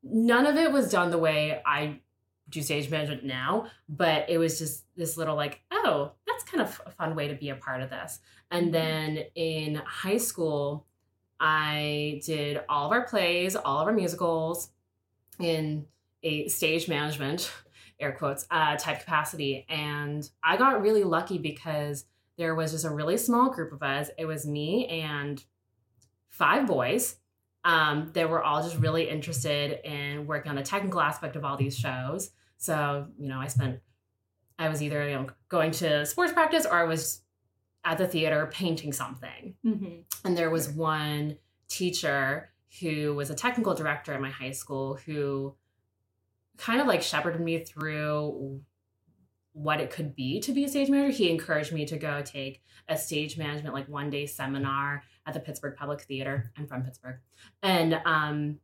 none 0.02 0.47
of 0.47 0.57
it 0.57 0.73
was 0.73 0.90
done 0.90 1.11
the 1.11 1.19
way 1.19 1.61
I 1.64 2.00
do 2.49 2.62
stage 2.62 2.90
management 2.90 3.25
now, 3.25 3.67
but 3.88 4.28
it 4.31 4.38
was 4.38 4.59
just 4.59 4.85
this 4.97 5.17
little 5.17 5.37
like, 5.37 5.61
oh, 5.71 6.12
that's 6.26 6.45
kind 6.45 6.63
of 6.63 6.80
a 6.87 6.91
fun 6.91 7.15
way 7.15 7.28
to 7.28 7.34
be 7.34 7.50
a 7.50 7.54
part 7.54 7.82
of 7.82 7.91
this. 7.91 8.21
And 8.50 8.67
mm-hmm. 8.67 8.73
then 8.73 9.25
in 9.34 9.75
high 9.76 10.17
school, 10.17 10.87
I 11.41 12.21
did 12.25 12.63
all 12.69 12.87
of 12.87 12.93
our 12.93 13.06
plays, 13.06 13.54
all 13.54 13.80
of 13.80 13.87
our 13.87 13.93
musicals 13.93 14.71
in 15.39 15.87
a 16.23 16.49
stage 16.49 16.89
management, 16.89 17.52
air 18.00 18.13
quotes, 18.13 18.47
uh, 18.50 18.76
type 18.76 19.00
capacity. 19.00 19.67
And 19.69 20.28
I 20.43 20.56
got 20.56 20.82
really 20.82 21.04
lucky 21.04 21.39
because 21.39 22.06
there 22.37 22.54
was 22.54 22.73
just 22.73 22.84
a 22.84 22.91
really 22.91 23.17
small 23.17 23.50
group 23.50 23.73
of 23.73 23.82
us. 23.82 24.11
It 24.17 24.25
was 24.25 24.47
me 24.47 24.87
and 24.87 25.45
five 26.28 26.67
boys 26.67 27.17
um, 27.64 28.10
they 28.12 28.25
were 28.25 28.42
all 28.42 28.62
just 28.62 28.76
really 28.76 29.08
interested 29.08 29.80
in 29.84 30.26
working 30.26 30.50
on 30.50 30.56
the 30.56 30.62
technical 30.62 31.00
aspect 31.00 31.36
of 31.36 31.44
all 31.44 31.56
these 31.56 31.76
shows. 31.76 32.30
So, 32.56 33.06
you 33.18 33.28
know, 33.28 33.38
I 33.40 33.49
spent, 33.49 33.80
I 34.58 34.68
was 34.68 34.82
either, 34.82 35.08
you 35.08 35.14
know, 35.14 35.26
going 35.49 35.71
to 35.73 36.06
sports 36.06 36.32
practice 36.32 36.66
or 36.66 36.75
I 36.75 36.84
was 36.84 37.23
at 37.84 37.99
the 37.99 38.06
theater 38.06 38.49
painting 38.52 38.92
something. 38.92 39.54
Mm-hmm. 39.64 40.00
And 40.25 40.36
there 40.36 40.50
was 40.50 40.68
one 40.68 41.38
teacher 41.68 42.50
who 42.80 43.14
was 43.14 43.30
a 43.30 43.34
technical 43.34 43.75
director 43.75 44.12
at 44.12 44.21
my 44.21 44.30
high 44.30 44.50
school 44.50 44.99
who 45.06 45.54
kind 46.56 46.80
of 46.80 46.86
like 46.86 47.02
shepherded 47.02 47.40
me 47.40 47.58
through 47.58 48.60
what 49.58 49.80
it 49.80 49.90
could 49.90 50.14
be 50.14 50.40
to 50.40 50.52
be 50.52 50.64
a 50.64 50.68
stage 50.68 50.88
manager. 50.88 51.12
He 51.12 51.30
encouraged 51.30 51.73
me 51.73 51.84
to 51.86 51.97
go 51.97 52.23
take 52.25 52.62
a 52.88 52.97
stage 52.97 53.36
management 53.36 53.75
like 53.75 53.88
one 53.88 54.08
day 54.08 54.26
seminar 54.26 55.02
at 55.26 55.34
the 55.34 55.40
Pittsburgh 55.40 55.76
Public 55.76 56.02
Theater. 56.02 56.52
I'm 56.56 56.66
from 56.66 56.84
Pittsburgh, 56.84 57.18
and 57.62 58.00
um, 58.04 58.60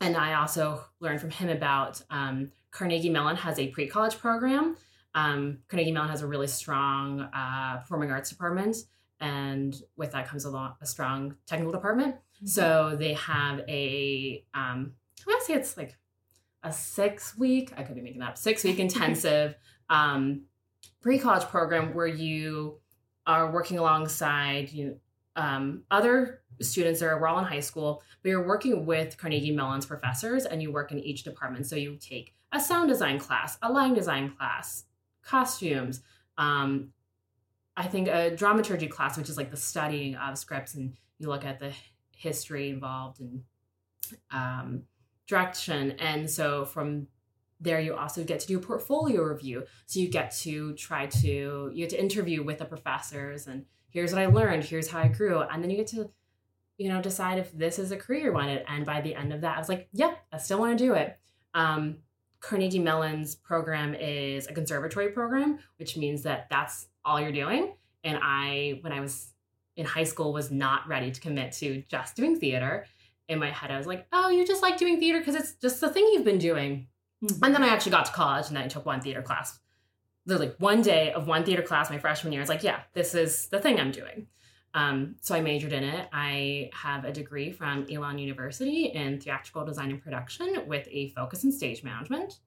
and 0.00 0.16
I 0.16 0.34
also 0.34 0.84
learned 1.00 1.20
from 1.20 1.30
him 1.30 1.48
about 1.48 2.02
um, 2.10 2.50
Carnegie 2.70 3.10
Mellon 3.10 3.36
has 3.36 3.58
a 3.58 3.68
pre 3.68 3.86
college 3.86 4.18
program. 4.18 4.76
Um, 5.14 5.58
Carnegie 5.68 5.92
Mellon 5.92 6.08
has 6.08 6.22
a 6.22 6.26
really 6.26 6.46
strong 6.46 7.20
uh, 7.20 7.78
performing 7.78 8.10
arts 8.10 8.30
department, 8.30 8.76
and 9.20 9.76
with 9.96 10.12
that 10.12 10.26
comes 10.26 10.46
a, 10.46 10.50
a 10.50 10.86
strong 10.86 11.36
technical 11.46 11.72
department. 11.72 12.14
Mm-hmm. 12.14 12.46
So 12.46 12.96
they 12.98 13.12
have 13.14 13.60
a 13.68 14.44
um, 14.54 14.94
I 15.20 15.30
want 15.30 15.40
to 15.40 15.46
say 15.46 15.54
it's 15.54 15.76
like 15.76 15.96
a 16.62 16.72
six 16.72 17.36
week. 17.36 17.72
I 17.76 17.82
could 17.82 17.94
be 17.94 18.00
making 18.00 18.20
that 18.20 18.30
up. 18.30 18.38
Six 18.38 18.64
week 18.64 18.78
intensive 18.80 19.56
um, 19.92 20.42
pre 21.00 21.18
college 21.18 21.44
program 21.44 21.94
where 21.94 22.06
you 22.06 22.80
are 23.26 23.52
working 23.52 23.78
alongside 23.78 24.72
you 24.72 24.98
um, 25.36 25.84
other 25.90 26.40
students 26.60 27.00
that 27.00 27.06
are 27.06 27.26
all 27.26 27.38
in 27.38 27.44
high 27.44 27.60
school, 27.60 28.02
but 28.22 28.30
you're 28.30 28.46
working 28.46 28.84
with 28.84 29.16
Carnegie 29.16 29.52
Mellon's 29.52 29.86
professors 29.86 30.44
and 30.44 30.60
you 30.60 30.72
work 30.72 30.92
in 30.92 30.98
each 30.98 31.22
department. 31.22 31.66
So 31.66 31.76
you 31.76 31.96
take 31.96 32.34
a 32.52 32.60
sound 32.60 32.88
design 32.88 33.18
class, 33.18 33.56
a 33.62 33.70
line 33.70 33.94
design 33.94 34.34
class, 34.36 34.84
costumes, 35.22 36.02
um, 36.36 36.92
I 37.76 37.86
think 37.86 38.08
a 38.08 38.34
dramaturgy 38.34 38.86
class, 38.86 39.16
which 39.16 39.30
is 39.30 39.36
like 39.36 39.50
the 39.50 39.56
studying 39.56 40.14
of 40.16 40.36
scripts, 40.36 40.74
and 40.74 40.94
you 41.18 41.28
look 41.28 41.44
at 41.44 41.58
the 41.58 41.72
history 42.14 42.68
involved 42.68 43.20
and 43.20 43.42
um, 44.30 44.82
direction. 45.26 45.92
And 45.92 46.30
so 46.30 46.66
from 46.66 47.06
there 47.62 47.80
you 47.80 47.94
also 47.94 48.24
get 48.24 48.40
to 48.40 48.46
do 48.46 48.58
a 48.58 48.60
portfolio 48.60 49.22
review. 49.22 49.64
So 49.86 50.00
you 50.00 50.08
get 50.08 50.32
to 50.38 50.74
try 50.74 51.06
to 51.06 51.70
you 51.72 51.86
get 51.86 51.90
to 51.90 52.00
interview 52.00 52.42
with 52.42 52.58
the 52.58 52.64
professors 52.64 53.46
and 53.46 53.64
here's 53.90 54.12
what 54.12 54.20
i 54.20 54.26
learned 54.26 54.64
here's 54.64 54.88
how 54.88 54.98
i 54.98 55.08
grew. 55.08 55.40
And 55.40 55.62
then 55.62 55.70
you 55.70 55.76
get 55.76 55.86
to 55.88 56.10
you 56.76 56.88
know 56.88 57.00
decide 57.00 57.38
if 57.38 57.52
this 57.52 57.78
is 57.78 57.92
a 57.92 57.96
career 57.96 58.26
you 58.26 58.32
wanted 58.32 58.64
and 58.66 58.84
by 58.84 59.00
the 59.00 59.14
end 59.14 59.32
of 59.32 59.42
that 59.42 59.56
i 59.56 59.58
was 59.58 59.68
like 59.68 59.88
yep 59.92 60.18
i 60.32 60.38
still 60.38 60.58
want 60.58 60.76
to 60.76 60.84
do 60.84 60.94
it. 60.94 61.16
Um, 61.54 61.98
carnegie 62.40 62.80
mellon's 62.80 63.36
program 63.36 63.94
is 63.94 64.48
a 64.48 64.52
conservatory 64.52 65.10
program 65.10 65.58
which 65.76 65.96
means 65.96 66.22
that 66.22 66.48
that's 66.50 66.88
all 67.04 67.20
you're 67.20 67.32
doing. 67.32 67.74
And 68.04 68.18
i 68.20 68.78
when 68.82 68.92
i 68.92 69.00
was 69.00 69.28
in 69.76 69.86
high 69.86 70.04
school 70.04 70.32
was 70.32 70.50
not 70.50 70.86
ready 70.88 71.10
to 71.10 71.20
commit 71.20 71.52
to 71.52 71.82
just 71.88 72.16
doing 72.16 72.38
theater. 72.38 72.86
In 73.28 73.38
my 73.38 73.50
head 73.50 73.70
i 73.70 73.78
was 73.78 73.86
like 73.86 74.06
oh 74.12 74.28
you 74.28 74.44
just 74.46 74.62
like 74.62 74.76
doing 74.76 74.98
theater 74.98 75.20
because 75.20 75.36
it's 75.36 75.54
just 75.54 75.80
the 75.80 75.88
thing 75.88 76.04
you've 76.12 76.24
been 76.24 76.38
doing 76.38 76.88
Mm-hmm. 77.22 77.44
And 77.44 77.54
then 77.54 77.62
I 77.62 77.68
actually 77.68 77.92
got 77.92 78.06
to 78.06 78.12
college 78.12 78.48
and 78.48 78.58
I 78.58 78.68
took 78.68 78.86
one 78.86 79.00
theater 79.00 79.22
class. 79.22 79.58
Literally 80.26 80.52
one 80.58 80.82
day 80.82 81.12
of 81.12 81.26
one 81.26 81.44
theater 81.44 81.62
class 81.62 81.90
my 81.90 81.98
freshman 81.98 82.32
year. 82.32 82.40
I 82.40 82.44
was 82.44 82.48
like, 82.48 82.62
yeah, 82.62 82.80
this 82.94 83.14
is 83.14 83.48
the 83.48 83.60
thing 83.60 83.80
I'm 83.80 83.90
doing. 83.90 84.26
Um, 84.74 85.16
so 85.20 85.34
I 85.34 85.40
majored 85.40 85.72
in 85.72 85.84
it. 85.84 86.08
I 86.12 86.70
have 86.72 87.04
a 87.04 87.12
degree 87.12 87.50
from 87.52 87.86
Elon 87.90 88.18
University 88.18 88.86
in 88.86 89.20
theatrical 89.20 89.64
design 89.64 89.90
and 89.90 90.02
production 90.02 90.64
with 90.66 90.88
a 90.90 91.10
focus 91.10 91.44
in 91.44 91.52
stage 91.52 91.84
management 91.84 92.38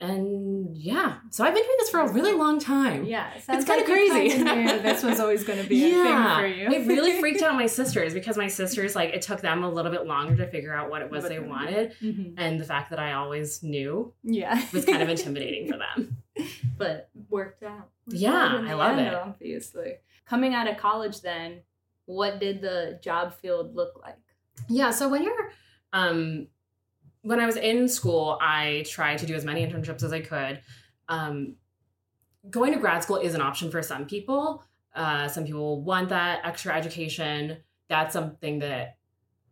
and 0.00 0.76
yeah, 0.76 1.18
so 1.30 1.44
I've 1.44 1.54
been 1.54 1.62
doing 1.62 1.76
this 1.78 1.90
for 1.90 2.00
a 2.00 2.12
really 2.12 2.32
long 2.32 2.58
time. 2.58 3.04
Yeah, 3.04 3.32
it 3.34 3.44
it's 3.48 3.64
kind 3.64 3.80
of 3.80 3.86
crazy. 3.86 4.42
this 4.42 5.02
was 5.02 5.20
always 5.20 5.44
going 5.44 5.62
to 5.62 5.68
be 5.68 5.76
yeah, 5.76 6.00
a 6.00 6.02
thing 6.02 6.38
for 6.40 6.46
you. 6.46 6.80
it 6.80 6.86
really 6.86 7.20
freaked 7.20 7.42
out 7.42 7.54
my 7.54 7.66
sisters 7.80 8.12
because 8.12 8.36
my 8.36 8.48
sisters 8.48 8.96
like 8.96 9.10
it 9.10 9.22
took 9.22 9.40
them 9.40 9.62
a 9.62 9.68
little 9.68 9.92
bit 9.92 10.06
longer 10.06 10.36
to 10.36 10.46
figure 10.48 10.74
out 10.74 10.90
what 10.90 11.00
it 11.00 11.10
was 11.10 11.22
what 11.22 11.28
they 11.28 11.38
wanted, 11.38 11.94
mm-hmm. 12.02 12.34
and 12.36 12.60
the 12.60 12.64
fact 12.64 12.90
that 12.90 12.98
I 12.98 13.12
always 13.12 13.62
knew, 13.62 14.12
yeah, 14.22 14.62
was 14.72 14.84
kind 14.84 15.02
of 15.02 15.08
intimidating 15.08 15.70
for 15.70 15.78
them. 15.96 16.18
But 16.76 17.08
worked 17.30 17.62
out. 17.62 17.88
Worked 18.06 18.18
yeah, 18.20 18.32
out 18.32 18.64
I 18.64 18.74
love 18.74 18.98
end, 18.98 19.06
it. 19.06 19.14
Obviously, 19.14 19.94
coming 20.26 20.54
out 20.54 20.68
of 20.68 20.76
college, 20.76 21.20
then 21.20 21.60
what 22.06 22.40
did 22.40 22.60
the 22.60 22.98
job 23.02 23.32
field 23.32 23.74
look 23.74 23.92
like? 24.02 24.18
Yeah, 24.68 24.90
so 24.90 25.08
when 25.08 25.22
you're 25.22 25.52
um 25.92 26.48
when 27.24 27.40
I 27.40 27.46
was 27.46 27.56
in 27.56 27.88
school, 27.88 28.38
I 28.40 28.84
tried 28.86 29.18
to 29.18 29.26
do 29.26 29.34
as 29.34 29.44
many 29.44 29.66
internships 29.66 30.02
as 30.02 30.12
I 30.12 30.20
could. 30.20 30.60
Um, 31.08 31.56
going 32.50 32.72
to 32.74 32.78
grad 32.78 33.02
school 33.02 33.16
is 33.16 33.34
an 33.34 33.40
option 33.40 33.70
for 33.70 33.82
some 33.82 34.04
people. 34.04 34.62
Uh, 34.94 35.26
some 35.26 35.44
people 35.44 35.82
want 35.82 36.10
that 36.10 36.44
extra 36.44 36.74
education. 36.74 37.56
That's 37.88 38.12
something 38.12 38.58
that 38.58 38.98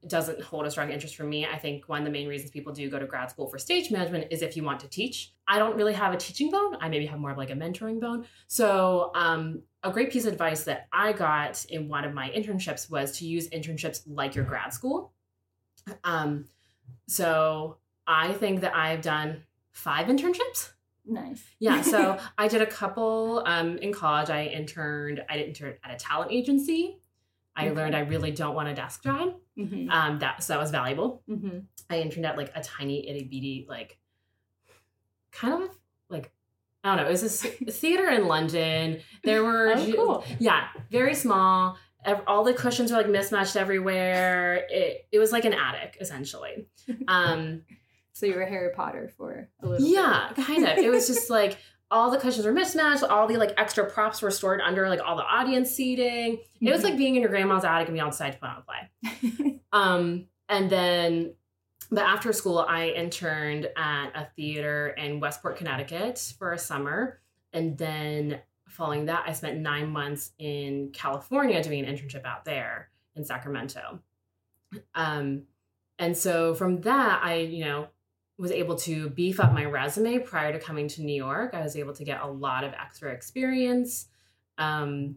doesn't 0.06 0.42
hold 0.42 0.66
a 0.66 0.70
strong 0.70 0.90
interest 0.90 1.16
for 1.16 1.24
me. 1.24 1.46
I 1.46 1.58
think 1.58 1.88
one 1.88 2.00
of 2.00 2.04
the 2.04 2.10
main 2.10 2.28
reasons 2.28 2.50
people 2.50 2.74
do 2.74 2.90
go 2.90 2.98
to 2.98 3.06
grad 3.06 3.30
school 3.30 3.48
for 3.48 3.58
stage 3.58 3.90
management 3.90 4.26
is 4.30 4.42
if 4.42 4.54
you 4.54 4.64
want 4.64 4.80
to 4.80 4.88
teach. 4.88 5.32
I 5.48 5.58
don't 5.58 5.76
really 5.76 5.94
have 5.94 6.12
a 6.12 6.18
teaching 6.18 6.50
bone. 6.50 6.76
I 6.78 6.90
maybe 6.90 7.06
have 7.06 7.20
more 7.20 7.30
of 7.30 7.38
like 7.38 7.50
a 7.50 7.54
mentoring 7.54 8.00
bone. 8.00 8.26
So, 8.48 9.12
um, 9.14 9.62
a 9.82 9.90
great 9.90 10.12
piece 10.12 10.26
of 10.26 10.32
advice 10.32 10.64
that 10.64 10.88
I 10.92 11.12
got 11.12 11.64
in 11.66 11.88
one 11.88 12.04
of 12.04 12.12
my 12.12 12.28
internships 12.30 12.90
was 12.90 13.18
to 13.18 13.26
use 13.26 13.48
internships 13.48 14.02
like 14.06 14.34
your 14.34 14.44
grad 14.44 14.74
school. 14.74 15.12
Um, 16.04 16.44
so 17.08 17.78
I 18.06 18.32
think 18.32 18.60
that 18.62 18.74
I've 18.74 19.02
done 19.02 19.44
five 19.72 20.06
internships. 20.06 20.70
Nice. 21.04 21.44
Yeah. 21.58 21.82
So 21.82 22.18
I 22.38 22.48
did 22.48 22.62
a 22.62 22.66
couple 22.66 23.42
um, 23.46 23.78
in 23.78 23.92
college. 23.92 24.30
I 24.30 24.44
interned. 24.44 25.22
I 25.28 25.36
did 25.36 25.48
interned 25.48 25.76
at 25.84 25.92
a 25.92 25.96
talent 25.96 26.32
agency. 26.32 26.98
I 27.54 27.66
mm-hmm. 27.66 27.76
learned 27.76 27.96
I 27.96 28.00
really 28.00 28.30
don't 28.30 28.54
want 28.54 28.68
a 28.68 28.74
desk 28.74 29.02
job. 29.02 29.34
Mm-hmm. 29.58 29.90
Um, 29.90 30.18
that 30.20 30.42
so 30.42 30.54
that 30.54 30.60
was 30.60 30.70
valuable. 30.70 31.22
Mm-hmm. 31.28 31.58
I 31.90 32.00
interned 32.00 32.26
at 32.26 32.36
like 32.36 32.52
a 32.54 32.62
tiny 32.62 33.08
itty 33.08 33.24
bitty 33.24 33.66
like 33.68 33.98
kind 35.32 35.62
of 35.62 35.70
like 36.08 36.32
I 36.84 36.88
don't 36.88 37.04
know. 37.04 37.08
It 37.08 37.12
was 37.12 37.44
a 37.44 37.48
theater 37.70 38.08
in 38.08 38.26
London. 38.26 39.00
There 39.24 39.44
were 39.44 39.74
oh, 39.76 39.92
cool. 39.94 40.24
yeah, 40.38 40.68
very 40.90 41.14
small. 41.14 41.76
All 42.26 42.44
the 42.44 42.54
cushions 42.54 42.90
were 42.90 42.98
like 42.98 43.08
mismatched 43.08 43.56
everywhere. 43.56 44.66
It 44.68 45.06
it 45.12 45.18
was 45.18 45.32
like 45.32 45.44
an 45.44 45.54
attic 45.54 45.98
essentially. 46.00 46.66
Um, 47.08 47.62
so 48.12 48.26
you 48.26 48.34
were 48.34 48.44
Harry 48.44 48.70
Potter 48.74 49.10
for 49.16 49.48
a 49.62 49.66
little. 49.66 49.86
Yeah, 49.86 50.32
kind 50.36 50.66
of. 50.66 50.78
It 50.78 50.90
was 50.90 51.06
just 51.06 51.30
like 51.38 51.58
all 51.90 52.10
the 52.10 52.18
cushions 52.18 52.44
were 52.44 52.52
mismatched. 52.52 53.04
All 53.04 53.26
the 53.26 53.36
like 53.36 53.54
extra 53.56 53.88
props 53.88 54.20
were 54.20 54.30
stored 54.30 54.60
under 54.60 54.88
like 54.88 55.00
all 55.00 55.16
the 55.16 55.24
audience 55.24 55.70
seating. 55.70 56.36
Mm-hmm. 56.36 56.66
It 56.66 56.72
was 56.72 56.82
like 56.82 56.96
being 56.96 57.14
in 57.14 57.22
your 57.22 57.30
grandma's 57.30 57.64
attic 57.64 57.88
and 57.88 57.94
being 57.94 58.06
outside 58.06 58.32
to 58.32 58.38
put 58.38 58.48
on 58.48 58.56
a 58.58 59.40
play. 59.40 59.60
um, 59.72 60.26
and 60.48 60.68
then 60.68 61.34
but 61.92 62.04
after 62.04 62.32
school, 62.32 62.58
I 62.58 62.88
interned 62.88 63.68
at 63.76 64.12
a 64.14 64.26
theater 64.34 64.88
in 64.88 65.20
Westport, 65.20 65.58
Connecticut 65.58 66.34
for 66.38 66.52
a 66.52 66.58
summer. 66.58 67.20
And 67.52 67.76
then 67.76 68.40
following 68.72 69.06
that, 69.06 69.24
I 69.26 69.32
spent 69.32 69.60
nine 69.60 69.90
months 69.90 70.32
in 70.38 70.90
California 70.92 71.62
doing 71.62 71.84
an 71.84 71.94
internship 71.94 72.24
out 72.24 72.44
there 72.44 72.90
in 73.14 73.24
Sacramento. 73.24 74.00
Um, 74.94 75.42
and 75.98 76.16
so 76.16 76.54
from 76.54 76.80
that, 76.80 77.20
I, 77.22 77.36
you 77.36 77.64
know, 77.64 77.88
was 78.38 78.50
able 78.50 78.76
to 78.76 79.10
beef 79.10 79.38
up 79.38 79.52
my 79.52 79.64
resume 79.64 80.18
prior 80.18 80.52
to 80.52 80.58
coming 80.58 80.88
to 80.88 81.02
New 81.02 81.14
York. 81.14 81.54
I 81.54 81.62
was 81.62 81.76
able 81.76 81.92
to 81.94 82.04
get 82.04 82.22
a 82.22 82.26
lot 82.26 82.64
of 82.64 82.72
extra 82.72 83.12
experience. 83.12 84.06
Um, 84.58 85.16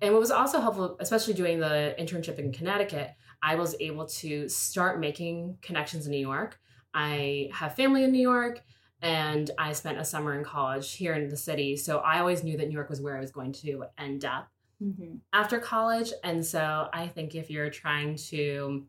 and 0.00 0.12
what 0.12 0.20
was 0.20 0.30
also 0.30 0.60
helpful, 0.60 0.96
especially 1.00 1.34
doing 1.34 1.58
the 1.58 1.94
internship 1.98 2.38
in 2.38 2.52
Connecticut, 2.52 3.10
I 3.42 3.56
was 3.56 3.74
able 3.80 4.06
to 4.06 4.48
start 4.48 5.00
making 5.00 5.58
connections 5.62 6.06
in 6.06 6.12
New 6.12 6.18
York. 6.18 6.58
I 6.94 7.50
have 7.52 7.74
family 7.74 8.04
in 8.04 8.12
New 8.12 8.22
York 8.22 8.62
and 9.00 9.50
I 9.58 9.72
spent 9.72 9.98
a 9.98 10.04
summer 10.04 10.36
in 10.36 10.44
college 10.44 10.92
here 10.94 11.14
in 11.14 11.28
the 11.28 11.36
city. 11.36 11.76
So 11.76 11.98
I 11.98 12.18
always 12.18 12.42
knew 12.42 12.56
that 12.56 12.68
New 12.68 12.74
York 12.74 12.90
was 12.90 13.00
where 13.00 13.16
I 13.16 13.20
was 13.20 13.30
going 13.30 13.52
to 13.54 13.84
end 13.96 14.24
up 14.24 14.48
mm-hmm. 14.82 15.16
after 15.32 15.58
college. 15.58 16.12
And 16.24 16.44
so 16.44 16.88
I 16.92 17.06
think 17.06 17.34
if 17.34 17.50
you're 17.50 17.70
trying 17.70 18.16
to, 18.16 18.84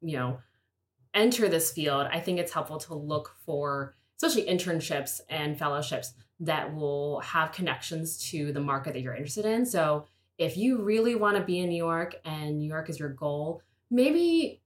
you 0.00 0.16
know, 0.16 0.38
enter 1.12 1.48
this 1.48 1.72
field, 1.72 2.06
I 2.10 2.20
think 2.20 2.38
it's 2.38 2.52
helpful 2.52 2.78
to 2.78 2.94
look 2.94 3.34
for, 3.44 3.94
especially 4.16 4.50
internships 4.50 5.20
and 5.28 5.58
fellowships 5.58 6.14
that 6.40 6.74
will 6.74 7.20
have 7.20 7.52
connections 7.52 8.30
to 8.30 8.52
the 8.52 8.60
market 8.60 8.94
that 8.94 9.00
you're 9.00 9.14
interested 9.14 9.44
in. 9.44 9.64
So 9.66 10.06
if 10.38 10.56
you 10.56 10.82
really 10.82 11.14
want 11.14 11.36
to 11.36 11.42
be 11.42 11.60
in 11.60 11.68
New 11.68 11.76
York 11.76 12.16
and 12.24 12.58
New 12.58 12.68
York 12.68 12.90
is 12.90 12.98
your 12.98 13.08
goal, 13.10 13.62
maybe 13.90 14.60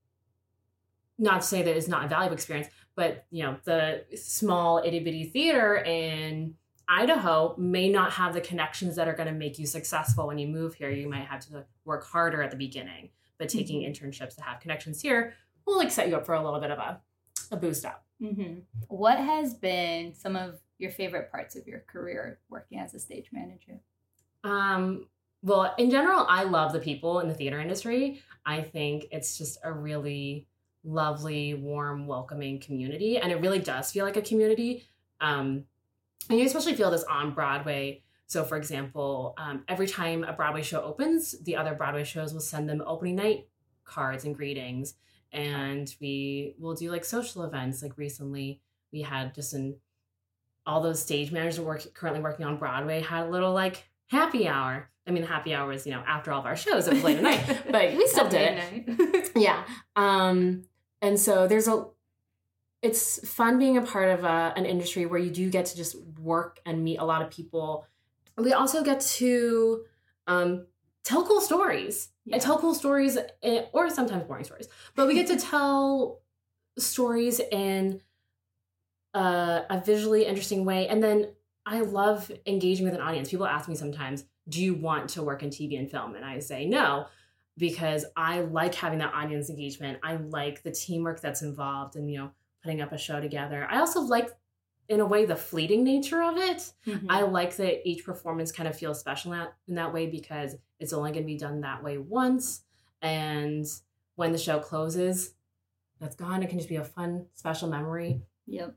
not 1.19 1.43
to 1.43 1.47
say 1.47 1.63
that 1.63 1.77
it's 1.77 1.87
not 1.87 2.05
a 2.05 2.09
valuable 2.09 2.35
experience, 2.35 2.69
but 2.97 3.27
you 3.31 3.43
know, 3.43 3.57
the 3.65 4.05
small 4.17 4.83
itty 4.85 5.01
bitty 5.01 5.25
theater 5.25 5.77
in 5.77 6.55
Idaho 6.89 7.55
may 7.57 7.89
not 7.89 8.13
have 8.13 8.35
the 8.35 8.41
connections 8.41 8.97
that 8.97 9.07
are 9.07 9.15
going 9.15 9.29
to 9.29 9.35
make 9.35 9.59
you 9.59 9.67
successful 9.67 10.27
when 10.27 10.39
you 10.39 10.49
move 10.49 10.75
here. 10.75 10.91
You 10.91 11.09
might 11.09 11.27
have 11.27 11.41
to 11.47 11.65
work 11.85 12.05
harder 12.05 12.43
at 12.43 12.51
the 12.51 12.57
beginning, 12.57 13.11
but 13.39 13.49
taking 13.49 13.83
mm-hmm. 13.83 14.07
internships 14.07 14.35
that 14.35 14.43
have 14.43 14.61
connections 14.61 15.01
here 15.01 15.35
will 15.67 15.77
like 15.77 15.93
set 15.93 16.09
you 16.09 16.17
up 16.17 16.27
for 16.27 16.35
a 16.35 16.45
little 16.45 16.61
bit 16.61 16.73
of 16.73 16.79
a, 16.79 17.01
a 17.53 17.57
boost 17.57 17.85
up. 17.85 18.05
Mm-hmm. 18.21 18.61
What 18.89 19.19
has 19.19 19.55
been 19.55 20.15
some 20.15 20.35
of 20.35 20.59
your 20.79 20.91
favorite 20.91 21.31
parts 21.31 21.55
of 21.55 21.67
your 21.67 21.85
career 21.87 22.41
working 22.49 22.79
as 22.79 22.93
a 22.93 22.99
stage 22.99 23.31
manager? 23.33 23.81
Um, 24.43 25.07
well, 25.43 25.75
in 25.79 25.91
general, 25.91 26.27
I 26.29 26.43
love 26.43 26.73
the 26.73 26.81
people 26.81 27.21
in 27.21 27.29
the 27.29 27.35
theater 27.35 27.61
industry. 27.61 28.21
I 28.45 28.63
think 28.63 29.07
it's 29.11 29.39
just 29.39 29.59
a 29.63 29.73
really 29.73 30.49
lovely, 30.85 31.55
warm, 31.55 32.07
welcoming 32.07 32.61
community. 32.61 33.19
And 33.19 33.33
it 33.33 33.41
really 33.41 33.59
does 33.59 33.91
feel 33.91 34.05
like 34.05 34.17
a 34.17 34.23
community. 34.23 34.85
Um, 35.21 35.65
and 36.29 36.39
you 36.39 36.47
especially 36.47 36.75
feel 36.75 36.91
this 36.91 37.05
on 37.05 37.33
Broadway. 37.33 38.03
So, 38.27 38.45
for 38.45 38.57
example, 38.57 39.35
um, 39.39 39.65
every 39.69 39.87
time 39.87 40.25
a 40.25 40.33
Broadway 40.33 40.63
show 40.63 40.83
opens, 40.83 41.35
the 41.43 41.57
other 41.57 41.75
Broadway 41.75 42.05
shows 42.05 42.33
will 42.33 42.41
send 42.41 42.69
them 42.69 42.83
opening 42.87 43.17
night 43.17 43.49
cards 43.85 44.25
and 44.25 44.37
greetings. 44.37 44.95
And 45.33 45.93
we 46.01 46.55
will 46.59 46.75
do 46.75 46.91
like 46.91 47.05
social 47.05 47.43
events. 47.45 47.83
Like 47.83 47.97
recently, 47.97 48.61
we 48.93 49.03
had 49.03 49.35
just 49.35 49.53
an 49.55 49.77
all 50.67 50.81
those 50.81 51.03
stage 51.03 51.33
managers 51.33 51.57
who 51.57 51.63
work 51.65 51.83
currently 51.95 52.23
working 52.23 52.45
on 52.45 52.59
Broadway 52.59 53.01
had 53.01 53.27
a 53.27 53.31
little 53.31 53.53
like 53.53 53.89
happy 54.09 54.47
hour 54.47 54.91
I 55.11 55.13
mean, 55.13 55.25
happy 55.25 55.55
hour 55.55 55.69
was, 55.69 55.87
you 55.87 55.93
know, 55.93 56.05
after 56.07 56.31
all 56.31 56.41
of 56.41 56.47
our 56.47 56.57
shows, 56.57 56.87
it 56.87 56.95
was 56.95 57.03
late 57.03 57.17
at 57.17 57.23
night, 57.23 57.63
but 57.71 57.97
we 57.97 58.07
still 58.07 58.29
did 58.29 58.59
it. 58.59 59.33
yeah. 59.37 59.65
Um, 59.97 60.65
and 61.03 61.19
so 61.19 61.47
there's 61.47 61.69
a, 61.69 61.87
it's 62.83 63.27
fun 63.29 63.59
being 63.59 63.77
a 63.77 63.83
part 63.83 64.11
of 64.11 64.25
a, 64.25 64.29
uh, 64.29 64.53
an 64.57 64.65
industry 64.67 65.07
where 65.07 65.19
you 65.19 65.31
do 65.31 65.51
get 65.51 65.67
to 65.67 65.77
just 65.77 65.97
work 66.19 66.61
and 66.65 66.83
meet 66.83 66.99
a 66.99 67.05
lot 67.05 67.23
of 67.23 67.31
people. 67.31 67.87
We 68.37 68.53
also 68.53 68.83
get 68.83 69.01
to 69.01 69.85
um, 70.27 70.67
tell 71.05 71.27
cool 71.27 71.41
stories 71.41 72.09
yeah. 72.25 72.35
and 72.35 72.43
tell 72.43 72.59
cool 72.59 72.75
stories, 72.75 73.19
in, 73.43 73.65
or 73.73 73.91
sometimes 73.91 74.25
boring 74.25 74.45
stories, 74.45 74.69
but 74.95 75.07
we 75.07 75.15
get 75.15 75.27
to 75.29 75.37
tell 75.51 76.21
stories 76.79 77.41
in 77.41 78.01
a, 79.15 79.63
a 79.71 79.83
visually 79.85 80.25
interesting 80.25 80.65
way. 80.65 80.89
And 80.89 81.03
then 81.03 81.29
I 81.67 81.81
love 81.81 82.31
engaging 82.47 82.85
with 82.85 82.95
an 82.95 83.01
audience. 83.01 83.31
People 83.31 83.47
ask 83.47 83.69
me 83.69 83.75
sometimes, 83.75 84.25
do 84.49 84.63
you 84.63 84.75
want 84.75 85.11
to 85.11 85.23
work 85.23 85.43
in 85.43 85.51
TV 85.51 85.79
and 85.79 85.91
film? 85.91 86.15
And 86.15 86.25
I 86.25 86.39
say 86.39 86.67
no, 86.67 87.07
because 87.57 88.05
I 88.17 88.41
like 88.41 88.75
having 88.75 88.99
that 89.01 89.13
audience 89.15 89.51
engagement. 89.51 89.99
I 90.03 90.17
like 90.17 90.63
the 90.63 90.71
teamwork 90.71 91.21
that's 91.21 91.43
involved 91.43 91.97
and, 91.97 92.11
you 92.11 92.19
know, 92.19 92.31
putting 92.63 92.81
up 92.81 92.93
a 92.93 92.99
show 92.99 93.21
together. 93.21 93.67
I 93.71 93.79
also 93.79 94.01
like, 94.01 94.31
in 94.89 95.01
a 95.01 95.07
way, 95.07 95.25
the 95.25 95.37
fleeting 95.37 95.85
nature 95.85 96.23
of 96.23 96.37
it. 96.37 96.73
Mm-hmm. 96.87 97.11
I 97.11 97.23
like 97.23 97.57
that 97.57 97.87
each 97.89 98.05
performance 98.05 98.51
kind 98.51 98.69
of 98.69 98.77
feels 98.77 98.99
special 98.99 99.33
in 99.33 99.39
that, 99.39 99.55
in 99.69 99.75
that 99.77 99.93
way 99.93 100.07
because 100.07 100.57
it's 100.79 100.93
only 100.93 101.13
going 101.13 101.23
to 101.23 101.27
be 101.27 101.39
done 101.39 101.61
that 101.61 101.83
way 101.83 101.99
once. 101.99 102.63
And 103.03 103.67
when 104.17 104.33
the 104.33 104.39
show 104.39 104.59
closes, 104.59 105.35
that's 106.01 106.17
gone. 106.17 106.43
It 106.43 106.49
can 106.49 106.59
just 106.59 106.69
be 106.69 106.77
a 106.77 106.85
fun, 106.85 107.27
special 107.35 107.69
memory. 107.69 108.23
Yep. 108.47 108.75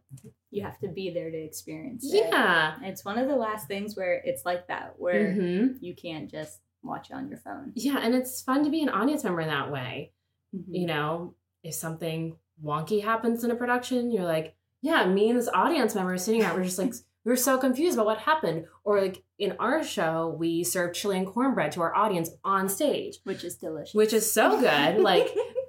You 0.51 0.63
have 0.63 0.77
to 0.79 0.87
be 0.87 1.09
there 1.09 1.31
to 1.31 1.37
experience 1.37 2.05
it. 2.13 2.27
Yeah. 2.29 2.75
It's 2.83 3.03
one 3.03 3.17
of 3.17 3.27
the 3.27 3.35
last 3.35 3.67
things 3.67 3.95
where 3.95 4.21
it's 4.23 4.45
like 4.45 4.67
that, 4.67 4.93
where 4.97 5.29
mm-hmm. 5.29 5.77
you 5.79 5.95
can't 5.95 6.29
just 6.29 6.59
watch 6.83 7.09
it 7.09 7.13
on 7.13 7.29
your 7.29 7.37
phone. 7.37 7.71
Yeah. 7.75 7.99
And 8.01 8.13
it's 8.13 8.41
fun 8.41 8.63
to 8.63 8.69
be 8.69 8.81
an 8.81 8.89
audience 8.89 9.23
member 9.23 9.41
in 9.41 9.47
that 9.47 9.71
way. 9.71 10.11
Mm-hmm. 10.55 10.73
You 10.73 10.87
know, 10.87 11.35
if 11.63 11.73
something 11.73 12.35
wonky 12.63 13.03
happens 13.03 13.43
in 13.43 13.51
a 13.51 13.55
production, 13.55 14.11
you're 14.11 14.25
like, 14.25 14.55
yeah, 14.81 15.05
me 15.05 15.29
and 15.29 15.39
this 15.39 15.49
audience 15.53 15.95
member 15.95 16.17
sitting 16.17 16.41
there, 16.41 16.53
we're 16.53 16.63
just 16.63 16.77
like, 16.77 16.93
we 17.25 17.29
were 17.31 17.37
so 17.37 17.57
confused 17.57 17.95
about 17.95 18.05
what 18.05 18.19
happened. 18.19 18.65
Or 18.83 19.01
like 19.01 19.23
in 19.39 19.55
our 19.59 19.83
show, 19.83 20.35
we 20.37 20.63
serve 20.63 20.93
chili 20.93 21.17
and 21.17 21.27
cornbread 21.27 21.71
to 21.73 21.81
our 21.81 21.95
audience 21.95 22.29
on 22.43 22.67
stage, 22.69 23.19
which 23.23 23.43
is 23.43 23.55
delicious. 23.55 23.93
Which 23.93 24.13
is 24.13 24.31
so 24.31 24.59
good, 24.59 24.99
like 24.99 25.27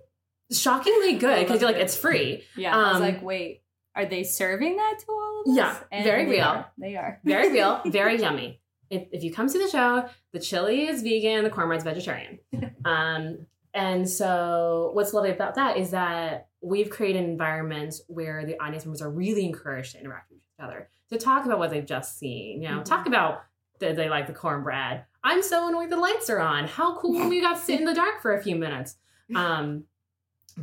shockingly 0.52 1.14
good 1.14 1.40
because 1.40 1.60
you're 1.60 1.70
like 1.70 1.80
it's 1.80 1.96
free. 1.96 2.42
Yeah, 2.56 2.76
um, 2.76 2.84
I 2.84 2.88
was 2.88 2.96
um, 2.96 3.02
like, 3.02 3.22
wait, 3.22 3.62
are 3.94 4.06
they 4.06 4.24
serving 4.24 4.76
that 4.76 4.98
to 5.00 5.12
all 5.12 5.42
of 5.46 5.50
us? 5.50 5.56
Yeah, 5.56 5.76
and 5.92 6.04
very 6.04 6.26
real. 6.26 6.44
Are. 6.44 6.72
They 6.78 6.96
are. 6.96 7.20
Very 7.24 7.52
real, 7.52 7.80
very 7.86 8.20
yummy. 8.20 8.60
If, 8.94 9.08
if 9.12 9.22
you 9.24 9.32
come 9.32 9.48
see 9.48 9.58
the 9.58 9.68
show, 9.68 10.08
the 10.32 10.38
chili 10.40 10.86
is 10.86 11.02
vegan, 11.02 11.44
the 11.44 11.50
cornbread's 11.50 11.84
vegetarian. 11.84 12.38
um, 12.84 13.46
and 13.74 14.08
so 14.08 14.90
what's 14.94 15.12
lovely 15.12 15.30
about 15.30 15.56
that 15.56 15.76
is 15.76 15.90
that 15.90 16.48
we've 16.60 16.90
created 16.90 17.24
an 17.24 17.30
environment 17.30 17.94
where 18.06 18.46
the 18.46 18.58
audience 18.60 18.84
members 18.84 19.02
are 19.02 19.10
really 19.10 19.44
encouraged 19.44 19.92
to 19.92 20.00
interact 20.00 20.30
with 20.30 20.38
each 20.38 20.64
other 20.64 20.88
to 21.10 21.18
talk 21.18 21.44
about 21.44 21.58
what 21.58 21.70
they've 21.70 21.84
just 21.86 22.18
seen. 22.18 22.62
You 22.62 22.68
know, 22.70 22.78
Mhm. 22.80 22.84
talk 22.84 23.06
about 23.06 23.42
that 23.80 23.96
they 23.96 24.08
like 24.08 24.26
the 24.28 24.32
cornbread. 24.32 25.04
I'm 25.24 25.42
so 25.42 25.68
annoyed 25.68 25.90
the 25.90 25.96
lights 25.96 26.30
are 26.30 26.38
on. 26.40 26.66
How 26.68 26.96
cool 26.96 27.14
when 27.18 27.28
we 27.28 27.40
got 27.40 27.56
to 27.56 27.60
sit 27.62 27.80
in 27.80 27.86
the 27.86 27.94
dark 28.02 28.22
for 28.22 28.34
a 28.34 28.42
few 28.42 28.54
minutes. 28.56 28.96
Um, 29.34 29.84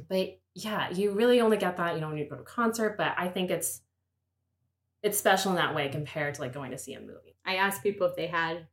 but 0.08 0.40
yeah, 0.56 0.90
you 0.92 1.12
really 1.12 1.42
only 1.42 1.58
get 1.58 1.78
that. 1.78 1.96
You 1.96 2.02
know, 2.02 2.08
when 2.08 2.18
you 2.18 2.30
go 2.30 2.36
to 2.38 2.42
a 2.42 2.46
concert, 2.46 2.96
but 2.98 3.14
I 3.18 3.28
think 3.28 3.52
it's 3.52 3.82
it's 5.04 5.18
special 5.18 5.52
in 5.52 5.58
that 5.58 5.74
way 5.76 5.90
compared 5.90 6.36
to 6.36 6.42
like 6.42 6.54
going 6.54 6.72
to 6.72 6.78
see 6.78 6.94
a 6.94 7.00
movie. 7.00 7.36
I 7.46 7.56
asked 7.56 7.82
people 7.84 8.08
if 8.08 8.16
they 8.16 8.28
had 8.28 8.68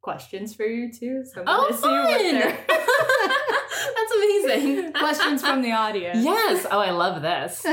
questions 0.00 0.54
for 0.54 0.64
you 0.64 0.92
too. 0.92 1.24
So 1.24 1.40
I'm 1.42 1.46
Oh, 1.48 1.70
see 1.70 1.80
fun! 1.80 2.54
That's 3.96 4.12
amazing. 4.14 4.92
questions 4.94 5.42
from 5.42 5.62
the 5.62 5.72
audience. 5.72 6.24
yes. 6.24 6.66
Oh, 6.70 6.78
I 6.80 6.90
love 6.90 7.22
this. 7.22 7.64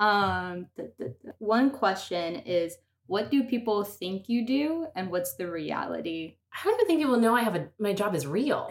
um, 0.00 0.66
th- 0.76 0.90
th- 0.98 1.12
th- 1.22 1.34
one 1.38 1.70
question 1.70 2.36
is, 2.36 2.76
what 3.06 3.30
do 3.30 3.44
people 3.44 3.84
think 3.84 4.28
you 4.28 4.44
do, 4.46 4.86
and 4.96 5.10
what's 5.10 5.34
the 5.34 5.48
reality? 5.50 6.36
I 6.52 6.64
don't 6.64 6.74
even 6.74 6.86
think 6.86 7.00
people 7.00 7.18
know 7.18 7.34
I 7.36 7.42
have 7.42 7.54
a 7.54 7.68
my 7.78 7.92
job 7.92 8.14
is 8.16 8.26
real. 8.26 8.68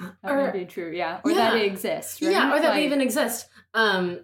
That 0.00 0.32
Or- 0.32 0.42
would 0.42 0.52
be 0.52 0.64
true, 0.64 0.90
yeah, 0.94 1.20
or 1.24 1.34
that 1.34 1.54
it 1.56 1.64
exists, 1.66 2.20
right? 2.22 2.30
Yeah, 2.32 2.54
or 2.54 2.60
that 2.60 2.74
we 2.74 2.84
even 2.84 3.00
exist. 3.00 3.48
Um, 3.74 4.20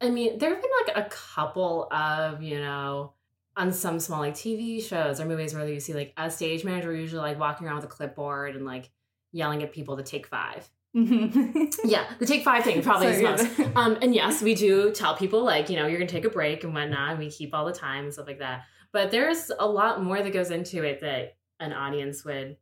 I 0.00 0.10
mean, 0.10 0.38
there 0.38 0.50
have 0.50 0.60
been 0.60 0.70
like 0.86 1.06
a 1.06 1.08
couple 1.08 1.88
of, 1.90 2.42
you 2.42 2.58
know, 2.58 3.14
on 3.56 3.72
some 3.72 3.98
small 3.98 4.20
like 4.20 4.34
TV 4.34 4.82
shows 4.82 5.20
or 5.20 5.24
movies 5.24 5.54
where 5.54 5.66
you 5.66 5.80
see 5.80 5.94
like 5.94 6.12
a 6.16 6.30
stage 6.30 6.64
manager 6.64 6.94
usually 6.94 7.22
like 7.22 7.38
walking 7.38 7.66
around 7.66 7.76
with 7.76 7.86
a 7.86 7.88
clipboard 7.88 8.54
and 8.54 8.66
like 8.66 8.90
yelling 9.32 9.62
at 9.62 9.72
people 9.72 9.96
to 9.96 10.02
take 10.02 10.26
five. 10.26 10.68
Yeah, 11.84 12.06
the 12.18 12.26
take 12.26 12.42
five 12.42 12.64
thing 12.64 12.82
probably 12.82 13.08
is 13.08 13.22
most. 13.22 13.56
Sorry. 13.56 13.72
Um, 13.74 13.98
and 14.02 14.14
yes, 14.14 14.42
we 14.42 14.54
do 14.54 14.92
tell 14.92 15.16
people 15.16 15.42
like, 15.44 15.68
you 15.70 15.76
know, 15.76 15.86
you're 15.86 15.98
gonna 15.98 16.10
take 16.10 16.24
a 16.24 16.30
break 16.30 16.64
and 16.64 16.74
whatnot. 16.74 17.10
And 17.10 17.18
we 17.18 17.30
keep 17.30 17.54
all 17.54 17.64
the 17.64 17.72
time 17.72 18.04
and 18.04 18.12
stuff 18.12 18.26
like 18.26 18.38
that. 18.38 18.64
But 18.92 19.10
there's 19.10 19.50
a 19.58 19.66
lot 19.66 20.02
more 20.02 20.22
that 20.22 20.32
goes 20.32 20.50
into 20.50 20.82
it 20.84 21.00
that 21.00 21.36
an 21.60 21.72
audience 21.72 22.24
would 22.24 22.56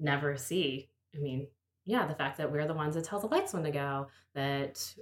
never 0.00 0.36
see. 0.36 0.88
I 1.14 1.18
mean, 1.18 1.46
yeah, 1.84 2.06
the 2.06 2.14
fact 2.14 2.38
that 2.38 2.50
we're 2.50 2.66
the 2.66 2.74
ones 2.74 2.94
that 2.94 3.04
tell 3.04 3.20
the 3.20 3.26
lights 3.26 3.52
when 3.52 3.64
to 3.64 3.70
go, 3.70 4.08
that 4.34 4.94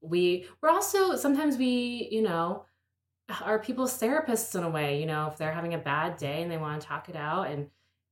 we 0.00 0.46
we're 0.62 0.70
also 0.70 1.16
sometimes 1.16 1.56
we, 1.56 2.08
you 2.10 2.22
know, 2.22 2.64
are 3.42 3.58
people's 3.58 3.98
therapists 4.00 4.54
in 4.56 4.62
a 4.64 4.70
way, 4.70 5.00
you 5.00 5.06
know, 5.06 5.28
if 5.30 5.36
they're 5.36 5.52
having 5.52 5.74
a 5.74 5.78
bad 5.78 6.16
day 6.16 6.42
and 6.42 6.50
they 6.50 6.56
want 6.56 6.80
to 6.80 6.86
talk 6.86 7.08
it 7.08 7.16
out 7.16 7.48
and 7.48 7.68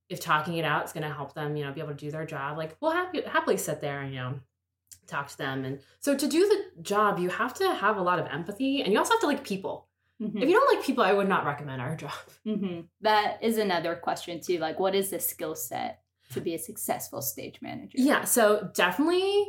if 0.09 0.21
talking 0.21 0.55
it 0.57 0.65
out 0.65 0.85
is 0.85 0.93
going 0.93 1.03
to 1.09 1.13
help 1.13 1.35
them, 1.35 1.57
you 1.57 1.65
know, 1.65 1.73
be 1.73 1.81
able 1.81 1.91
to 1.91 1.97
do 1.97 2.11
their 2.11 2.27
job, 2.27 2.57
like 2.59 2.77
we'll 2.81 2.93
happy, 2.93 3.23
happily 3.23 3.57
sit 3.57 3.81
there 3.81 4.03
and, 4.03 4.13
you 4.15 4.21
know, 4.21 4.41
talk 5.07 5.29
to 5.29 5.39
them. 5.39 5.65
And 5.65 5.81
so 6.01 6.17
to 6.17 6.29
do 6.29 6.47
the 6.49 6.83
job, 6.83 7.19
you 7.19 7.29
have 7.31 7.55
to 7.55 7.75
have 7.75 7.97
a 7.97 8.03
lot 8.03 8.19
of 8.19 8.27
empathy 8.27 8.83
and 8.83 8.93
you 8.93 8.99
also 8.99 9.15
have 9.15 9.21
to 9.21 9.27
like 9.27 9.45
people. 9.45 9.89
Mhm. 10.21 10.43
If 10.43 10.49
you 10.49 10.55
don't 10.55 10.77
like 10.77 10.85
people, 10.85 11.05
I 11.05 11.13
would 11.13 11.29
not 11.29 11.45
recommend 11.45 11.81
our 11.83 11.97
job. 12.05 12.13
hmm 12.45 12.81
That 13.01 13.43
is 13.43 13.59
another 13.59 13.97
question 13.97 14.41
too. 14.41 14.59
Like, 14.59 14.79
what 14.79 14.95
is 14.95 15.11
the 15.11 15.21
skill 15.21 15.55
set 15.55 16.03
to 16.33 16.41
be 16.41 16.55
a 16.55 16.59
successful 16.59 17.23
stage 17.23 17.61
manager? 17.63 17.97
Yeah, 17.99 18.25
so 18.25 18.71
definitely 18.75 19.47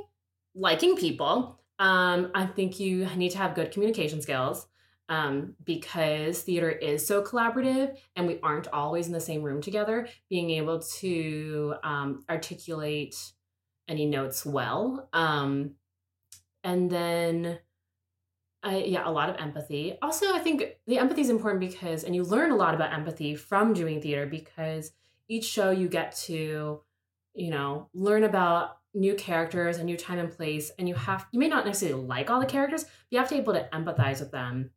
liking 0.56 0.96
people. 0.96 1.60
Um, 1.80 2.32
I 2.34 2.46
think 2.46 2.80
you 2.80 3.06
need 3.16 3.30
to 3.32 3.38
have 3.38 3.56
good 3.56 3.72
communication 3.72 4.22
skills 4.22 4.68
um, 5.10 5.56
because 5.64 6.42
theater 6.42 6.70
is 6.70 7.06
so 7.06 7.22
collaborative 7.22 7.98
and 8.16 8.28
we 8.28 8.40
aren't 8.42 8.68
always 8.70 9.08
in 9.08 9.14
the 9.14 9.20
same 9.20 9.44
room 9.44 9.62
together. 9.62 10.08
Being 10.30 10.50
able 10.52 10.80
to 11.00 11.76
um, 11.84 12.24
articulate 12.30 13.16
any 13.88 14.06
notes 14.06 14.46
well. 14.46 15.08
Um, 15.14 15.76
and 16.64 16.90
then, 16.90 17.60
I, 18.64 18.80
yeah, 18.80 19.08
a 19.08 19.12
lot 19.12 19.30
of 19.30 19.38
empathy. 19.38 19.98
Also, 20.02 20.34
I 20.34 20.40
think 20.40 20.64
the 20.88 21.00
empathy 21.00 21.22
is 21.22 21.30
important 21.30 21.62
because, 21.62 22.04
and 22.04 22.14
you 22.16 22.24
learn 22.24 22.52
a 22.52 22.56
lot 22.56 22.74
about 22.74 22.92
empathy 22.94 23.36
from 23.36 23.74
doing 23.74 24.02
theater 24.02 24.26
because 24.26 24.92
each 25.30 25.46
show 25.46 25.72
you 25.72 25.88
get 25.88 26.16
to, 26.26 26.82
you 27.34 27.50
know, 27.50 27.90
learn 27.94 28.24
about 28.24 28.80
new 28.98 29.16
characters, 29.16 29.78
a 29.78 29.84
new 29.84 29.96
time 29.96 30.20
and 30.20 30.32
place, 30.32 30.72
and 30.78 30.90
you 30.90 30.96
have, 30.96 31.28
you 31.32 31.40
may 31.40 31.48
not 31.48 31.66
necessarily 31.66 32.04
like 32.04 32.30
all 32.30 32.40
the 32.40 32.46
characters, 32.46 32.84
but 32.84 32.92
you 33.12 33.20
have 33.20 33.30
to 33.30 33.36
be 33.36 33.42
able 33.42 33.54
to 33.54 33.70
empathize 33.72 34.20
with 34.20 34.32
them. 34.32 34.72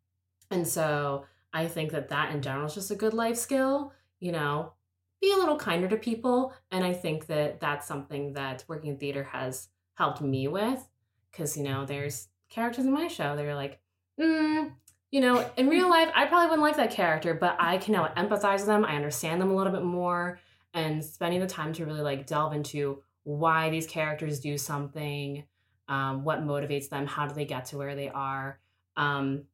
And 0.51 0.67
so 0.67 1.25
I 1.53 1.67
think 1.67 1.93
that 1.93 2.11
that 2.11 2.35
in 2.35 2.43
general 2.43 2.67
is 2.67 2.75
just 2.75 2.91
a 2.91 2.97
good 2.97 3.15
life 3.15 3.37
skill, 3.37 3.93
you 4.21 4.33
know, 4.33 4.75
be 5.21 5.33
a 5.33 5.37
little 5.37 5.57
kinder 5.57 5.89
to 5.89 5.97
people. 5.97 6.53
And 6.71 6.85
I 6.85 6.93
think 6.93 7.27
that 7.27 7.61
that's 7.61 7.87
something 7.87 8.35
that 8.35 8.65
working 8.69 8.91
in 8.91 8.99
theater 8.99 9.25
has 9.25 9.69
helped 9.95 10.21
me 10.21 10.49
with 10.49 10.87
because, 11.31 11.57
you 11.57 11.63
know, 11.63 11.85
there's 11.85 12.29
characters 12.49 12.85
in 12.85 12.93
my 12.93 13.09
show 13.09 13.37
that 13.37 13.45
are 13.45 13.55
like, 13.55 13.81
mm, 14.21 14.73
you 15.11 15.21
know, 15.21 15.49
in 15.57 15.69
real 15.69 15.89
life, 15.91 16.11
I 16.15 16.27
probably 16.27 16.49
wouldn't 16.49 16.63
like 16.63 16.77
that 16.77 16.91
character, 16.91 17.35
but 17.35 17.57
I 17.59 17.79
can 17.79 17.93
now 17.93 18.13
empathize 18.17 18.59
with 18.59 18.67
them. 18.67 18.85
I 18.85 18.97
understand 18.97 19.41
them 19.41 19.51
a 19.51 19.57
little 19.57 19.73
bit 19.73 19.85
more 19.85 20.39
and 20.75 21.05
spending 21.05 21.41
the 21.41 21.47
time 21.47 21.73
to 21.75 21.85
really 21.85 22.01
like 22.01 22.27
delve 22.27 22.53
into 22.53 23.03
why 23.39 23.71
these 23.71 23.87
characters 23.87 24.41
do 24.41 24.59
something, 24.59 25.45
um, 25.89 26.25
what 26.25 26.43
motivates 26.43 26.89
them, 26.89 27.07
how 27.07 27.27
do 27.27 27.35
they 27.35 27.45
get 27.45 27.67
to 27.67 27.79
where 27.79 27.95
they 27.95 28.09
are. 28.09 28.59
Um, 28.97 29.45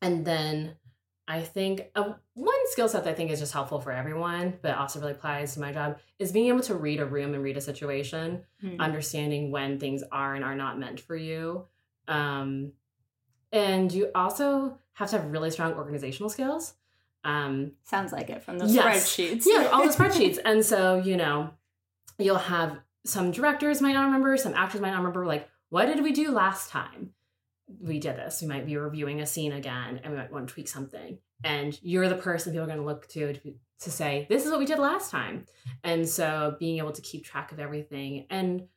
and 0.00 0.24
then 0.24 0.76
I 1.28 1.42
think 1.42 1.90
uh, 1.94 2.14
one 2.34 2.54
skill 2.70 2.88
set 2.88 3.04
that 3.04 3.10
I 3.10 3.14
think 3.14 3.30
is 3.30 3.38
just 3.38 3.52
helpful 3.52 3.80
for 3.80 3.92
everyone, 3.92 4.58
but 4.60 4.76
also 4.76 4.98
really 5.00 5.12
applies 5.12 5.54
to 5.54 5.60
my 5.60 5.72
job, 5.72 5.98
is 6.18 6.32
being 6.32 6.48
able 6.48 6.60
to 6.62 6.74
read 6.74 6.98
a 7.00 7.06
room 7.06 7.34
and 7.34 7.42
read 7.44 7.56
a 7.56 7.60
situation, 7.60 8.44
Mhm. 8.62 8.78
understanding 8.80 9.50
when 9.52 9.78
things 9.78 10.02
are 10.10 10.34
and 10.34 10.44
are 10.44 10.56
not 10.56 10.78
meant 10.78 10.98
for 11.00 11.14
you. 11.16 11.66
Um, 12.08 12.72
and 13.52 13.92
you 13.92 14.10
also 14.14 14.78
have 14.94 15.10
to 15.10 15.18
have 15.18 15.30
really 15.30 15.50
strong 15.50 15.74
organizational 15.74 16.28
skills. 16.30 16.74
Um, 17.24 17.72
Sounds 17.84 18.12
like 18.12 18.30
it 18.30 18.42
from 18.42 18.58
the 18.58 18.66
Yes. 18.66 19.08
spreadsheets. 19.16 19.44
yeah, 19.46 19.68
all 19.72 19.86
the 19.86 19.92
spreadsheets. 19.96 20.38
And 20.44 20.64
so, 20.64 20.96
you 20.96 21.16
know, 21.16 21.50
you'll 22.18 22.36
have 22.36 22.78
some 23.04 23.30
directors 23.30 23.80
might 23.80 23.92
not 23.92 24.04
remember, 24.06 24.36
some 24.36 24.54
actors 24.54 24.80
might 24.80 24.90
not 24.90 24.98
remember, 24.98 25.26
like, 25.26 25.48
what 25.70 25.86
did 25.86 26.02
we 26.02 26.12
do 26.12 26.30
last 26.30 26.70
time? 26.70 27.10
We 27.80 27.98
did 27.98 28.16
this. 28.16 28.42
We 28.42 28.48
might 28.48 28.66
be 28.66 28.76
reviewing 28.76 29.20
a 29.20 29.26
scene 29.26 29.52
again 29.52 30.00
and 30.02 30.12
we 30.12 30.18
might 30.18 30.30
want 30.30 30.46
to 30.46 30.52
tweak 30.52 30.68
something. 30.68 31.18
And 31.42 31.78
you're 31.82 32.08
the 32.08 32.14
person 32.14 32.52
people 32.52 32.64
are 32.64 32.66
going 32.66 32.78
to 32.78 32.84
look 32.84 33.08
to 33.08 33.32
to, 33.32 33.54
to 33.80 33.90
say, 33.90 34.26
this 34.28 34.44
is 34.44 34.50
what 34.50 34.60
we 34.60 34.66
did 34.66 34.78
last 34.78 35.10
time. 35.10 35.46
And 35.82 36.06
so 36.08 36.56
being 36.60 36.78
able 36.78 36.92
to 36.92 37.02
keep 37.02 37.24
track 37.24 37.50
of 37.50 37.58
everything. 37.58 38.26
And 38.30 38.68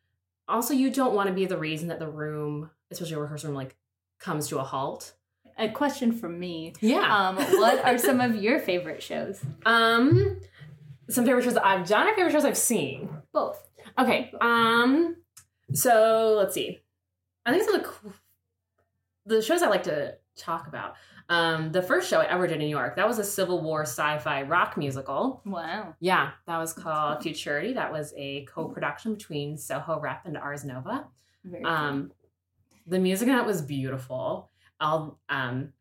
also, 0.48 0.74
you 0.74 0.90
don't 0.90 1.14
want 1.14 1.28
to 1.28 1.34
be 1.34 1.46
the 1.46 1.58
reason 1.58 1.90
that 1.90 2.00
the 2.00 2.08
room, 2.08 2.70
especially 2.92 3.16
a 3.16 3.20
rehearsal 3.20 3.50
room, 3.50 3.58
like 3.58 3.76
comes 4.20 4.48
to 4.48 4.60
a 4.60 4.64
halt. 4.64 5.14
A 5.58 5.70
question 5.70 6.12
from 6.12 6.40
me. 6.40 6.74
Yeah. 6.82 7.30
Um, 7.30 7.36
what 7.36 7.84
are 7.84 7.98
some 7.98 8.22
of 8.22 8.36
your 8.36 8.60
favorite 8.60 9.02
shows? 9.02 9.42
Um, 9.66 10.38
some 11.10 11.26
favorite 11.26 11.44
shows 11.44 11.58
I've 11.58 11.88
done 11.88 12.08
or 12.08 12.16
favorite 12.16 12.32
shows 12.32 12.46
I've 12.46 12.58
seen. 12.58 13.10
Both. 13.32 13.65
Okay. 13.98 14.32
Um. 14.42 15.16
So 15.74 16.36
let's 16.38 16.54
see. 16.54 16.80
I 17.46 17.52
think 17.52 17.64
some 17.64 17.76
of 17.76 17.84
the 17.84 17.88
cool- 17.88 18.14
the 19.26 19.42
shows 19.42 19.62
I 19.64 19.68
like 19.70 19.84
to 19.84 20.16
talk 20.38 20.68
about. 20.68 20.96
Um, 21.28 21.72
the 21.72 21.82
first 21.82 22.08
show 22.08 22.20
I 22.20 22.26
ever 22.26 22.46
did 22.46 22.54
in 22.56 22.60
New 22.60 22.68
York 22.68 22.96
that 22.98 23.08
was 23.08 23.18
a 23.18 23.24
Civil 23.24 23.62
War 23.64 23.82
sci-fi 23.82 24.44
rock 24.44 24.78
musical. 24.78 25.42
Wow. 25.44 25.96
Yeah, 26.00 26.32
that 26.46 26.58
was 26.60 26.72
called 26.74 27.24
Futurity. 27.24 27.74
That 27.74 27.92
was 27.92 28.14
a 28.16 28.46
co-production 28.46 29.16
between 29.16 29.58
Soho 29.58 30.00
Rep 30.00 30.26
and 30.28 30.38
Ars 30.38 30.64
Nova. 30.64 31.08
Very 31.44 31.64
cool. 31.64 31.72
Um, 31.74 32.12
the 32.86 33.00
music 33.00 33.28
in 33.28 33.34
that 33.34 33.46
was 33.48 33.64
beautiful. 33.64 34.52
All 34.80 35.18
um, 35.30 35.74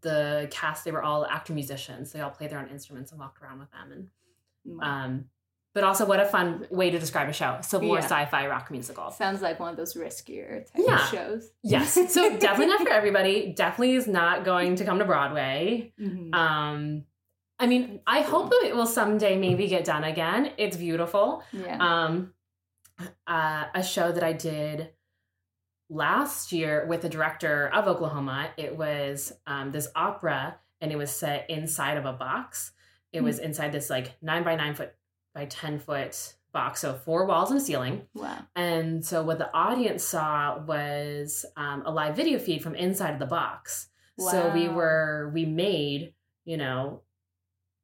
the 0.00 0.48
cast 0.50 0.84
they 0.84 0.90
were 0.90 1.02
all 1.04 1.24
actor 1.26 1.52
musicians. 1.52 2.10
They 2.10 2.20
all 2.20 2.30
played 2.30 2.50
their 2.50 2.58
own 2.58 2.68
instruments 2.68 3.12
and 3.12 3.20
walked 3.20 3.40
around 3.40 3.60
with 3.60 3.70
them 3.70 3.92
and 3.92 4.08
Wow. 4.64 5.04
um, 5.04 5.24
but 5.78 5.84
also, 5.86 6.04
what 6.06 6.18
a 6.18 6.24
fun 6.26 6.66
way 6.70 6.90
to 6.90 6.98
describe 6.98 7.28
a 7.28 7.32
show. 7.32 7.58
Civil 7.62 7.86
War 7.86 7.98
Yeah. 7.98 8.04
sci-fi 8.04 8.48
rock 8.48 8.68
musical. 8.72 9.12
Sounds 9.12 9.40
like 9.40 9.60
one 9.60 9.70
of 9.70 9.76
those 9.76 9.94
riskier 9.94 10.66
type 10.66 10.84
Yeah. 10.84 11.04
of 11.04 11.08
shows. 11.08 11.50
Yes. 11.62 11.94
So 12.12 12.36
definitely 12.38 12.66
not 12.66 12.80
for 12.80 12.90
everybody. 12.90 13.52
Definitely 13.52 13.94
is 13.94 14.08
not 14.08 14.44
going 14.44 14.74
to 14.76 14.84
come 14.84 14.98
to 14.98 15.04
Broadway. 15.04 15.92
Mhm. 16.00 16.34
Um, 16.34 17.04
I 17.60 17.66
mean, 17.68 18.00
I 18.08 18.22
hope 18.22 18.50
it 18.64 18.74
will 18.74 18.86
someday 18.86 19.38
maybe 19.38 19.68
get 19.68 19.84
done 19.84 20.02
again. 20.02 20.50
It's 20.58 20.76
beautiful. 20.76 21.44
yeah. 21.52 21.78
Um, 21.80 22.34
uh, 23.28 23.66
a 23.74 23.82
show 23.84 24.10
that 24.10 24.24
I 24.24 24.32
did 24.32 24.90
last 25.90 26.50
year 26.52 26.86
with 26.88 27.02
the 27.02 27.08
director 27.08 27.68
of 27.68 27.86
Oklahoma. 27.86 28.50
It 28.56 28.76
was 28.76 29.32
um, 29.46 29.70
this 29.70 29.88
opera, 29.94 30.58
and 30.80 30.90
it 30.92 30.96
was 30.96 31.10
set 31.10 31.48
inside 31.48 31.96
of 31.96 32.04
a 32.04 32.12
box. 32.12 32.72
It 33.12 33.22
was 33.22 33.38
inside 33.38 33.72
this 33.72 33.88
like 33.88 34.12
nine 34.20 34.42
by 34.44 34.54
nine 34.54 34.74
foot 34.74 34.92
by 35.38 35.46
ten 35.46 35.78
foot 35.78 36.34
box, 36.52 36.80
so 36.80 36.94
four 36.94 37.26
walls 37.26 37.50
and 37.50 37.60
a 37.60 37.62
ceiling. 37.62 38.02
wow. 38.14 38.38
And 38.56 39.04
so 39.04 39.22
what 39.22 39.38
the 39.38 39.52
audience 39.54 40.02
saw 40.02 40.58
was 40.58 41.44
um, 41.56 41.82
a 41.86 41.92
live 41.92 42.16
video 42.16 42.38
feed 42.38 42.62
from 42.62 42.74
inside 42.74 43.12
of 43.12 43.18
the 43.18 43.26
box. 43.26 43.88
Wow. 44.16 44.30
So 44.30 44.50
we 44.52 44.68
were 44.68 45.30
we 45.32 45.44
made 45.46 46.14
you 46.44 46.56
know 46.56 47.02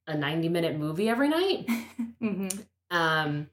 a 0.06 0.16
ninety 0.16 0.48
minute 0.48 0.76
movie 0.78 1.08
every 1.08 1.28
night. 1.28 1.68
hmm 2.20 2.48
Um, 2.90 3.48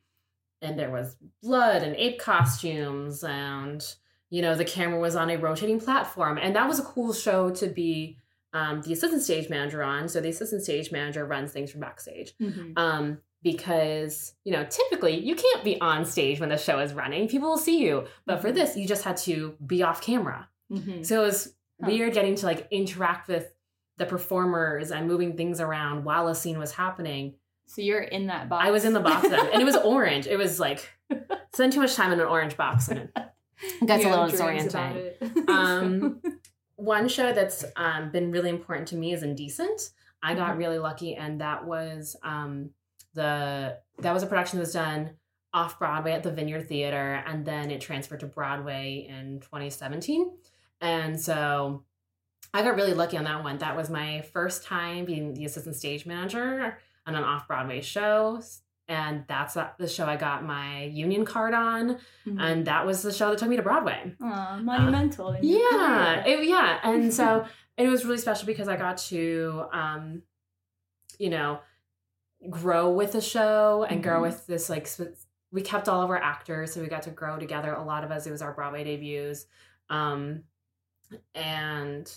and 0.61 0.77
there 0.77 0.91
was 0.91 1.15
blood 1.41 1.83
and 1.83 1.95
ape 1.95 2.19
costumes 2.19 3.23
and 3.23 3.83
you 4.31 4.41
know, 4.41 4.55
the 4.55 4.65
camera 4.65 4.97
was 4.97 5.15
on 5.15 5.29
a 5.29 5.35
rotating 5.35 5.79
platform. 5.79 6.39
And 6.41 6.55
that 6.55 6.67
was 6.67 6.79
a 6.79 6.83
cool 6.83 7.13
show 7.13 7.51
to 7.51 7.67
be 7.67 8.17
um, 8.53 8.81
the 8.81 8.93
assistant 8.93 9.21
stage 9.21 9.49
manager 9.49 9.83
on. 9.83 10.07
So 10.07 10.21
the 10.21 10.29
assistant 10.29 10.63
stage 10.63 10.89
manager 10.91 11.25
runs 11.25 11.51
things 11.51 11.69
from 11.69 11.81
backstage. 11.81 12.33
Mm-hmm. 12.41 12.71
Um, 12.77 13.17
because, 13.43 14.33
you 14.43 14.51
know, 14.51 14.65
typically 14.65 15.19
you 15.19 15.35
can't 15.35 15.63
be 15.63 15.79
on 15.81 16.05
stage 16.05 16.39
when 16.39 16.49
the 16.49 16.57
show 16.57 16.79
is 16.79 16.93
running. 16.93 17.27
People 17.27 17.49
will 17.49 17.57
see 17.57 17.81
you. 17.81 18.05
But 18.25 18.35
mm-hmm. 18.35 18.41
for 18.41 18.51
this, 18.51 18.77
you 18.77 18.87
just 18.87 19.03
had 19.03 19.17
to 19.17 19.55
be 19.65 19.83
off 19.83 20.01
camera. 20.01 20.47
Mm-hmm. 20.71 21.03
So 21.03 21.21
it 21.21 21.25
was 21.25 21.53
huh. 21.81 21.87
weird 21.87 22.13
getting 22.13 22.35
to 22.35 22.45
like 22.45 22.67
interact 22.71 23.27
with 23.27 23.51
the 23.97 24.05
performers 24.05 24.91
and 24.91 25.07
moving 25.07 25.35
things 25.35 25.59
around 25.59 26.03
while 26.03 26.27
a 26.27 26.35
scene 26.35 26.59
was 26.59 26.71
happening. 26.71 27.35
So 27.65 27.81
you're 27.81 28.01
in 28.01 28.27
that 28.27 28.49
box. 28.49 28.65
I 28.65 28.71
was 28.71 28.85
in 28.85 28.93
the 28.93 28.99
box 28.99 29.27
then. 29.27 29.49
And 29.51 29.61
it 29.61 29.65
was 29.65 29.75
orange. 29.83 30.27
It 30.27 30.37
was 30.37 30.59
like 30.59 30.89
spend 31.53 31.73
too 31.73 31.79
much 31.79 31.95
time 31.95 32.11
in 32.11 32.19
an 32.19 32.27
orange 32.27 32.57
box 32.57 32.89
and 32.89 32.99
it 32.99 33.15
gets 33.85 34.05
a 34.05 34.09
little 34.09 34.27
disorienting. 34.27 35.47
um, 35.49 36.21
one 36.75 37.07
show 37.07 37.31
that's 37.31 37.63
um, 37.75 38.11
been 38.11 38.31
really 38.31 38.49
important 38.49 38.87
to 38.89 38.95
me 38.95 39.13
is 39.13 39.23
Indecent. 39.23 39.91
I 40.23 40.35
got 40.35 40.51
mm-hmm. 40.51 40.59
really 40.59 40.79
lucky, 40.79 41.15
and 41.15 41.41
that 41.41 41.65
was 41.65 42.15
um, 42.23 42.71
the 43.13 43.77
that 43.99 44.13
was 44.13 44.23
a 44.23 44.27
production 44.27 44.57
that 44.57 44.63
was 44.63 44.73
done 44.73 45.11
off 45.53 45.79
Broadway 45.79 46.13
at 46.13 46.23
the 46.23 46.31
Vineyard 46.31 46.67
Theater, 46.67 47.23
and 47.27 47.45
then 47.45 47.71
it 47.71 47.81
transferred 47.81 48.21
to 48.21 48.25
Broadway 48.25 49.05
in 49.09 49.39
2017. 49.41 50.31
And 50.79 51.19
so 51.19 51.83
I 52.53 52.63
got 52.63 52.75
really 52.75 52.93
lucky 52.93 53.17
on 53.17 53.25
that 53.25 53.43
one. 53.43 53.57
That 53.57 53.75
was 53.75 53.89
my 53.89 54.21
first 54.33 54.63
time 54.63 55.05
being 55.05 55.33
the 55.33 55.45
assistant 55.45 55.75
stage 55.75 56.05
manager 56.05 56.77
on 57.05 57.15
an 57.15 57.23
off 57.23 57.47
Broadway 57.47 57.81
show 57.81 58.41
and 58.91 59.23
that's 59.27 59.55
the 59.77 59.87
show 59.87 60.05
I 60.05 60.17
got 60.17 60.45
my 60.45 60.83
union 60.83 61.23
card 61.23 61.53
on, 61.53 61.95
mm-hmm. 62.27 62.39
and 62.39 62.65
that 62.67 62.85
was 62.85 63.01
the 63.01 63.13
show 63.13 63.29
that 63.29 63.39
took 63.39 63.47
me 63.47 63.55
to 63.55 63.61
Broadway. 63.61 64.13
Aww, 64.21 64.61
monumental. 64.63 65.27
Uh, 65.27 65.37
yeah, 65.41 66.25
it, 66.25 66.45
yeah, 66.45 66.79
and 66.83 67.13
so 67.13 67.45
it 67.77 67.87
was 67.87 68.03
really 68.03 68.17
special 68.17 68.45
because 68.45 68.67
I 68.67 68.75
got 68.75 68.97
to, 68.97 69.63
um, 69.71 70.23
you 71.19 71.29
know, 71.29 71.61
grow 72.49 72.89
with 72.91 73.13
the 73.13 73.21
show 73.21 73.85
and 73.87 74.01
mm-hmm. 74.01 74.09
grow 74.09 74.21
with 74.21 74.47
this 74.47 74.69
like. 74.69 74.89
We 75.53 75.61
kept 75.61 75.89
all 75.89 76.01
of 76.01 76.09
our 76.09 76.21
actors, 76.21 76.73
so 76.73 76.81
we 76.81 76.87
got 76.87 77.01
to 77.03 77.09
grow 77.09 77.37
together. 77.37 77.73
A 77.73 77.83
lot 77.83 78.05
of 78.05 78.11
us, 78.11 78.25
it 78.25 78.31
was 78.31 78.41
our 78.41 78.53
Broadway 78.53 78.85
debuts, 78.85 79.47
um, 79.89 80.43
and 81.35 82.09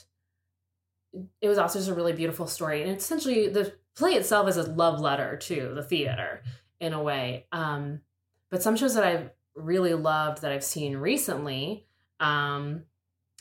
it 1.40 1.48
was 1.48 1.58
also 1.58 1.80
just 1.80 1.90
a 1.90 1.94
really 1.94 2.12
beautiful 2.12 2.46
story. 2.46 2.82
And 2.82 2.96
essentially, 2.96 3.48
the 3.48 3.74
play 3.96 4.12
itself 4.12 4.48
is 4.48 4.56
a 4.56 4.62
love 4.62 5.00
letter 5.00 5.36
to 5.36 5.72
the 5.74 5.82
theater 5.82 6.42
in 6.80 6.92
a 6.92 7.02
way. 7.02 7.46
Um, 7.52 8.00
but 8.50 8.62
some 8.62 8.76
shows 8.76 8.94
that 8.94 9.04
I've 9.04 9.30
really 9.54 9.94
loved 9.94 10.42
that 10.42 10.52
I've 10.52 10.64
seen 10.64 10.96
recently, 10.96 11.86
um, 12.20 12.84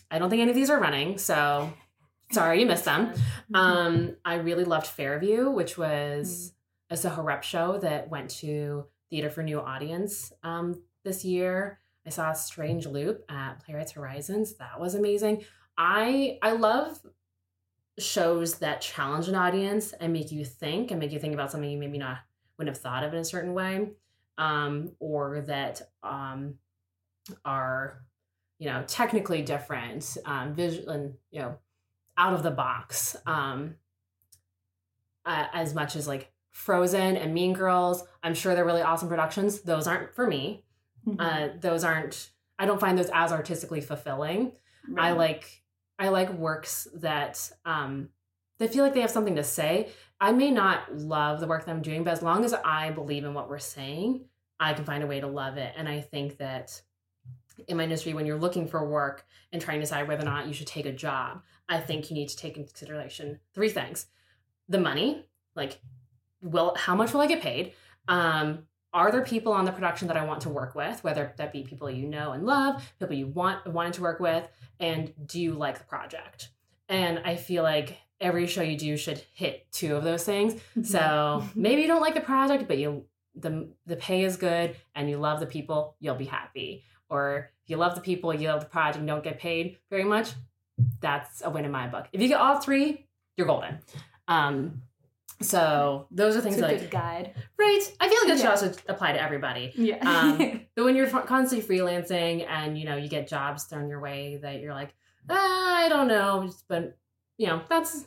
I 0.10 0.20
don't 0.20 0.30
think 0.30 0.42
any 0.42 0.52
of 0.52 0.56
these 0.56 0.70
are 0.70 0.80
running, 0.80 1.18
so 1.18 1.72
sorry 2.32 2.62
you 2.62 2.66
missed 2.66 2.86
them. 2.86 3.14
Um, 3.54 4.16
I 4.26 4.36
really 4.36 4.64
loved 4.64 4.88
Fairview, 4.88 5.50
which 5.50 5.78
was 5.78 6.54
a 6.90 6.98
Soho 6.98 7.22
Rep 7.22 7.44
show 7.44 7.78
that 7.80 8.10
went 8.10 8.30
to 8.42 8.86
Theater 9.10 9.30
for 9.30 9.44
New 9.44 9.60
Audience 9.60 10.32
um, 10.44 10.82
this 11.04 11.24
year. 11.24 11.80
I 12.06 12.10
saw 12.10 12.34
Strange 12.34 12.86
Loop 12.86 13.24
at 13.30 13.64
Playwrights 13.64 13.94
Horizons. 13.94 14.56
That 14.56 14.80
was 14.80 14.96
amazing. 14.96 15.46
I 15.78 16.38
I 16.42 16.52
love 16.52 17.00
shows 18.00 18.56
that 18.60 18.82
challenge 18.82 19.28
an 19.28 19.36
audience 19.36 19.94
and 19.94 20.12
make 20.12 20.32
you 20.32 20.44
think 20.44 20.92
and 20.92 21.00
make 21.00 21.12
you 21.12 21.20
think 21.20 21.34
about 21.34 21.52
something 21.52 21.70
you 21.70 21.78
maybe 21.78 21.98
not 21.98 22.18
wouldn't 22.58 22.76
have 22.76 22.82
thought 22.82 23.04
of 23.04 23.14
in 23.14 23.20
a 23.20 23.26
certain 23.26 23.54
way 23.54 23.90
um, 24.38 24.92
or 25.00 25.42
that 25.42 25.82
um, 26.02 26.56
are 27.46 28.04
you 28.60 28.68
know 28.68 28.84
technically 28.88 29.42
different 29.42 30.18
um, 30.26 30.54
visual 30.54 30.90
and 30.90 31.14
you 31.32 31.40
know 31.40 31.58
out 32.18 32.34
of 32.34 32.44
the 32.44 32.52
box 32.52 33.16
um, 33.26 33.76
uh, 35.26 35.46
as 35.54 35.74
much 35.74 35.96
as 35.96 36.08
like 36.08 36.32
frozen 36.54 37.18
and 37.18 37.34
mean 37.34 37.52
girls 37.52 38.04
i'm 38.24 38.34
sure 38.34 38.56
they're 38.56 38.66
really 38.66 38.82
awesome 38.82 39.10
productions 39.10 39.62
those 39.62 39.88
aren't 39.88 40.16
for 40.16 40.26
me 40.26 40.64
mm-hmm. 41.06 41.20
uh, 41.20 41.50
those 41.60 41.84
aren't 41.84 42.30
i 42.58 42.66
don't 42.66 42.80
find 42.80 42.98
those 42.98 43.10
as 43.14 43.32
artistically 43.32 43.82
fulfilling 43.82 44.54
right. 44.90 45.08
i 45.08 45.12
like 45.12 45.64
i 46.00 46.08
like 46.08 46.32
works 46.32 46.88
that 46.96 47.52
um 47.66 48.10
they 48.60 48.68
feel 48.68 48.84
like 48.84 48.94
they 48.94 49.02
have 49.02 49.12
something 49.12 49.36
to 49.36 49.44
say 49.44 49.90
I 50.24 50.32
may 50.32 50.52
not 50.52 50.96
love 50.96 51.42
the 51.42 51.48
work 51.48 51.66
that 51.66 51.72
I'm 51.72 51.82
doing, 51.82 52.06
but 52.06 52.14
as 52.14 52.22
long 52.22 52.46
as 52.46 52.54
I 52.54 52.92
believe 52.92 53.26
in 53.26 53.34
what 53.34 53.50
we're 53.50 53.60
saying, 53.60 54.24
I 54.58 54.74
can 54.74 54.86
find 54.86 55.04
a 55.04 55.08
way 55.08 55.20
to 55.20 55.28
love 55.28 55.58
it. 55.58 55.74
And 55.76 55.90
I 55.90 56.00
think 56.00 56.38
that 56.38 56.82
in 57.68 57.76
my 57.76 57.84
industry, 57.84 58.14
when 58.14 58.26
you're 58.26 58.40
looking 58.40 58.66
for 58.66 58.88
work 58.88 59.26
and 59.52 59.62
trying 59.62 59.80
to 59.80 59.84
decide 59.84 60.08
whether 60.08 60.22
or 60.22 60.26
not 60.26 60.48
you 60.48 60.54
should 60.54 60.68
take 60.68 60.86
a 60.86 60.94
job, 60.94 61.42
I 61.68 61.82
think 61.82 62.10
you 62.10 62.16
need 62.16 62.30
to 62.30 62.38
take 62.38 62.56
into 62.56 62.70
consideration 62.70 63.42
three 63.54 63.68
things: 63.68 64.06
the 64.70 64.80
money, 64.80 65.26
like, 65.58 65.82
will 66.44 66.76
how 66.76 66.96
much 66.96 67.14
will 67.14 67.22
I 67.22 67.28
get 67.28 67.42
paid? 67.42 67.74
Um, 68.08 68.68
are 68.94 69.12
there 69.12 69.24
people 69.24 69.54
on 69.54 69.66
the 69.66 69.72
production 69.72 70.08
that 70.10 70.18
I 70.18 70.26
want 70.26 70.42
to 70.42 70.50
work 70.50 70.76
with, 70.76 71.04
whether 71.04 71.34
that 71.38 71.52
be 71.52 71.64
people 71.64 71.90
you 71.90 72.06
know 72.08 72.34
and 72.34 72.46
love, 72.46 72.84
people 73.00 73.16
you 73.16 73.28
want 73.28 73.66
wanted 73.66 73.94
to 73.94 74.02
work 74.02 74.20
with, 74.20 74.48
and 74.80 75.12
do 75.26 75.42
you 75.42 75.54
like 75.54 75.80
the 75.80 75.86
project? 75.86 76.50
And 76.90 77.20
I 77.26 77.36
feel 77.38 77.64
like 77.64 77.98
every 78.22 78.46
show 78.46 78.62
you 78.62 78.78
do 78.78 78.96
should 78.96 79.24
hit 79.34 79.66
two 79.72 79.96
of 79.96 80.04
those 80.04 80.24
things. 80.24 80.54
Mm-hmm. 80.54 80.84
So 80.84 81.44
maybe 81.56 81.82
you 81.82 81.88
don't 81.88 82.02
like 82.02 82.14
the 82.14 82.22
project, 82.22 82.68
but 82.68 82.78
you 82.78 83.06
the 83.36 83.70
the 83.88 83.96
pay 83.96 84.24
is 84.24 84.38
good 84.38 84.76
and 84.94 85.10
you 85.10 85.18
love 85.18 85.40
the 85.40 85.48
people, 85.48 85.96
you'll 86.00 86.16
be 86.16 86.26
happy. 86.26 86.84
Or 87.10 87.50
if 87.64 87.70
you 87.70 87.78
love 87.78 87.96
the 87.96 88.02
people, 88.02 88.34
you 88.34 88.48
love 88.48 88.60
the 88.60 88.70
project, 88.70 88.98
and 88.98 89.08
don't 89.08 89.24
get 89.24 89.40
paid 89.40 89.78
very 89.90 90.04
much, 90.04 90.34
that's 91.00 91.42
a 91.44 91.50
win 91.50 91.66
in 91.66 91.72
my 91.72 91.88
book. 91.88 92.08
If 92.12 92.22
you 92.22 92.28
get 92.28 92.40
all 92.40 92.60
three, 92.60 93.08
you're 93.38 93.48
golden. 93.48 93.80
Um, 94.28 94.84
so 95.44 96.08
those 96.12 96.36
are 96.36 96.42
things 96.42 96.56
it's 96.56 96.64
a 96.64 96.68
like 96.68 96.80
good 96.80 96.92
guide, 96.92 97.34
right? 97.58 97.82
I 98.00 98.10
feel 98.10 98.18
like 98.20 98.28
that 98.28 98.38
yeah. 98.38 98.56
should 98.56 98.70
also 98.70 98.82
apply 98.88 99.14
to 99.14 99.22
everybody. 99.22 99.72
Yeah. 99.76 99.98
um, 100.08 100.62
but 100.76 100.86
when 100.86 100.96
you're 100.96 101.08
constantly 101.08 101.66
freelancing 101.68 102.48
and 102.48 102.78
you 102.78 102.86
know 102.86 102.96
you 102.96 103.08
get 103.08 103.28
jobs 103.28 103.66
thrown 103.66 103.90
your 103.90 104.00
way 104.00 104.40
that 104.42 104.60
you're 104.60 104.74
like, 104.74 104.94
ah, 105.30 105.76
I 105.78 105.90
don't 105.90 106.08
know, 106.08 106.52
but 106.68 106.98
you 107.38 107.48
know 107.48 107.62
that's 107.70 108.06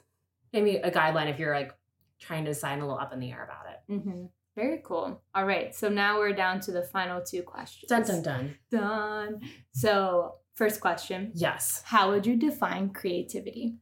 maybe 0.53 0.77
a 0.77 0.91
guideline 0.91 1.31
if 1.31 1.39
you're 1.39 1.55
like 1.55 1.73
trying 2.19 2.45
to 2.47 2.55
sign 2.55 2.81
a 2.81 2.87
little 2.87 2.99
up 2.99 3.13
in 3.13 3.21
the 3.21 3.31
air 3.31 3.45
about 3.45 3.73
it. 3.73 3.93
Mm-hmm. 3.93 4.25
Very 4.57 4.81
cool. 4.83 5.21
All 5.35 5.45
right. 5.45 5.75
So 5.75 5.91
now 5.91 6.19
we're 6.19 6.33
down 6.33 6.61
to 6.61 6.73
the 6.73 6.83
final 6.83 7.21
two 7.21 7.43
questions. 7.43 7.91
Dun 7.91 8.03
dun 8.05 8.23
dun. 8.23 8.57
Done. 8.71 9.41
So, 9.73 10.37
first 10.55 10.81
question. 10.81 11.33
Yes. 11.35 11.83
How 11.85 12.11
would 12.11 12.27
you 12.27 12.37
define 12.37 12.89
creativity? 12.91 13.77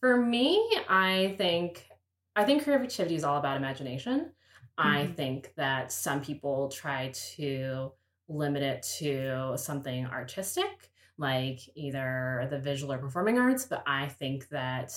For 0.00 0.16
me, 0.16 0.68
I 0.88 1.36
think 1.38 1.86
I 2.36 2.44
think 2.44 2.64
creativity 2.64 3.14
is 3.14 3.24
all 3.24 3.38
about 3.38 3.56
imagination. 3.56 4.32
Mm-hmm. 4.78 4.88
I 4.88 5.06
think 5.06 5.52
that 5.56 5.92
some 5.92 6.20
people 6.20 6.68
try 6.68 7.12
to 7.36 7.92
limit 8.28 8.62
it 8.62 8.82
to 8.98 9.54
something 9.56 10.06
artistic, 10.06 10.90
like 11.18 11.60
either 11.74 12.48
the 12.50 12.58
visual 12.58 12.92
or 12.92 12.98
performing 12.98 13.38
arts, 13.38 13.66
but 13.66 13.82
I 13.86 14.08
think 14.08 14.48
that 14.48 14.92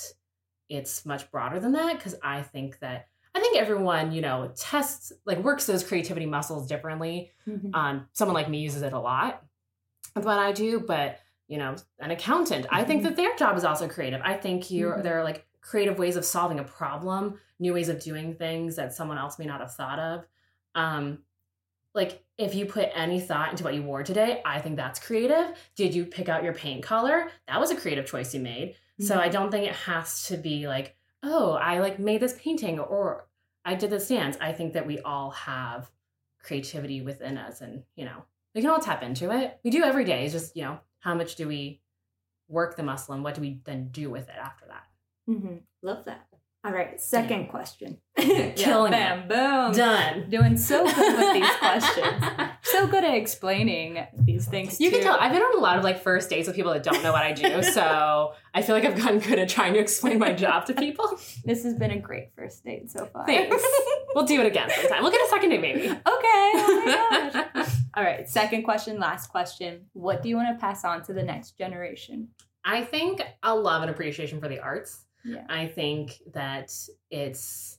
it's 0.69 1.05
much 1.05 1.29
broader 1.31 1.59
than 1.59 1.73
that 1.73 1.97
because 1.97 2.15
I 2.23 2.41
think 2.41 2.79
that 2.79 3.07
I 3.35 3.39
think 3.39 3.57
everyone, 3.57 4.11
you 4.13 4.21
know, 4.21 4.51
tests 4.55 5.11
like 5.25 5.37
works 5.43 5.67
those 5.67 5.83
creativity 5.83 6.25
muscles 6.25 6.67
differently. 6.67 7.31
Mm-hmm. 7.47 7.75
Um, 7.75 8.07
someone 8.13 8.33
like 8.33 8.49
me 8.49 8.59
uses 8.59 8.81
it 8.81 8.93
a 8.93 8.99
lot 8.99 9.43
with 10.15 10.25
what 10.25 10.39
I 10.39 10.51
do, 10.51 10.79
but 10.79 11.19
you 11.47 11.57
know, 11.57 11.75
an 11.99 12.11
accountant, 12.11 12.65
mm-hmm. 12.65 12.75
I 12.75 12.83
think 12.83 13.01
mm-hmm. 13.01 13.09
that 13.09 13.15
their 13.15 13.35
job 13.35 13.55
is 13.55 13.63
also 13.63 13.87
creative. 13.87 14.21
I 14.23 14.33
think 14.33 14.71
you 14.71 14.87
mm-hmm. 14.87 15.01
there 15.03 15.19
are 15.19 15.23
like 15.23 15.46
creative 15.67 15.99
ways 15.99 16.15
of 16.15 16.23
solving 16.23 16.59
a 16.59 16.63
problem, 16.63 17.37
new 17.59 17.73
ways 17.73 17.89
of 17.89 17.99
doing 17.99 18.35
things 18.35 18.77
that 18.77 18.93
someone 18.93 19.17
else 19.17 19.37
may 19.37 19.45
not 19.45 19.59
have 19.59 19.73
thought 19.73 19.99
of. 19.99 20.25
Um, 20.75 21.19
like 21.93 22.23
if 22.37 22.55
you 22.55 22.65
put 22.65 22.89
any 22.93 23.19
thought 23.19 23.51
into 23.51 23.65
what 23.65 23.73
you 23.73 23.83
wore 23.83 24.03
today, 24.03 24.41
I 24.45 24.61
think 24.61 24.77
that's 24.77 24.99
creative. 24.99 25.57
Did 25.75 25.93
you 25.93 26.05
pick 26.05 26.29
out 26.29 26.43
your 26.43 26.53
paint 26.53 26.83
color? 26.83 27.29
That 27.47 27.59
was 27.59 27.71
a 27.71 27.75
creative 27.75 28.05
choice 28.05 28.33
you 28.33 28.39
made. 28.39 28.75
So 28.99 29.15
I 29.15 29.23
mm-hmm. 29.23 29.31
don't 29.33 29.51
think 29.51 29.67
it 29.67 29.75
has 29.75 30.27
to 30.27 30.37
be 30.37 30.67
like, 30.67 30.95
oh, 31.21 31.53
I 31.53 31.79
like 31.79 31.99
made 31.99 32.21
this 32.21 32.37
painting 32.41 32.79
or 32.79 33.27
I 33.65 33.75
did 33.75 33.89
this 33.89 34.07
dance. 34.07 34.37
I 34.39 34.53
think 34.53 34.73
that 34.73 34.87
we 34.87 34.99
all 34.99 35.31
have 35.31 35.91
creativity 36.41 37.01
within 37.01 37.37
us 37.37 37.61
and, 37.61 37.83
you 37.95 38.05
know, 38.05 38.23
we 38.55 38.61
can 38.61 38.69
all 38.69 38.79
tap 38.79 39.03
into 39.03 39.31
it. 39.31 39.59
We 39.63 39.69
do 39.69 39.83
every 39.83 40.05
day. 40.05 40.23
It's 40.23 40.33
just, 40.33 40.55
you 40.55 40.63
know, 40.63 40.79
how 40.99 41.13
much 41.13 41.35
do 41.35 41.47
we 41.47 41.81
work 42.47 42.77
the 42.77 42.83
muscle 42.83 43.13
and 43.13 43.23
what 43.23 43.35
do 43.35 43.41
we 43.41 43.59
then 43.65 43.89
do 43.89 44.09
with 44.09 44.29
it 44.29 44.37
after 44.41 44.65
that? 44.67 44.83
Mm-hmm. 45.29 45.57
Love 45.81 46.05
that. 46.05 46.27
All 46.65 46.73
right, 46.73 46.99
second 46.99 47.47
question. 47.47 47.97
Killing 48.17 48.91
yeah, 48.91 49.15
bam, 49.15 49.19
it. 49.19 49.29
boom. 49.29 49.71
Done. 49.71 50.29
Doing 50.29 50.57
so 50.57 50.83
good 50.83 51.17
with 51.17 51.33
these 51.33 51.55
questions. 51.59 52.51
so 52.63 52.87
good 52.87 53.05
at 53.05 53.13
explaining 53.13 54.05
these 54.13 54.47
things. 54.47 54.81
You 54.81 54.89
too. 54.89 54.97
can 54.97 55.05
tell. 55.05 55.17
I've 55.17 55.31
been 55.31 55.41
on 55.43 55.57
a 55.57 55.61
lot 55.61 55.77
of 55.77 55.85
like 55.85 56.03
first 56.03 56.29
dates 56.29 56.45
with 56.45 56.57
people 56.57 56.73
that 56.73 56.83
don't 56.83 57.01
know 57.03 57.13
what 57.13 57.23
I 57.23 57.31
do, 57.31 57.63
so 57.73 58.33
I 58.53 58.61
feel 58.63 58.75
like 58.75 58.83
I've 58.83 58.97
gotten 58.97 59.19
good 59.19 59.39
at 59.39 59.47
trying 59.47 59.73
to 59.73 59.79
explain 59.79 60.19
my 60.19 60.33
job 60.33 60.65
to 60.65 60.73
people. 60.73 61.17
This 61.45 61.63
has 61.63 61.75
been 61.75 61.91
a 61.91 61.99
great 61.99 62.33
first 62.35 62.65
date 62.65 62.91
so 62.91 63.05
far. 63.05 63.25
Thanks. 63.25 63.63
we'll 64.13 64.25
do 64.25 64.41
it 64.41 64.47
again 64.47 64.69
sometime. 64.69 65.03
We'll 65.03 65.11
get 65.11 65.25
a 65.25 65.29
second 65.29 65.51
date 65.51 65.61
maybe. 65.61 65.87
Okay. 65.87 66.01
Oh 66.05 66.83
my 66.85 67.45
gosh. 67.53 67.69
All 67.95 68.03
right. 68.03 68.27
Second 68.27 68.63
question. 68.63 68.99
Last 68.99 69.27
question. 69.27 69.85
What 69.93 70.21
do 70.21 70.27
you 70.27 70.35
want 70.35 70.53
to 70.53 70.59
pass 70.59 70.83
on 70.83 71.01
to 71.03 71.13
the 71.13 71.23
next 71.23 71.57
generation? 71.57 72.29
I 72.65 72.83
think 72.83 73.21
a 73.43 73.55
love 73.55 73.83
and 73.83 73.89
appreciation 73.91 74.41
for 74.41 74.49
the 74.49 74.59
arts. 74.59 75.05
Yeah. 75.27 75.43
I 75.49 75.67
think 75.67 76.21
that 76.33 76.71
it's 77.11 77.77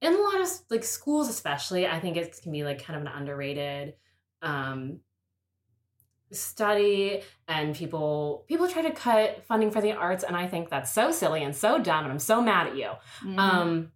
in 0.00 0.14
a 0.14 0.16
lot 0.16 0.40
of 0.40 0.48
like 0.70 0.84
schools, 0.84 1.28
especially. 1.28 1.86
I 1.86 2.00
think 2.00 2.16
it 2.16 2.40
can 2.42 2.52
be 2.52 2.64
like 2.64 2.82
kind 2.84 2.96
of 2.96 3.02
an 3.06 3.12
underrated 3.12 3.94
um, 4.42 5.00
study, 6.30 7.22
and 7.46 7.74
people 7.74 8.44
people 8.48 8.68
try 8.68 8.82
to 8.82 8.90
cut 8.92 9.44
funding 9.46 9.70
for 9.70 9.80
the 9.80 9.92
arts, 9.92 10.24
and 10.24 10.36
I 10.36 10.46
think 10.46 10.68
that's 10.70 10.92
so 10.92 11.10
silly 11.10 11.42
and 11.42 11.54
so 11.54 11.78
dumb, 11.78 12.04
and 12.04 12.12
I'm 12.12 12.18
so 12.18 12.40
mad 12.40 12.68
at 12.68 12.76
you. 12.76 12.90
Mhm. 13.22 13.38
Um, 13.38 13.92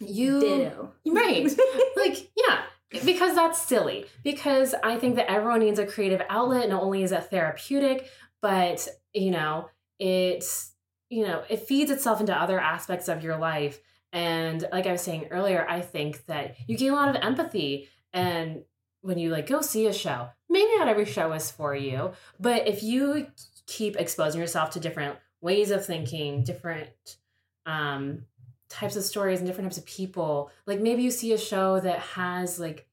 you 0.00 0.40
Ditto. 0.40 0.92
right? 1.06 1.44
like 1.96 2.30
yeah. 2.36 2.62
Because 3.04 3.34
that's 3.34 3.60
silly. 3.60 4.06
Because 4.22 4.72
I 4.84 4.96
think 4.98 5.16
that 5.16 5.28
everyone 5.28 5.58
needs 5.58 5.80
a 5.80 5.86
creative 5.86 6.22
outlet. 6.30 6.68
Not 6.68 6.82
only 6.84 7.02
is 7.02 7.10
it 7.10 7.24
therapeutic, 7.24 8.08
but 8.40 8.86
you 9.12 9.32
know, 9.32 9.68
it's 9.98 10.73
you 11.14 11.24
know, 11.24 11.44
it 11.48 11.60
feeds 11.60 11.92
itself 11.92 12.20
into 12.20 12.34
other 12.34 12.58
aspects 12.58 13.06
of 13.06 13.22
your 13.22 13.36
life. 13.36 13.80
And 14.12 14.66
like 14.72 14.88
I 14.88 14.92
was 14.92 15.00
saying 15.00 15.28
earlier, 15.30 15.64
I 15.68 15.80
think 15.80 16.26
that 16.26 16.56
you 16.66 16.76
gain 16.76 16.90
a 16.90 16.96
lot 16.96 17.08
of 17.08 17.22
empathy. 17.22 17.88
And 18.12 18.64
when 19.00 19.18
you 19.18 19.30
like 19.30 19.46
go 19.46 19.60
see 19.60 19.86
a 19.86 19.92
show, 19.92 20.30
maybe 20.50 20.76
not 20.76 20.88
every 20.88 21.04
show 21.04 21.32
is 21.32 21.52
for 21.52 21.72
you, 21.72 22.10
but 22.40 22.66
if 22.66 22.82
you 22.82 23.28
keep 23.66 23.94
exposing 23.94 24.40
yourself 24.40 24.70
to 24.70 24.80
different 24.80 25.16
ways 25.40 25.70
of 25.70 25.86
thinking, 25.86 26.42
different 26.42 27.16
um, 27.64 28.22
types 28.68 28.96
of 28.96 29.04
stories 29.04 29.38
and 29.38 29.46
different 29.46 29.70
types 29.70 29.78
of 29.78 29.86
people, 29.86 30.50
like 30.66 30.80
maybe 30.80 31.04
you 31.04 31.12
see 31.12 31.32
a 31.32 31.38
show 31.38 31.78
that 31.78 32.00
has 32.00 32.58
like, 32.58 32.88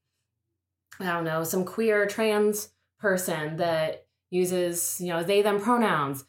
I 1.00 1.06
don't 1.06 1.24
know, 1.24 1.42
some 1.42 1.64
queer 1.64 2.06
trans 2.06 2.68
person 3.00 3.56
that 3.56 4.06
uses, 4.30 5.00
you 5.00 5.08
know, 5.08 5.24
they, 5.24 5.42
them 5.42 5.60
pronouns 5.60 6.24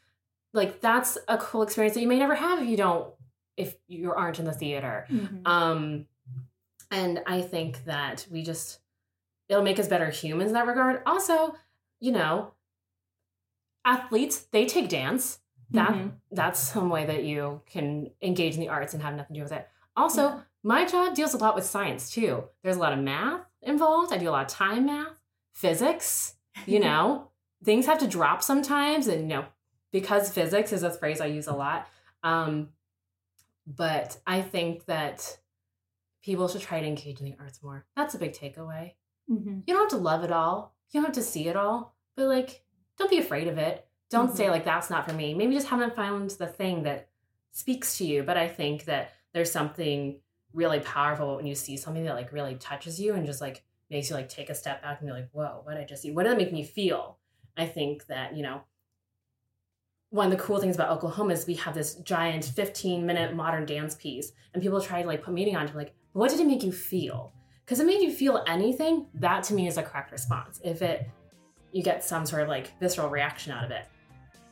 like 0.53 0.81
that's 0.81 1.17
a 1.27 1.37
cool 1.37 1.63
experience 1.63 1.95
that 1.95 2.01
you 2.01 2.07
may 2.07 2.19
never 2.19 2.35
have 2.35 2.61
if 2.61 2.67
you 2.67 2.77
don't 2.77 3.13
if 3.57 3.75
you 3.87 4.11
aren't 4.13 4.39
in 4.39 4.45
the 4.45 4.53
theater. 4.53 5.05
Mhm. 5.09 5.41
um 5.47 6.05
and 6.91 7.21
i 7.27 7.41
think 7.41 7.83
that 7.85 8.25
we 8.31 8.43
just 8.43 8.79
it'll 9.49 9.63
make 9.63 9.79
us 9.79 9.87
better 9.87 10.09
humans 10.09 10.49
in 10.49 10.53
that 10.53 10.67
regard. 10.67 11.01
Also 11.05 11.55
you 11.99 12.11
know 12.11 12.53
athletes 13.85 14.41
they 14.51 14.65
take 14.65 14.89
dance. 14.89 15.39
That 15.71 15.91
Mhm. 15.93 16.11
that's 16.31 16.59
some 16.59 16.89
way 16.89 17.05
that 17.05 17.23
you 17.23 17.61
can 17.65 18.11
engage 18.21 18.53
in 18.53 18.59
the 18.59 18.69
arts 18.69 18.93
and 18.93 19.01
have 19.01 19.15
nothing 19.15 19.33
to 19.35 19.39
do 19.39 19.43
with 19.43 19.51
it. 19.51 19.67
Also 19.95 20.23
Yeah. 20.29 20.41
my 20.61 20.85
job 20.85 21.15
deals 21.15 21.33
a 21.33 21.37
lot 21.37 21.55
with 21.55 21.65
science 21.65 22.09
too. 22.11 22.43
There's 22.61 22.75
a 22.77 22.79
lot 22.79 22.93
of 22.93 22.99
math 22.99 23.41
involved. 23.61 24.13
I 24.13 24.17
do 24.17 24.29
a 24.29 24.31
lot 24.31 24.45
of 24.45 24.51
time 24.51 24.85
math 24.85 25.13
physics 25.53 26.35
you 26.67 26.79
know? 26.87 27.29
Things 27.63 27.85
have 27.87 27.97
to 27.99 28.07
drop 28.07 28.43
sometimes 28.43 29.07
and 29.07 29.21
you 29.21 29.27
know 29.27 29.45
because 29.93 30.29
physics 30.29 30.73
is 30.73 30.83
a 30.83 30.89
phrase 30.91 31.21
i 31.21 31.25
use 31.25 31.47
a 31.47 31.53
lot 31.55 31.87
um 32.23 32.67
but 33.65 34.17
i 34.27 34.41
think 34.41 34.85
that 34.85 35.37
people 36.21 36.47
should 36.47 36.61
try 36.61 36.79
to 36.81 36.87
engage 36.87 37.19
in 37.19 37.25
the 37.25 37.35
arts 37.39 37.61
more. 37.61 37.85
That's 37.97 38.15
a 38.15 38.17
big 38.19 38.31
takeaway. 38.33 38.93
Mhm. 39.29 39.63
you 39.65 39.73
don't 39.73 39.83
have 39.83 39.97
to 39.99 40.03
love 40.11 40.23
it 40.23 40.31
all. 40.31 40.73
You 40.91 40.99
don't 40.99 41.07
have 41.07 41.15
to 41.15 41.21
see 41.23 41.47
it 41.47 41.55
all 41.55 41.95
but 42.15 42.27
like 42.27 42.63
don't 42.97 43.09
be 43.09 43.17
afraid 43.19 43.47
of 43.47 43.57
it. 43.57 43.87
Don't 44.09 44.35
say 44.35 44.49
like 44.49 44.63
that's 44.65 44.89
not 44.89 45.07
for 45.07 45.13
me. 45.15 45.33
Maybe 45.33 45.55
just 45.55 45.67
haven't 45.67 45.95
found 45.95 46.29
the 46.31 46.47
thing 46.47 46.83
that 46.83 47.09
speaks 47.51 47.97
to 47.99 48.03
you 48.05 48.23
but 48.23 48.35
i 48.35 48.47
think 48.47 48.85
that 48.85 49.11
there's 49.31 49.51
something 49.51 50.19
really 50.53 50.79
powerful 50.79 51.35
when 51.35 51.45
you 51.45 51.53
see 51.53 51.77
something 51.77 52.03
that 52.05 52.15
like 52.15 52.31
really 52.31 52.55
touches 52.55 52.99
you 52.99 53.13
and 53.13 53.27
just 53.27 53.41
like 53.41 53.63
makes 53.91 54.09
you 54.09 54.15
like 54.15 54.27
take 54.27 54.49
a 54.49 54.55
step 54.55 54.81
back 54.81 54.99
and 54.99 55.07
be 55.07 55.13
like 55.13 55.29
whoa 55.33 55.59
what 55.63 55.73
did 55.75 55.81
i 55.83 55.85
just 55.85 56.01
see? 56.01 56.09
What 56.11 56.23
did 56.23 56.31
that 56.31 56.37
make 56.37 56.51
me 56.51 56.63
feel? 56.63 57.19
I 57.55 57.67
think 57.67 58.07
that 58.07 58.35
you 58.35 58.41
know 58.41 58.61
one 60.13 60.31
of 60.31 60.37
the 60.37 60.43
cool 60.43 60.59
things 60.59 60.75
about 60.75 60.89
oklahoma 60.91 61.33
is 61.33 61.47
we 61.47 61.55
have 61.55 61.73
this 61.73 61.95
giant 61.95 62.45
15 62.45 63.03
minute 63.05 63.35
modern 63.35 63.65
dance 63.65 63.95
piece 63.95 64.31
and 64.53 64.61
people 64.61 64.79
try 64.79 65.01
to 65.01 65.07
like 65.07 65.23
put 65.23 65.33
meaning 65.33 65.55
onto 65.55 65.75
like 65.75 65.93
what 66.13 66.29
did 66.29 66.39
it 66.39 66.45
make 66.47 66.63
you 66.63 66.71
feel 66.71 67.33
because 67.65 67.79
it 67.79 67.85
made 67.87 68.01
you 68.01 68.11
feel 68.11 68.43
anything 68.47 69.07
that 69.15 69.43
to 69.43 69.53
me 69.55 69.67
is 69.67 69.77
a 69.77 69.83
correct 69.83 70.11
response 70.11 70.61
if 70.63 70.81
it 70.83 71.09
you 71.71 71.81
get 71.81 72.03
some 72.03 72.25
sort 72.27 72.43
of 72.43 72.47
like 72.47 72.77
visceral 72.79 73.09
reaction 73.09 73.51
out 73.51 73.63
of 73.65 73.71
it 73.71 73.85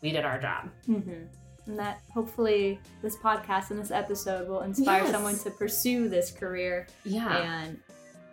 we 0.01 0.09
did 0.11 0.25
our 0.25 0.39
job 0.39 0.69
Mhm. 0.89 1.27
And 1.67 1.77
that 1.77 2.01
hopefully 2.11 2.79
this 3.03 3.15
podcast 3.15 3.69
and 3.69 3.79
this 3.79 3.91
episode 3.91 4.47
will 4.49 4.61
inspire 4.61 5.03
Yes. 5.03 5.11
someone 5.11 5.37
to 5.37 5.51
pursue 5.51 6.09
this 6.09 6.31
career. 6.31 6.87
yeah 7.05 7.37
And 7.37 7.79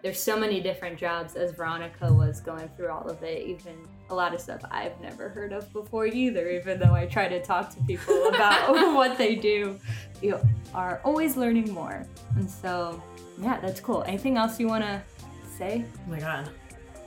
there's 0.03 0.21
so 0.23 0.39
many 0.39 0.61
different 0.61 0.97
jobs 0.99 1.35
as 1.35 1.51
Veronica 1.53 2.13
was 2.13 2.41
going 2.41 2.69
through 2.77 2.89
all 2.91 3.09
of 3.09 3.23
it, 3.23 3.47
even 3.47 3.75
a 4.11 4.15
lot 4.15 4.33
of 4.33 4.41
stuff 4.41 4.61
I've 4.71 4.99
never 5.01 5.29
heard 5.29 5.53
of 5.53 5.73
before 5.73 6.07
either, 6.07 6.49
even 6.51 6.79
though 6.79 6.95
I 6.95 7.07
try 7.07 7.27
to 7.29 7.43
talk 7.43 7.71
to 7.75 7.83
people 7.83 8.29
about 8.35 8.71
what 8.95 9.19
they 9.19 9.35
do. 9.35 9.79
You 10.23 10.39
are 10.75 11.01
always 11.05 11.37
learning 11.37 11.73
more. 11.73 12.07
And 12.37 12.49
so, 12.49 13.03
yeah, 13.39 13.59
that's 13.61 13.81
cool. 13.81 14.05
Anything 14.07 14.37
else 14.37 14.61
you 14.61 14.69
want 14.69 14.85
to 14.85 15.03
say? 15.57 15.85
oh 16.07 16.11
my 16.11 16.21
god 16.21 16.49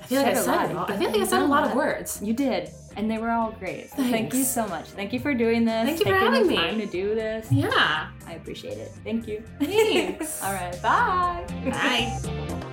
i 0.01 0.05
feel 0.05 0.21
like 0.23 0.35
i 0.35 0.41
Said 0.41 0.71
a 0.71 0.73
lot. 0.73 0.91
i 0.91 0.97
feel 0.97 1.09
like 1.09 1.21
i 1.21 1.25
said 1.25 1.41
a 1.41 1.45
lot 1.45 1.63
of 1.63 1.73
words 1.73 2.19
You 2.21 2.33
did, 2.33 2.69
and 2.97 3.09
they 3.09 3.17
were 3.17 3.29
all 3.29 3.51
great. 3.51 3.89
So 3.91 3.97
thank 4.03 4.33
you 4.33 4.43
so 4.43 4.67
much. 4.67 4.87
Thank 4.87 5.13
you 5.13 5.19
for 5.21 5.33
doing 5.33 5.63
this. 5.63 5.85
Thank 5.87 5.99
you 5.99 6.05
for 6.11 6.17
having 6.17 6.47
me. 6.47 6.55
time 6.57 6.77
to 6.79 6.85
do 6.85 7.15
this. 7.15 7.49
yeah 7.49 8.09
I 8.27 8.33
appreciate 8.33 8.77
it. 8.77 8.91
Thank 9.05 9.27
you. 9.27 9.41
Thanks. 9.59 10.43
all 10.43 10.53
right, 10.53 10.81
bye. 10.81 11.45
bye 11.69 12.67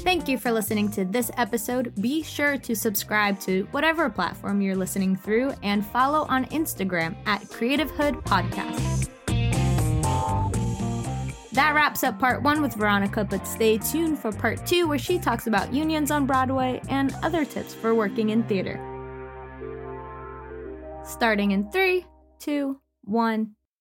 Thank 0.00 0.28
you 0.28 0.38
for 0.38 0.50
listening 0.50 0.90
to 0.92 1.04
this 1.04 1.30
episode. 1.36 1.94
Be 2.00 2.22
sure 2.22 2.56
to 2.56 2.74
subscribe 2.74 3.38
to 3.40 3.64
whatever 3.70 4.08
platform 4.08 4.62
you're 4.62 4.74
listening 4.74 5.14
through 5.14 5.52
and 5.62 5.84
follow 5.84 6.26
on 6.28 6.46
Instagram 6.46 7.14
at 7.26 7.46
Creative 7.50 7.90
Hood 7.90 8.14
Podcast. 8.24 9.10
That 11.52 11.74
wraps 11.74 12.02
up 12.02 12.18
part 12.18 12.42
one 12.42 12.62
with 12.62 12.74
Veronica, 12.74 13.24
but 13.24 13.46
stay 13.46 13.76
tuned 13.76 14.18
for 14.18 14.32
part 14.32 14.64
two 14.66 14.88
where 14.88 14.98
she 14.98 15.18
talks 15.18 15.46
about 15.46 15.74
unions 15.74 16.10
on 16.10 16.24
Broadway 16.24 16.80
and 16.88 17.14
other 17.22 17.44
tips 17.44 17.74
for 17.74 17.94
working 17.94 18.30
in 18.30 18.42
theater. 18.44 18.80
Starting 21.04 21.50
in 21.50 21.70
three, 21.70 22.06
two, 22.38 22.80
one. 23.02 23.54